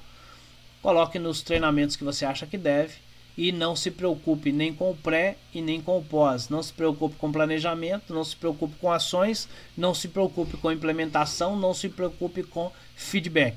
Coloque 0.82 1.18
nos 1.18 1.40
treinamentos 1.40 1.96
que 1.96 2.04
você 2.04 2.26
acha 2.26 2.46
que 2.46 2.58
deve 2.58 2.96
e 3.38 3.52
não 3.52 3.74
se 3.74 3.90
preocupe 3.90 4.52
nem 4.52 4.74
com 4.74 4.90
o 4.90 4.96
pré 4.96 5.38
e 5.54 5.62
nem 5.62 5.80
com 5.80 5.96
o 5.96 6.04
pós. 6.04 6.50
Não 6.50 6.62
se 6.62 6.72
preocupe 6.72 7.16
com 7.16 7.32
planejamento, 7.32 8.12
não 8.12 8.22
se 8.22 8.36
preocupe 8.36 8.76
com 8.78 8.92
ações, 8.92 9.48
não 9.74 9.94
se 9.94 10.08
preocupe 10.08 10.58
com 10.58 10.70
implementação, 10.70 11.56
não 11.56 11.72
se 11.72 11.88
preocupe 11.88 12.42
com 12.42 12.70
feedback. 12.94 13.56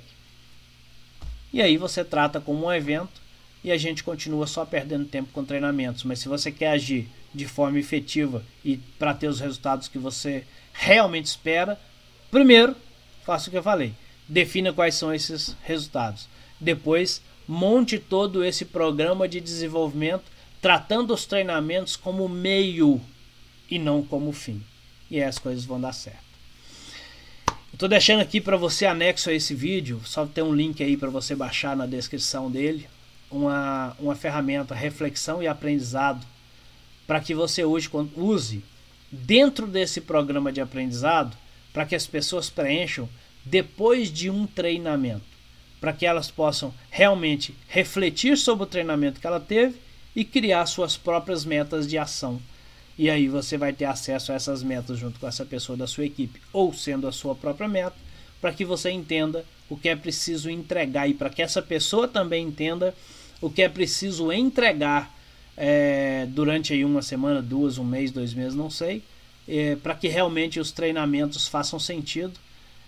E 1.51 1.62
aí 1.62 1.76
você 1.76 2.05
trata 2.05 2.39
como 2.39 2.68
um 2.68 2.72
evento 2.72 3.21
e 3.64 3.72
a 3.72 3.78
gente 3.78 4.03
continua 4.03 4.47
só 4.47 4.66
perdendo 4.66 5.05
tempo 5.05 5.30
com 5.32 5.45
treinamentos. 5.45 6.03
Mas 6.03 6.20
se 6.20 6.28
você 6.28 6.51
quer 6.51 6.72
agir 6.72 7.07
de 7.34 7.47
forma 7.47 7.80
efetiva 7.80 8.43
e 8.64 8.78
para 8.97 9.14
ter 9.14 9.28
os 9.28 9.39
resultados 9.39 9.88
que 9.88 9.97
você 9.97 10.43
realmente 10.74 11.26
espera, 11.26 11.80
primeiro, 12.30 12.76
faça 13.24 13.47
o 13.47 13.51
que 13.51 13.57
eu 13.57 13.64
falei. 13.64 13.93
Defina 14.28 14.74
quais 14.74 14.95
são 14.95 15.14
esses 15.14 15.55
resultados. 15.64 16.28
Depois, 16.59 17.22
monte 17.47 17.99
todo 17.99 18.43
esse 18.43 18.66
programa 18.66 19.28
de 19.28 19.39
desenvolvimento, 19.39 20.24
tratando 20.62 21.14
os 21.14 21.26
treinamentos 21.26 21.95
como 21.95 22.28
meio 22.28 23.01
e 23.70 23.78
não 23.78 24.03
como 24.03 24.32
fim. 24.32 24.62
E 25.09 25.18
aí 25.18 25.24
as 25.24 25.38
coisas 25.38 25.66
vão 25.66 25.80
dar 25.80 25.93
certo. 25.93 26.32
Estou 27.74 27.88
deixando 27.89 28.22
aqui 28.22 28.39
para 28.41 28.57
você 28.57 28.86
anexo 28.86 29.30
a 29.30 29.34
esse 29.34 29.55
vídeo, 29.55 30.01
só 30.05 30.26
tem 30.26 30.43
um 30.43 30.53
link 30.53 30.84
aí 30.84 30.97
para 30.97 31.09
você 31.09 31.36
baixar 31.36 31.76
na 31.76 31.86
descrição 31.86 32.51
dele 32.51 32.88
uma, 33.32 33.96
uma 34.00 34.16
ferramenta 34.16 34.76
reflexão 34.76 35.42
e 35.42 35.48
aprendizado 35.48 36.26
para 37.08 37.20
que 37.20 37.34
você 37.34 37.64
hoje 37.64 37.90
use 38.16 38.64
dentro 39.12 39.68
desse 39.68 40.02
programa 40.02 40.52
de 40.52 40.62
aprendizado 40.62 41.36
para 41.74 41.86
que 41.86 41.96
as 41.96 42.06
pessoas 42.06 42.50
preencham 42.50 43.08
depois 43.44 44.12
de 44.12 44.30
um 44.30 44.46
treinamento, 44.46 45.26
para 45.80 45.94
que 45.94 46.06
elas 46.06 46.30
possam 46.30 46.74
realmente 46.90 47.56
refletir 47.68 48.38
sobre 48.38 48.64
o 48.64 48.68
treinamento 48.68 49.20
que 49.20 49.28
ela 49.28 49.40
teve 49.40 49.76
e 50.16 50.24
criar 50.24 50.66
suas 50.66 50.98
próprias 50.98 51.44
metas 51.46 51.88
de 51.88 51.98
ação. 51.98 52.42
E 52.98 53.10
aí 53.10 53.28
você 53.28 53.58
vai 53.58 53.74
ter 53.74 53.86
acesso 53.86 54.32
a 54.32 54.36
essas 54.36 54.62
metas 54.62 55.00
junto 55.00 55.20
com 55.20 55.28
essa 55.28 55.46
pessoa 55.46 55.78
da 55.78 55.88
sua 55.88 56.06
equipe, 56.06 56.42
ou 56.54 56.74
sendo 56.74 57.08
a 57.08 57.12
sua 57.12 57.34
própria 57.34 57.68
meta, 57.68 57.96
para 58.40 58.54
que 58.54 58.66
você 58.66 58.92
entenda 58.92 59.46
o 59.70 59.78
que 59.78 59.90
é 59.90 59.96
preciso 59.96 60.50
entregar 60.50 61.10
e 61.10 61.14
para 61.14 61.30
que 61.30 61.42
essa 61.42 61.62
pessoa 61.62 62.08
também 62.08 62.46
entenda 62.46 62.94
o 63.42 63.50
que 63.50 63.64
é 63.64 63.68
preciso 63.68 64.32
entregar 64.32 65.14
é, 65.58 66.26
durante 66.30 66.74
aí 66.74 66.86
uma 66.86 67.02
semana, 67.02 67.42
duas, 67.42 67.78
um 67.78 67.84
mês, 67.84 68.12
dois 68.12 68.34
meses, 68.34 68.56
não 68.56 68.70
sei, 68.70 69.04
é, 69.48 69.76
para 69.76 69.96
que 69.96 70.08
realmente 70.08 70.60
os 70.60 70.72
treinamentos 70.72 71.48
façam 71.48 71.80
sentido 71.80 72.39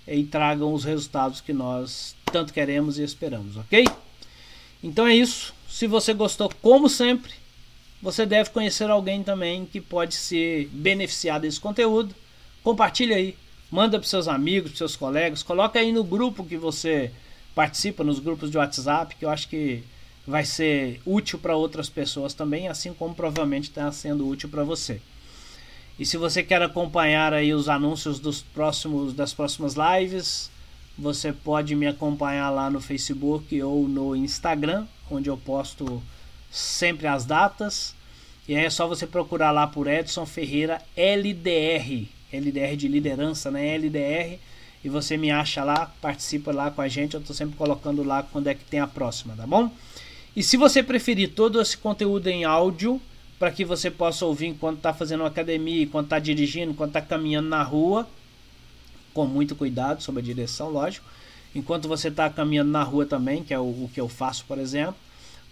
e 0.08 0.24
tragam 0.24 0.74
os 0.74 0.84
resultados 0.84 1.41
que 1.41 1.51
nós 1.51 2.16
tanto 2.32 2.54
queremos 2.54 2.97
e 2.97 3.04
esperamos, 3.04 3.58
ok? 3.58 3.86
Então 4.82 5.08
é 5.08 5.16
isso. 5.16 5.54
Se 5.70 5.88
você 5.88 6.14
gostou, 6.14 6.51
como 6.62 6.89
sempre, 6.89 7.32
você 8.01 8.26
deve 8.26 8.49
conhecer 8.49 8.89
alguém 8.89 9.24
também 9.24 9.66
que 9.66 9.80
pode 9.80 10.16
se 10.16 10.70
beneficiar 10.74 11.39
desse 11.39 11.60
conteúdo. 11.60 12.14
Compartilhe 12.64 13.14
aí, 13.14 13.38
manda 13.72 13.97
para 13.97 14.08
seus 14.08 14.28
amigos, 14.28 14.72
para 14.72 14.78
seus 14.78 14.95
colegas, 14.95 15.41
coloca 15.41 15.80
aí 15.80 15.91
no 15.91 16.04
grupo 16.04 16.43
que 16.43 16.58
você 16.58 17.12
participa, 17.56 18.04
nos 18.04 18.20
grupos 18.20 18.51
de 18.51 18.58
WhatsApp, 18.58 19.16
que 19.16 19.26
eu 19.26 19.30
acho 19.30 19.47
que 19.47 19.84
vai 20.26 20.45
ser 20.45 21.01
útil 21.05 21.38
para 21.38 21.55
outras 21.55 21.89
pessoas 21.89 22.34
também, 22.34 22.67
assim 22.67 22.93
como 22.93 23.13
provavelmente 23.13 23.69
está 23.69 23.91
sendo 23.91 24.28
útil 24.28 24.49
para 24.49 24.63
você. 24.63 25.01
E 25.99 26.05
se 26.05 26.17
você 26.17 26.41
quer 26.41 26.61
acompanhar 26.61 27.34
aí 27.34 27.53
os 27.53 27.69
anúncios 27.69 28.19
dos 28.19 28.41
próximos 28.41 29.13
das 29.13 29.34
próximas 29.34 29.76
lives, 29.76 30.49
você 30.97 31.32
pode 31.32 31.76
me 31.76 31.88
acompanhar 31.88 32.49
lá 32.49 32.69
no 32.69 32.82
Facebook 32.82 33.61
ou 33.61 33.88
no 33.88 34.15
Instagram, 34.15 34.88
onde 35.09 35.30
eu 35.30 35.38
posto 35.38 36.01
sempre 36.51 37.07
as 37.07 37.26
datas. 37.26 37.95
E 38.47 38.55
aí 38.55 38.65
é 38.65 38.69
só 38.69 38.88
você 38.88 39.05
procurar 39.07 39.51
lá 39.51 39.67
por 39.67 39.88
Edson 39.88 40.26
Ferreira 40.26 40.82
LDR, 40.95 42.07
LDR 42.32 42.76
de 42.76 42.88
liderança, 42.88 43.51
né? 43.51 43.76
LDR, 43.76 44.39
e 44.84 44.89
você 44.89 45.15
me 45.15 45.32
acha 45.32 45.63
lá, 45.63 45.91
participa 46.01 46.51
lá 46.51 46.69
com 46.69 46.82
a 46.82 46.88
gente. 46.88 47.13
Eu 47.13 47.21
estou 47.21 47.36
sempre 47.36 47.55
colocando 47.55 48.03
lá 48.03 48.24
quando 48.24 48.47
é 48.47 48.53
que 48.53 48.65
tem 48.65 48.80
a 48.80 48.88
próxima, 48.88 49.36
tá 49.36 49.47
bom? 49.47 49.71
E 50.36 50.42
se 50.42 50.58
você 50.58 50.82
preferir 50.82 51.34
todo 51.34 51.62
esse 51.62 51.78
conteúdo 51.78 52.28
em 52.28 52.44
áudio, 52.44 53.00
para 53.38 53.52
que 53.52 53.64
você 53.64 53.92
possa 53.92 54.26
ouvir 54.26 54.48
enquanto 54.48 54.78
está 54.78 54.94
fazendo 54.94 55.26
academia, 55.26 55.84
enquanto 55.84 56.06
está 56.06 56.18
dirigindo, 56.18 56.72
enquanto 56.72 56.90
está 56.96 57.02
caminhando 57.02 57.50
na 57.50 57.62
rua, 57.62 58.08
com 59.14 59.28
muito 59.28 59.56
cuidado 59.56 60.02
sobre 60.02 60.22
a 60.22 60.26
direção, 60.26 60.70
lógico. 60.70 61.06
Enquanto 61.54 61.88
você 61.88 62.08
está 62.08 62.28
caminhando 62.32 62.72
na 62.72 62.82
rua 62.82 63.06
também, 63.06 63.44
que 63.44 63.54
é 63.54 63.60
o, 63.60 63.64
o, 63.64 63.92
que 63.94 64.02
eu 64.02 64.10
faço, 64.10 64.44
por 64.48 64.58
exemplo, 64.58 64.96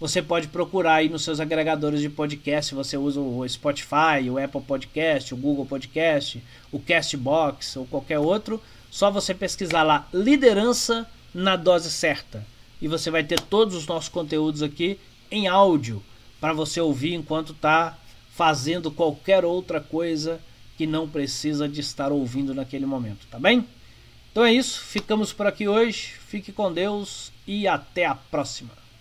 você 0.00 0.20
pode 0.20 0.48
procurar 0.48 0.94
aí 0.94 1.08
nos 1.08 1.22
seus 1.22 1.38
agregadores 1.38 2.00
de 2.00 2.08
podcast. 2.08 2.74
Você 2.74 2.96
usa 2.96 3.20
o 3.20 3.48
Spotify, 3.48 4.28
o 4.28 4.42
Apple 4.42 4.62
Podcast, 4.62 5.32
o 5.32 5.36
Google 5.36 5.64
Podcast, 5.64 6.42
o 6.72 6.80
Castbox 6.80 7.76
ou 7.76 7.86
qualquer 7.86 8.18
outro. 8.18 8.60
Só 8.90 9.12
você 9.12 9.32
pesquisar 9.32 9.84
lá 9.84 10.08
liderança 10.12 11.06
na 11.32 11.54
dose 11.54 11.88
certa 11.88 12.44
e 12.82 12.88
você 12.88 13.12
vai 13.12 13.22
ter 13.22 13.40
todos 13.40 13.76
os 13.76 13.86
nossos 13.86 14.08
conteúdos 14.08 14.60
aqui 14.60 14.98
em 15.30 15.46
áudio 15.46 16.02
para 16.40 16.52
você 16.52 16.80
ouvir 16.80 17.14
enquanto 17.14 17.52
está 17.52 17.96
fazendo 18.34 18.90
qualquer 18.90 19.44
outra 19.44 19.80
coisa 19.80 20.40
que 20.76 20.84
não 20.84 21.08
precisa 21.08 21.68
de 21.68 21.80
estar 21.80 22.10
ouvindo 22.10 22.52
naquele 22.52 22.84
momento, 22.84 23.24
tá 23.30 23.38
bem? 23.38 23.64
Então 24.32 24.44
é 24.44 24.52
isso, 24.52 24.80
ficamos 24.80 25.32
por 25.32 25.46
aqui 25.46 25.68
hoje. 25.68 26.14
Fique 26.26 26.50
com 26.50 26.72
Deus 26.72 27.30
e 27.46 27.68
até 27.68 28.04
a 28.04 28.16
próxima. 28.16 28.81